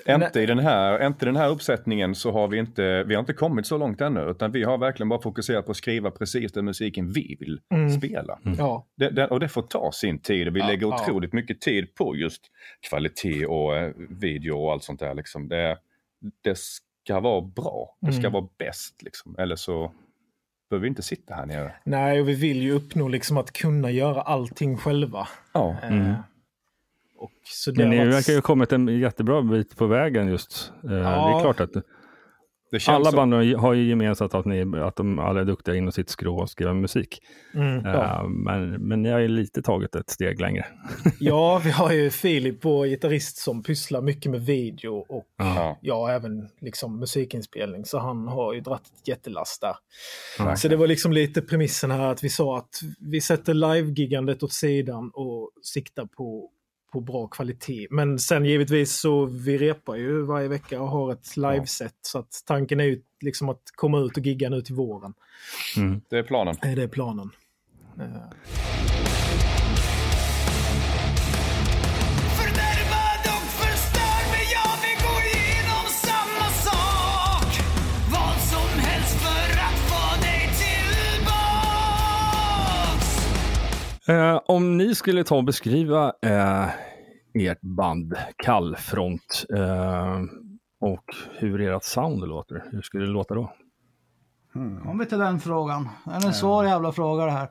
Inte 0.08 0.40
i, 0.40 0.46
den 0.46 0.58
här, 0.58 1.06
inte 1.06 1.24
den 1.24 1.36
här 1.36 1.48
uppsättningen 1.48 2.14
så 2.14 2.32
har 2.32 2.48
vi 2.48 2.58
inte, 2.58 3.04
vi 3.04 3.14
har 3.14 3.20
inte 3.20 3.32
kommit 3.32 3.66
så 3.66 3.78
långt 3.78 4.00
ännu, 4.00 4.20
utan 4.30 4.52
vi 4.52 4.64
har 4.64 4.78
verkligen 4.78 5.08
bara 5.08 5.22
fokuserat 5.22 5.64
på 5.66 5.70
att 5.70 5.76
skriva 5.76 6.10
precis 6.10 6.52
den 6.52 6.64
musiken 6.64 7.12
vi 7.12 7.36
vill 7.40 7.60
Mm. 7.74 7.90
spela. 7.90 8.38
Ja. 8.58 8.86
Det, 8.96 9.10
det, 9.10 9.26
och 9.26 9.40
det 9.40 9.48
får 9.48 9.62
ta 9.62 9.92
sin 9.92 10.18
tid 10.18 10.48
och 10.48 10.56
vi 10.56 10.60
Ja, 10.60 10.66
lägger 10.66 10.86
ja. 10.86 11.02
otroligt 11.02 11.32
mycket 11.32 11.60
tid 11.60 11.94
på 11.94 12.16
just 12.16 12.42
kvalitet 12.90 13.46
och 13.46 13.76
eh, 13.76 13.92
video 14.10 14.52
och 14.58 14.72
allt 14.72 14.82
sånt 14.84 15.00
där. 15.00 15.14
Liksom. 15.14 15.48
Det, 15.48 15.78
det 16.44 16.58
ska 16.58 17.20
vara 17.20 17.40
bra, 17.40 17.96
det 18.00 18.12
ska 18.12 18.20
Mm. 18.20 18.32
vara 18.32 18.48
bäst 18.58 19.02
liksom. 19.02 19.34
Eller 19.38 19.56
så 19.56 19.92
behöver 20.70 20.82
vi 20.82 20.88
inte 20.88 21.02
sitta 21.02 21.34
här 21.34 21.46
nere. 21.46 21.72
Nej, 21.84 22.20
och 22.20 22.28
vi 22.28 22.34
vill 22.34 22.62
ju 22.62 22.72
uppnå 22.72 23.08
liksom 23.08 23.36
att 23.36 23.52
kunna 23.52 23.90
göra 23.90 24.22
allting 24.22 24.76
själva. 24.76 25.28
Ja. 25.54 25.76
Eh, 25.82 25.88
Mm. 25.92 26.14
Och 27.18 27.30
så 27.44 27.72
Men 27.76 27.90
ni 27.90 28.04
verkar 28.04 28.32
ju 28.32 28.36
ha 28.36 28.42
kommit 28.42 28.72
en 28.72 28.88
jättebra 29.00 29.42
bit 29.42 29.76
på 29.76 29.86
vägen 29.86 30.28
just. 30.28 30.72
Eh, 30.84 30.90
Det 30.90 30.96
Ja. 30.98 31.36
är 31.38 31.42
klart 31.42 31.60
att 31.60 31.70
alla 32.88 33.12
band 33.12 33.34
har- 33.34 33.56
har 33.56 33.74
ju 33.74 33.88
gemensamt 33.88 34.34
att, 34.34 34.44
ni, 34.46 34.78
att 34.78 34.96
de 34.96 35.18
alla 35.18 35.40
är 35.40 35.44
duktiga 35.44 35.74
inom 35.74 35.92
sitt 35.92 36.08
skrå 36.08 36.38
och 36.40 36.50
skriva 36.50 36.74
musik. 36.74 37.18
Mm, 37.54 37.86
Eh, 37.86 37.92
ja. 37.92 38.28
men, 38.28 38.70
men 38.88 39.02
ni 39.02 39.10
har 39.10 39.18
ju 39.18 39.28
lite 39.28 39.62
tagit 39.62 39.94
ett 39.94 40.10
steg 40.10 40.40
längre. 40.40 40.66
Ja, 41.20 41.60
vi 41.64 41.70
har 41.70 41.92
ju 41.92 42.10
Filip, 42.10 42.64
vår 42.64 42.86
gitarrist, 42.86 43.36
som 43.38 43.62
pysslar 43.62 44.00
mycket 44.00 44.30
med 44.32 44.40
video 44.40 44.94
och 45.08 45.24
Ja. 45.38 45.78
ja, 45.82 46.10
även 46.10 46.48
liksom 46.60 46.98
musikinspelning. 47.00 47.84
Så 47.84 47.98
han 47.98 48.28
har 48.28 48.54
ju 48.54 48.60
dratt 48.60 48.86
ett 49.00 49.08
jättelass 49.08 49.58
där. 49.60 49.74
Ja. 50.38 50.56
Så 50.56 50.68
det 50.68 50.76
var 50.76 50.86
liksom 50.86 51.12
lite 51.12 51.42
premissen 51.42 51.90
här 51.90 52.06
att 52.12 52.24
vi 52.24 52.28
sa 52.28 52.58
att 52.58 52.80
vi 53.00 53.20
sätter 53.20 53.54
live-giggandet 53.54 54.42
åt 54.42 54.52
sidan 54.52 55.10
och 55.14 55.50
siktar 55.62 56.06
på, 56.06 56.50
på 56.92 57.00
bra 57.00 57.26
kvalitet. 57.26 57.86
Men 57.90 58.18
sen 58.18 58.44
givetvis 58.44 58.92
så 59.00 59.26
vi 59.26 59.58
repar 59.58 59.96
ju 59.96 60.22
varje 60.22 60.48
vecka 60.48 60.80
och 60.82 60.88
har 60.88 61.12
ett 61.12 61.36
liveset. 61.36 61.94
Så 62.02 62.18
att 62.18 62.42
tanken 62.46 62.80
är 62.80 62.84
ju 62.84 63.02
liksom 63.20 63.48
att 63.48 63.62
komma 63.74 63.98
ut 64.00 64.16
och 64.16 64.26
gigga 64.26 64.48
nu 64.48 64.62
till 64.62 64.74
våren. 64.74 65.14
Det 66.08 66.18
är 66.18 66.22
planen. 66.22 66.56
Eh, 66.62 66.74
Det 66.74 66.82
är 66.82 66.88
planen. 66.88 67.30
Eh, 68.00 68.04
Eh, 84.08 84.40
om 84.46 84.76
ni 84.76 84.94
skulle 84.94 85.24
ta 85.24 85.36
och 85.36 85.44
beskriva 85.44 86.12
eh, 86.22 86.68
ert 87.34 87.60
band 87.60 88.14
Kallfront 88.36 89.44
eh, 89.56 90.20
och 90.80 91.04
hur 91.38 91.60
ert 91.60 91.84
sound 91.84 92.28
låter, 92.28 92.64
hur 92.72 92.82
skulle 92.82 93.04
det 93.04 93.10
låta 93.12 93.34
då? 93.34 93.52
Om 94.84 94.98
vi 94.98 95.06
tar 95.06 95.18
den 95.18 95.40
frågan. 95.40 95.88
Det 96.04 96.10
är 96.10 96.26
en 96.26 96.34
svår 96.34 96.66
jävla 96.66 96.92
fråga 96.92 97.24
det 97.24 97.30
här. 97.30 97.48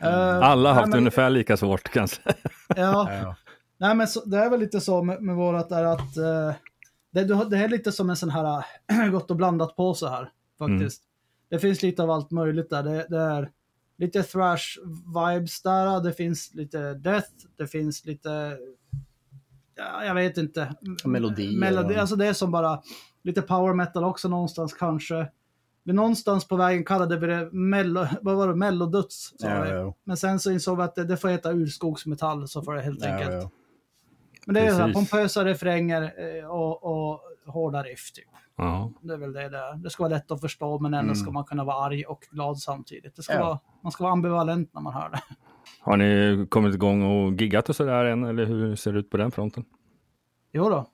Eh, 0.00 0.48
Alla 0.48 0.68
har 0.68 0.74
haft 0.74 0.88
men- 0.88 0.98
ungefär 0.98 1.30
lika 1.30 1.56
svårt 1.56 1.88
kanske. 1.88 2.20
Ja. 2.76 3.34
Nej, 3.78 3.94
men 3.94 4.08
så, 4.08 4.24
det 4.24 4.38
är 4.38 4.50
väl 4.50 4.60
lite 4.60 4.80
så 4.80 5.02
med, 5.02 5.22
med 5.22 5.36
vårat 5.36 5.72
är 5.72 5.84
att 5.84 6.16
eh, 6.16 6.52
det, 7.10 7.50
det 7.50 7.58
är 7.58 7.68
lite 7.68 7.92
som 7.92 8.10
en 8.10 8.16
sån 8.16 8.30
här 8.30 8.64
gott 9.10 9.30
och 9.30 9.36
blandat 9.36 9.76
på 9.76 9.94
så 9.94 10.08
här 10.08 10.30
faktiskt. 10.58 11.02
Det 11.50 11.58
finns 11.58 11.82
lite 11.82 12.02
av 12.02 12.10
allt 12.10 12.30
möjligt 12.30 12.70
där. 12.70 12.82
Det, 12.82 13.06
det 13.08 13.18
är 13.20 13.50
lite 13.98 14.22
thrash 14.22 14.78
vibes 15.06 15.62
där. 15.62 16.02
Det 16.02 16.12
finns 16.12 16.54
lite 16.54 16.94
death. 16.94 17.30
Det 17.56 17.66
finns 17.66 18.04
lite, 18.04 18.58
ja, 19.76 20.04
jag 20.04 20.14
vet 20.14 20.36
inte. 20.36 20.74
Melodier 21.04 21.60
Melodi, 21.60 21.96
alltså 21.96 22.16
det 22.16 22.26
är 22.26 22.32
som 22.32 22.50
bara 22.50 22.82
lite 23.22 23.42
power 23.42 23.74
metal 23.74 24.04
också 24.04 24.28
någonstans 24.28 24.74
kanske. 24.74 25.28
Men 25.82 25.96
någonstans 25.96 26.48
på 26.48 26.56
vägen 26.56 26.84
kallade 26.84 27.16
vi 27.16 27.26
det 27.26 27.52
mello, 27.52 28.06
vad 28.20 28.36
var 28.36 28.48
det, 28.48 28.54
mellodöds. 28.54 29.34
sa 29.38 29.48
Ja, 29.48 29.68
ja. 29.68 29.94
Men 30.04 30.16
sen 30.16 30.40
så 30.40 30.50
insåg 30.50 30.76
vi 30.76 30.82
att 30.82 30.94
det, 30.94 31.04
det 31.04 31.16
får 31.16 31.28
heta 31.28 31.52
urskogsmetall 31.52 32.48
så 32.48 32.62
får 32.62 32.74
det 32.74 32.82
helt 32.82 33.04
enkelt. 33.04 33.32
ja. 33.32 33.50
Men 34.46 34.54
det 34.54 34.60
är 34.60 34.70
så 34.70 34.82
här, 34.82 34.92
pompösa 34.92 35.44
refränger 35.44 36.02
eh, 36.02 36.46
och, 36.46 36.84
och 36.84 37.20
hårda 37.46 37.82
riff 37.82 38.12
typ. 38.12 38.24
Ja. 38.56 38.92
Det 39.00 39.12
är 39.14 39.18
väl 39.18 39.32
det 39.32 39.48
det 39.48 39.58
är. 39.58 39.76
Det 39.76 39.90
ska 39.90 40.02
vara 40.02 40.10
lätt 40.14 40.30
att 40.30 40.40
förstå 40.40 40.78
men 40.78 40.94
ändå 40.94 41.04
Mm. 41.12 41.14
ska 41.14 41.30
man 41.30 41.44
kunna 41.44 41.64
vara 41.64 41.84
arg 41.86 42.04
och 42.04 42.20
glad 42.30 42.58
samtidigt. 42.58 43.16
Det 43.16 43.22
ska 43.22 43.32
Ja. 43.34 43.44
vara, 43.46 43.58
man 43.82 43.92
ska 43.92 44.04
vara 44.04 44.12
ambivalent 44.12 44.74
när 44.74 44.80
man 44.80 44.92
hör 44.94 45.10
det. 45.10 45.20
Har 45.80 45.96
ni 45.96 46.46
kommit 46.50 46.74
igång 46.74 47.02
och 47.02 47.32
giggat 47.40 47.68
och 47.68 47.76
sådär 47.76 48.04
än? 48.04 48.24
Eller 48.24 48.44
hur 48.46 48.76
ser 48.76 48.92
det 48.92 48.98
ut 48.98 49.10
på 49.10 49.16
den 49.16 49.30
fronten? 49.30 49.64
Jo 50.52 50.68
då. 50.68 50.90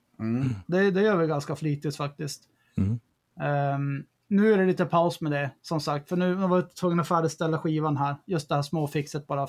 Det, 0.67 0.91
det 0.91 1.03
gör 1.03 1.17
vi 1.17 1.27
ganska 1.27 1.57
flitigt 1.57 1.97
faktiskt. 1.97 2.45
Mm. 2.77 3.01
Ehm, 3.41 4.05
nu 4.29 4.53
är 4.53 4.59
det 4.59 4.67
lite 4.67 4.85
paus 4.85 5.21
med 5.21 5.33
det, 5.33 5.51
som 5.63 5.81
sagt. 5.81 6.09
För 6.09 6.17
nu 6.17 6.35
var 6.35 6.57
jag 6.57 6.75
tvungen 6.77 7.01
att 7.01 7.09
färdigställa 7.09 7.59
skivan 7.59 7.97
här. 7.97 8.17
Just 8.27 8.49
det 8.49 8.55
här 8.55 8.63
småfixet 8.63 9.27
bara. 9.27 9.47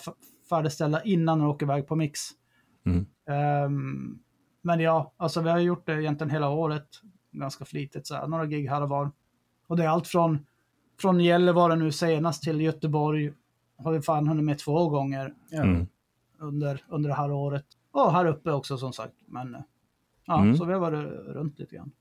Färdigställa 0.50 1.02
innan 1.04 1.40
den 1.40 1.48
åker 1.48 1.66
iväg 1.66 1.88
på 1.88 1.96
mix. 1.96 2.20
Mm. 2.86 3.06
Ehm, 3.30 4.20
men 4.62 4.80
ja, 4.80 5.14
alltså 5.18 5.42
vi 5.42 5.50
har 5.50 5.60
gjort 5.60 5.86
det 5.86 6.02
egentligen 6.02 6.32
hela 6.32 6.50
året. 6.50 6.88
Ganska 7.32 7.66
flitigt 7.66 8.08
så 8.08 8.16
här. 8.16 8.28
Några 8.28 8.46
gig 8.46 8.68
här 8.70 8.82
och 8.82 8.90
var. 8.90 9.12
Och 9.68 9.78
det 9.78 9.84
är 9.84 9.88
allt 9.88 10.08
från, 10.08 10.46
från 11.02 11.20
Gällivare 11.20 11.76
nu 11.76 11.92
senast 11.92 12.44
till 12.44 12.62
Göteborg. 12.62 13.34
Har 13.78 13.92
vi 13.92 14.02
fan 14.02 14.28
hunnit 14.28 14.46
med 14.46 14.60
två 14.60 14.90
gånger. 14.90 15.34
Mm. 15.52 15.88
Under, 16.40 16.84
under 16.90 17.10
det 17.10 17.16
här 17.16 17.32
året. 17.32 17.66
Och 17.92 18.14
här 18.14 18.26
uppe 18.26 18.52
också 18.52 18.78
som 18.78 18.94
sagt. 18.94 19.16
Men 19.26 19.56
eh, 19.56 19.62
ja, 20.26 20.42
Mm. 20.42 20.58
så 20.58 20.66
vi 20.66 20.74
har 20.74 20.80
varit 20.80 21.04
runt 21.28 21.60
lite 21.60 21.76
grann. 21.76 21.92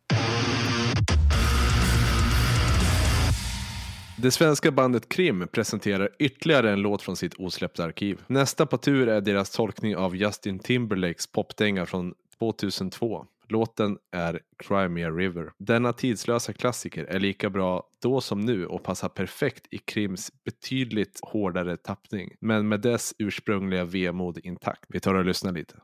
Det 4.16 4.30
svenska 4.30 4.70
bandet 4.72 5.08
Krim 5.08 5.48
presenterar 5.52 6.08
ytterligare 6.18 6.72
en 6.72 6.80
låt 6.80 7.02
från 7.02 7.16
sitt 7.16 7.34
osläppta 7.38 7.84
arkiv. 7.84 8.20
Nästa 8.26 8.66
på 8.66 8.76
tur 8.76 9.08
är 9.08 9.20
deras 9.20 9.50
tolkning 9.50 9.96
av 9.96 10.16
Justin 10.16 10.58
Timberlakes 10.58 11.26
popdänga 11.26 11.86
från 11.86 12.14
2002. 12.40 13.26
Låten 13.48 13.98
är 14.12 14.40
Crimea 14.58 15.10
River. 15.10 15.52
Denna 15.58 15.92
tidslösa 15.92 16.52
klassiker 16.52 17.04
är 17.04 17.20
lika 17.20 17.50
bra 17.50 17.82
då 18.02 18.20
som 18.20 18.40
nu 18.40 18.66
och 18.66 18.82
passar 18.82 19.08
perfekt 19.08 19.66
i 19.70 19.78
Krims 19.78 20.32
betydligt 20.44 21.20
hårdare 21.22 21.76
tappning, 21.76 22.34
men 22.40 22.68
med 22.68 22.80
dess 22.80 23.14
ursprungliga 23.18 23.84
vemod 23.84 24.38
intakt. 24.44 24.84
Vi 24.88 25.00
tar 25.00 25.14
och 25.14 25.24
lyssnar 25.24 25.52
lite. 25.52 25.74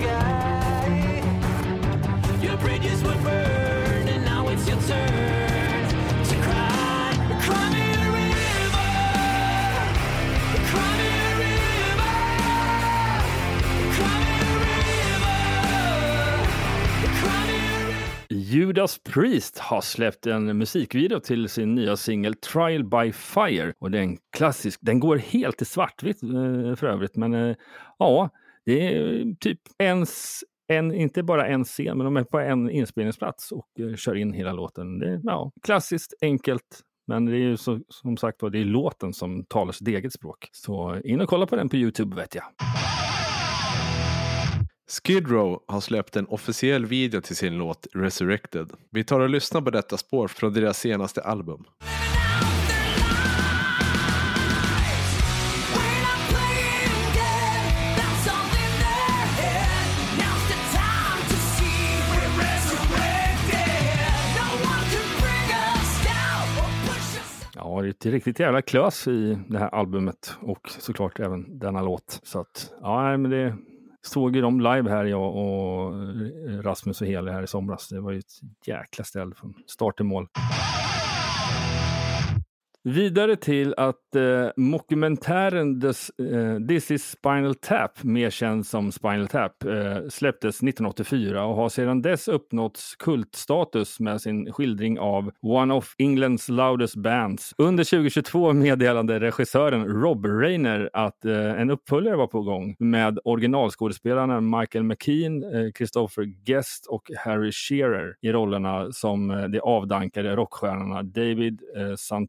Girl, 0.00 0.29
Judas 18.50 18.98
Priest 18.98 19.58
har 19.58 19.80
släppt 19.80 20.26
en 20.26 20.58
musikvideo 20.58 21.20
till 21.20 21.48
sin 21.48 21.74
nya 21.74 21.96
singel 21.96 22.34
Trial 22.34 22.84
by 22.84 23.12
Fire. 23.12 23.72
Och 23.78 23.90
det 23.90 23.98
är 23.98 24.02
en 24.02 24.18
klassisk, 24.36 24.80
den 24.82 25.00
går 25.00 25.16
helt 25.16 25.62
i 25.62 25.64
svartvitt 25.64 26.22
eh, 26.22 26.74
för 26.76 26.84
övrigt. 26.84 27.16
Men 27.16 27.34
eh, 27.34 27.56
ja, 27.98 28.30
det 28.64 28.86
är 28.86 29.20
eh, 29.20 29.26
typ 29.40 29.60
en, 29.78 30.06
en, 30.68 30.94
inte 30.94 31.22
bara 31.22 31.46
en 31.46 31.64
scen, 31.64 31.98
men 31.98 32.04
de 32.04 32.16
är 32.16 32.24
på 32.24 32.38
en 32.38 32.70
inspelningsplats 32.70 33.52
och 33.52 33.68
kör 33.96 34.14
in 34.14 34.32
hela 34.32 34.52
låten. 34.52 34.98
Det 34.98 35.08
är 35.08 35.20
ja, 35.22 35.52
klassiskt, 35.62 36.14
enkelt. 36.22 36.80
Men 37.06 37.24
det 37.24 37.32
är 37.32 37.40
ju 37.40 37.56
så, 37.56 37.80
som 37.88 38.16
sagt 38.16 38.42
var, 38.42 38.50
det 38.50 38.58
är 38.58 38.64
låten 38.64 39.12
som 39.12 39.44
talar 39.44 39.72
sitt 39.72 39.88
eget 39.88 40.12
språk. 40.12 40.48
Så 40.52 41.00
in 41.04 41.20
och 41.20 41.28
kolla 41.28 41.46
på 41.46 41.56
den 41.56 41.68
på 41.68 41.76
Youtube 41.76 42.16
vet 42.16 42.34
jag. 42.34 42.44
Skid 44.90 45.30
Row 45.30 45.62
har 45.66 45.80
släppt 45.80 46.16
en 46.16 46.26
officiell 46.26 46.86
video 46.86 47.20
till 47.20 47.36
sin 47.36 47.58
låt 47.58 47.86
Resurrected. 47.92 48.72
Vi 48.90 49.04
tar 49.04 49.20
och 49.20 49.28
lyssnar 49.28 49.60
på 49.60 49.70
detta 49.70 49.96
spår 49.96 50.28
från 50.28 50.52
deras 50.52 50.78
senaste 50.78 51.22
album. 51.22 51.64
Ja, 67.54 67.82
det 67.82 67.88
är 67.88 67.90
ett 67.90 68.06
riktigt 68.06 68.40
jävla 68.40 68.62
klös 68.62 69.08
i 69.08 69.38
det 69.48 69.58
här 69.58 69.74
albumet 69.74 70.36
och 70.40 70.70
såklart 70.70 71.20
även 71.20 71.58
denna 71.58 71.82
låt. 71.82 72.20
Så 72.22 72.40
att, 72.40 72.72
ja, 72.82 73.02
nej, 73.02 73.18
men 73.18 73.30
det 73.30 73.56
såg 74.02 74.36
ju 74.36 74.42
dem 74.42 74.60
live 74.60 74.90
här, 74.90 75.04
jag 75.04 75.36
och 75.36 75.94
eh, 75.94 76.62
Rasmus 76.62 77.00
och 77.00 77.06
Heli 77.06 77.30
här 77.30 77.42
i 77.42 77.46
somras. 77.46 77.88
Det 77.88 78.00
var 78.00 78.12
ju 78.12 78.18
ett 78.18 78.66
jäkla 78.66 79.04
ställ 79.04 79.34
från 79.34 79.54
start 79.66 79.96
till 79.96 80.06
mål. 80.06 80.28
Vidare 82.84 83.36
till 83.36 83.74
att 83.76 84.16
eh, 84.16 84.48
mockumentären 84.56 85.80
This, 85.80 86.10
eh, 86.10 86.66
This 86.68 86.90
is 86.90 87.10
Spinal 87.10 87.54
Tap, 87.54 88.02
mer 88.02 88.30
känd 88.30 88.66
som 88.66 88.92
Spinal 88.92 89.28
Tap, 89.28 89.64
eh, 89.64 90.08
släpptes 90.08 90.62
1984 90.62 91.44
och 91.44 91.54
har 91.54 91.68
sedan 91.68 92.02
dess 92.02 92.28
uppnått 92.28 92.80
kultstatus 92.98 94.00
med 94.00 94.20
sin 94.20 94.52
skildring 94.52 94.98
av 94.98 95.30
One 95.42 95.74
of 95.74 95.94
Englands 95.98 96.48
loudest 96.48 96.96
bands. 96.96 97.54
Under 97.58 97.84
2022 97.84 98.52
meddelade 98.52 99.20
regissören 99.20 99.84
Rob 99.84 100.26
Reiner 100.26 100.90
att 100.92 101.24
eh, 101.24 101.60
en 101.60 101.70
uppföljare 101.70 102.16
var 102.16 102.26
på 102.26 102.42
gång 102.42 102.76
med 102.78 103.18
originalskådespelarna 103.24 104.40
Michael 104.40 104.84
McKean, 104.84 105.42
eh, 105.42 105.72
Christopher 105.78 106.24
Guest 106.24 106.86
och 106.86 107.10
Harry 107.16 107.52
Shearer 107.52 108.14
i 108.20 108.32
rollerna 108.32 108.92
som 108.92 109.30
eh, 109.30 109.44
de 109.44 109.60
avdankade 109.60 110.36
rockstjärnorna 110.36 111.02
David 111.02 111.60
eh, 111.76 111.92
St. 111.92 112.26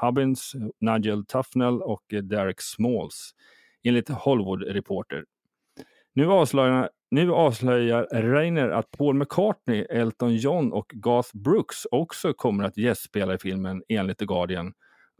Hubbins, 0.00 0.52
Nigel 0.80 1.26
Tufnell 1.26 1.82
och 1.82 2.02
Derek 2.22 2.60
Smalls, 2.60 3.34
enligt 3.82 4.08
Hollywood 4.08 4.62
Reporter. 4.62 5.24
Nu 6.14 6.30
avslöjar, 6.32 6.90
nu 7.10 7.32
avslöjar 7.32 8.08
Reiner 8.12 8.68
att 8.68 8.90
Paul 8.90 9.14
McCartney, 9.14 9.82
Elton 9.90 10.36
John 10.36 10.72
och 10.72 10.92
Garth 10.94 11.36
Brooks 11.36 11.86
också 11.90 12.32
kommer 12.32 12.64
att 12.64 12.76
gästspela 12.76 13.34
i 13.34 13.38
filmen 13.38 13.82
enligt 13.88 14.18
The 14.18 14.24
Guardian. 14.24 14.72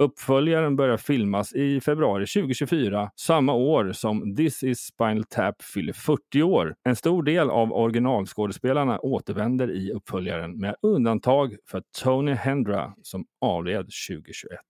Uppföljaren 0.03 0.77
börjar 0.77 0.97
filmas 0.97 1.53
i 1.53 1.81
februari 1.81 2.27
2024, 2.27 3.11
samma 3.17 3.53
år 3.53 3.93
som 3.93 4.37
This 4.37 4.63
is 4.63 4.81
Spinal 4.81 5.25
Tap 5.25 5.63
fyller 5.63 5.93
40 5.93 6.43
år. 6.43 6.75
En 6.89 6.97
stor 6.97 7.23
del 7.23 7.51
av 7.51 7.73
originalskådespelarna 7.73 8.99
återvänder 8.99 9.71
i 9.71 9.93
uppföljaren 9.93 10.61
med 10.61 10.75
undantag 10.83 11.57
för 11.71 11.83
Tony 12.03 12.33
Hendra 12.33 12.93
som 13.03 13.25
avled 13.41 13.87
2021. 14.09 14.61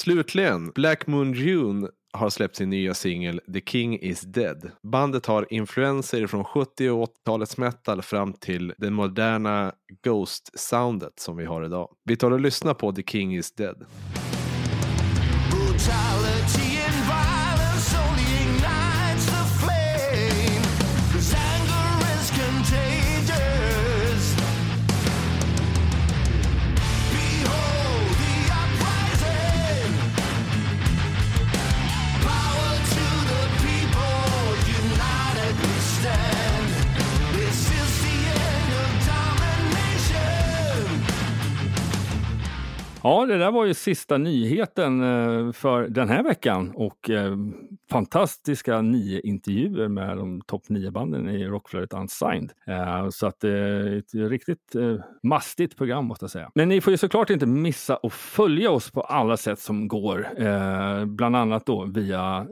Slutligen, 0.00 0.70
Black 0.74 1.06
Moon 1.06 1.32
June 1.32 1.88
har 2.12 2.30
släppt 2.30 2.56
sin 2.56 2.70
nya 2.70 2.94
singel 2.94 3.40
The 3.52 3.60
King 3.60 3.98
is 3.98 4.20
Dead. 4.20 4.70
Bandet 4.82 5.26
har 5.26 5.46
influenser 5.50 6.26
från 6.26 6.44
70 6.44 6.90
och 6.90 7.08
80-talets 7.08 7.58
metal 7.58 8.02
fram 8.02 8.32
till 8.32 8.74
det 8.78 8.90
moderna 8.90 9.72
Ghost-soundet 10.02 11.12
som 11.20 11.36
vi 11.36 11.44
har 11.44 11.64
idag. 11.64 11.88
Vi 12.04 12.16
tar 12.16 12.30
och 12.30 12.40
lyssnar 12.40 12.74
på 12.74 12.92
The 12.92 13.02
King 13.02 13.36
is 13.36 13.52
Dead. 13.52 13.86
Ja, 43.02 43.26
det 43.26 43.38
där 43.38 43.50
var 43.50 43.64
ju 43.64 43.74
sista 43.74 44.18
nyheten 44.18 45.02
eh, 45.02 45.52
för 45.52 45.88
den 45.88 46.08
här 46.08 46.22
veckan 46.22 46.72
och 46.74 47.10
eh, 47.10 47.36
fantastiska 47.90 48.80
nio 48.80 49.20
intervjuer 49.20 49.88
med 49.88 50.16
de 50.16 50.40
topp 50.40 50.68
nio 50.68 50.90
banden 50.90 51.28
i 51.28 51.46
Rockflödet 51.46 51.92
Unsigned. 51.92 52.52
Eh, 52.66 53.08
så 53.10 53.26
att 53.26 53.40
det 53.40 53.50
är 53.50 53.98
ett 53.98 54.14
riktigt 54.14 54.74
mastigt 55.22 55.76
program 55.76 56.04
måste 56.04 56.24
jag 56.24 56.30
säga. 56.30 56.50
Men 56.54 56.68
ni 56.68 56.80
får 56.80 56.90
ju 56.90 56.96
såklart 56.96 57.30
inte 57.30 57.46
missa 57.46 57.96
att 58.02 58.12
följa 58.12 58.70
oss 58.70 58.90
på 58.90 59.00
alla 59.00 59.36
sätt 59.36 59.58
som 59.58 59.88
går, 59.88 60.26
bland 61.04 61.36
annat 61.36 61.66
då 61.66 61.84
via 61.84 62.46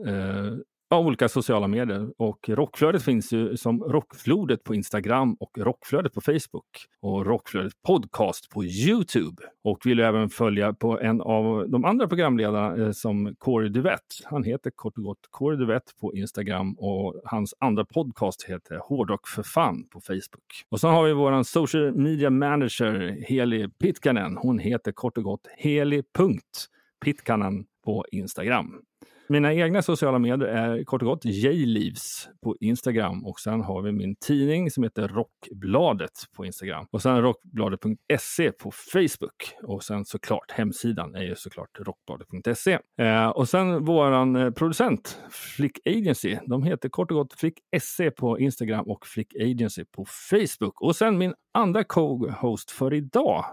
Ja, 0.91 0.99
olika 0.99 1.29
sociala 1.29 1.67
medier. 1.67 2.13
Och 2.17 2.49
Rockflödet 2.49 3.03
finns 3.03 3.33
ju 3.33 3.57
som 3.57 3.83
Rockflodet 3.83 4.63
på 4.63 4.75
Instagram 4.75 5.33
och 5.33 5.57
Rockflödet 5.57 6.13
på 6.13 6.21
Facebook. 6.21 6.65
Och 7.01 7.25
Rockflödet 7.25 7.73
Podcast 7.87 8.49
på 8.49 8.63
Youtube. 8.63 9.43
Och 9.63 9.85
vill 9.85 9.99
även 9.99 10.29
följa 10.29 10.73
på 10.73 10.99
en 10.99 11.21
av 11.21 11.69
de 11.69 11.85
andra 11.85 12.07
programledarna 12.07 12.85
eh, 12.85 12.91
som 12.91 13.35
Corey 13.37 13.69
Duvett. 13.69 14.01
Han 14.23 14.43
heter 14.43 14.71
kort 14.75 14.97
och 14.97 15.03
gott 15.03 15.27
Corey 15.29 15.57
Duvett 15.57 15.97
på 16.01 16.15
Instagram 16.15 16.73
och 16.73 17.21
hans 17.25 17.53
andra 17.59 17.85
podcast 17.85 18.43
heter 18.43 18.77
Hårdrock 18.77 19.27
för 19.27 19.43
fan 19.43 19.87
på 19.89 20.01
Facebook. 20.01 20.65
Och 20.69 20.79
så 20.79 20.87
har 20.87 21.03
vi 21.03 21.13
våran 21.13 21.45
social 21.45 21.95
media 21.95 22.29
manager 22.29 23.17
Heli 23.27 23.69
Pitkanen. 23.69 24.37
Hon 24.37 24.59
heter 24.59 24.91
kort 24.91 25.17
och 25.17 25.23
gott 25.23 25.47
Heli.Pitkanen 25.57 27.65
på 27.85 28.05
Instagram. 28.11 28.81
Mina 29.31 29.53
egna 29.53 29.81
sociala 29.81 30.19
medier 30.19 30.47
är 30.47 30.83
kort 30.83 31.01
och 31.01 31.07
gott 31.07 31.25
J-Leaves 31.25 32.29
på 32.43 32.55
Instagram 32.59 33.25
och 33.25 33.39
sen 33.39 33.61
har 33.61 33.81
vi 33.81 33.91
min 33.91 34.15
tidning 34.15 34.71
som 34.71 34.83
heter 34.83 35.07
Rockbladet 35.07 36.11
på 36.35 36.45
Instagram 36.45 36.87
och 36.91 37.01
sen 37.01 37.21
rockbladet.se 37.21 38.51
på 38.51 38.71
Facebook 38.71 39.53
och 39.63 39.83
sen 39.83 40.05
såklart 40.05 40.51
hemsidan 40.51 41.15
är 41.15 41.23
ju 41.23 41.35
såklart 41.35 41.79
rockbladet.se. 41.79 42.79
Eh, 43.01 43.27
och 43.27 43.49
sen 43.49 43.85
våran 43.85 44.35
eh, 44.35 44.51
producent 44.51 45.21
Flick 45.31 45.79
Agency. 45.85 46.37
De 46.45 46.63
heter 46.63 46.89
kort 46.89 47.11
och 47.11 47.17
gott 47.17 47.33
Flick 47.33 47.59
SE 47.81 48.11
på 48.11 48.39
Instagram 48.39 48.85
och 48.87 49.07
Flick 49.07 49.35
Agency 49.35 49.85
på 49.85 50.05
Facebook. 50.29 50.81
Och 50.81 50.95
sen 50.95 51.17
min 51.17 51.33
andra 51.53 51.83
co-host 51.83 52.71
för 52.71 52.93
idag, 52.93 53.45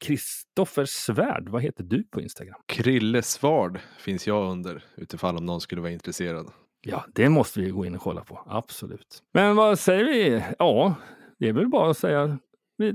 Kristoffer 0.00 0.84
Svärd. 0.84 1.48
Vad 1.48 1.62
heter 1.62 1.84
du 1.84 2.04
på 2.04 2.20
Instagram? 2.20 2.60
Krille 2.66 3.22
Svard 3.22 3.78
finns 3.98 4.26
jag 4.26 4.50
under 4.50 4.84
utifall 4.96 5.36
om 5.36 5.46
någon 5.46 5.60
skulle 5.60 5.80
vara 5.80 5.92
intresserad. 5.92 6.46
Ja, 6.80 7.04
det 7.14 7.28
måste 7.28 7.60
vi 7.60 7.70
gå 7.70 7.86
in 7.86 7.94
och 7.94 8.00
kolla 8.02 8.24
på. 8.24 8.44
Absolut. 8.46 9.22
Men 9.32 9.56
vad 9.56 9.78
säger 9.78 10.04
vi? 10.04 10.44
Ja, 10.58 10.94
det 11.38 11.48
är 11.48 11.52
väl 11.52 11.68
bara 11.68 11.90
att 11.90 11.98
säga 11.98 12.38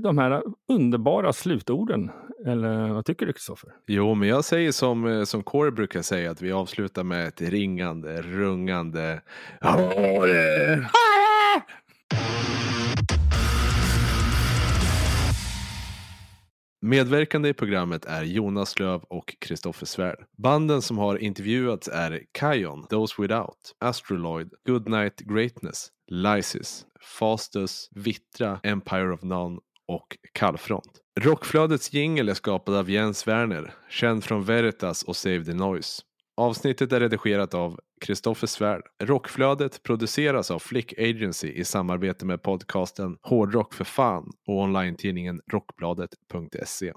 de 0.00 0.18
här 0.18 0.42
underbara 0.68 1.32
slutorden. 1.32 2.10
Eller 2.46 2.88
vad 2.88 3.04
tycker 3.04 3.26
du 3.26 3.32
Kristoffer? 3.32 3.70
Jo, 3.86 4.14
men 4.14 4.28
jag 4.28 4.44
säger 4.44 4.72
som, 4.72 5.06
eh, 5.06 5.24
som 5.24 5.42
Corey 5.42 5.70
brukar 5.70 6.02
säga 6.02 6.30
att 6.30 6.42
vi 6.42 6.52
avslutar 6.52 7.04
med 7.04 7.28
ett 7.28 7.40
ringande, 7.40 8.22
rungande 8.22 9.22
Medverkande 16.82 17.48
i 17.48 17.54
programmet 17.54 18.04
är 18.04 18.22
Jonas 18.22 18.78
Löv 18.78 19.00
och 19.02 19.36
Kristoffer 19.40 19.86
Svärd. 19.86 20.24
Banden 20.38 20.82
som 20.82 20.98
har 20.98 21.16
intervjuats 21.16 21.88
är 21.88 22.22
Kion, 22.38 22.86
Those 22.86 23.22
Without, 23.22 23.74
Astroloid, 23.78 24.52
Goodnight 24.66 25.20
Greatness, 25.20 25.88
Lysis, 26.06 26.86
Fastus, 27.18 27.88
Vittra, 27.90 28.60
Empire 28.62 29.12
of 29.12 29.22
None 29.22 29.60
och 29.88 30.16
Kallfront. 30.32 31.00
Rockflödets 31.20 31.92
jingel 31.92 32.28
är 32.28 32.34
skapad 32.34 32.74
av 32.74 32.90
Jens 32.90 33.28
Werner, 33.28 33.74
känd 33.88 34.24
från 34.24 34.44
Veritas 34.44 35.02
och 35.02 35.16
Save 35.16 35.44
the 35.44 35.54
Noise. 35.54 36.02
Avsnittet 36.36 36.92
är 36.92 37.00
redigerat 37.00 37.54
av 37.54 37.80
Kristoffer 38.00 38.46
Svärd. 38.46 38.82
Rockflödet 39.02 39.82
produceras 39.82 40.50
av 40.50 40.58
Flick 40.58 40.98
Agency 40.98 41.52
i 41.52 41.64
samarbete 41.64 42.26
med 42.26 42.42
podcasten 42.42 43.16
Hårdrock 43.22 43.74
för 43.74 43.84
fan 43.84 44.32
och 44.46 44.54
online-tidningen 44.54 45.40
rockbladet.se. 45.52 46.92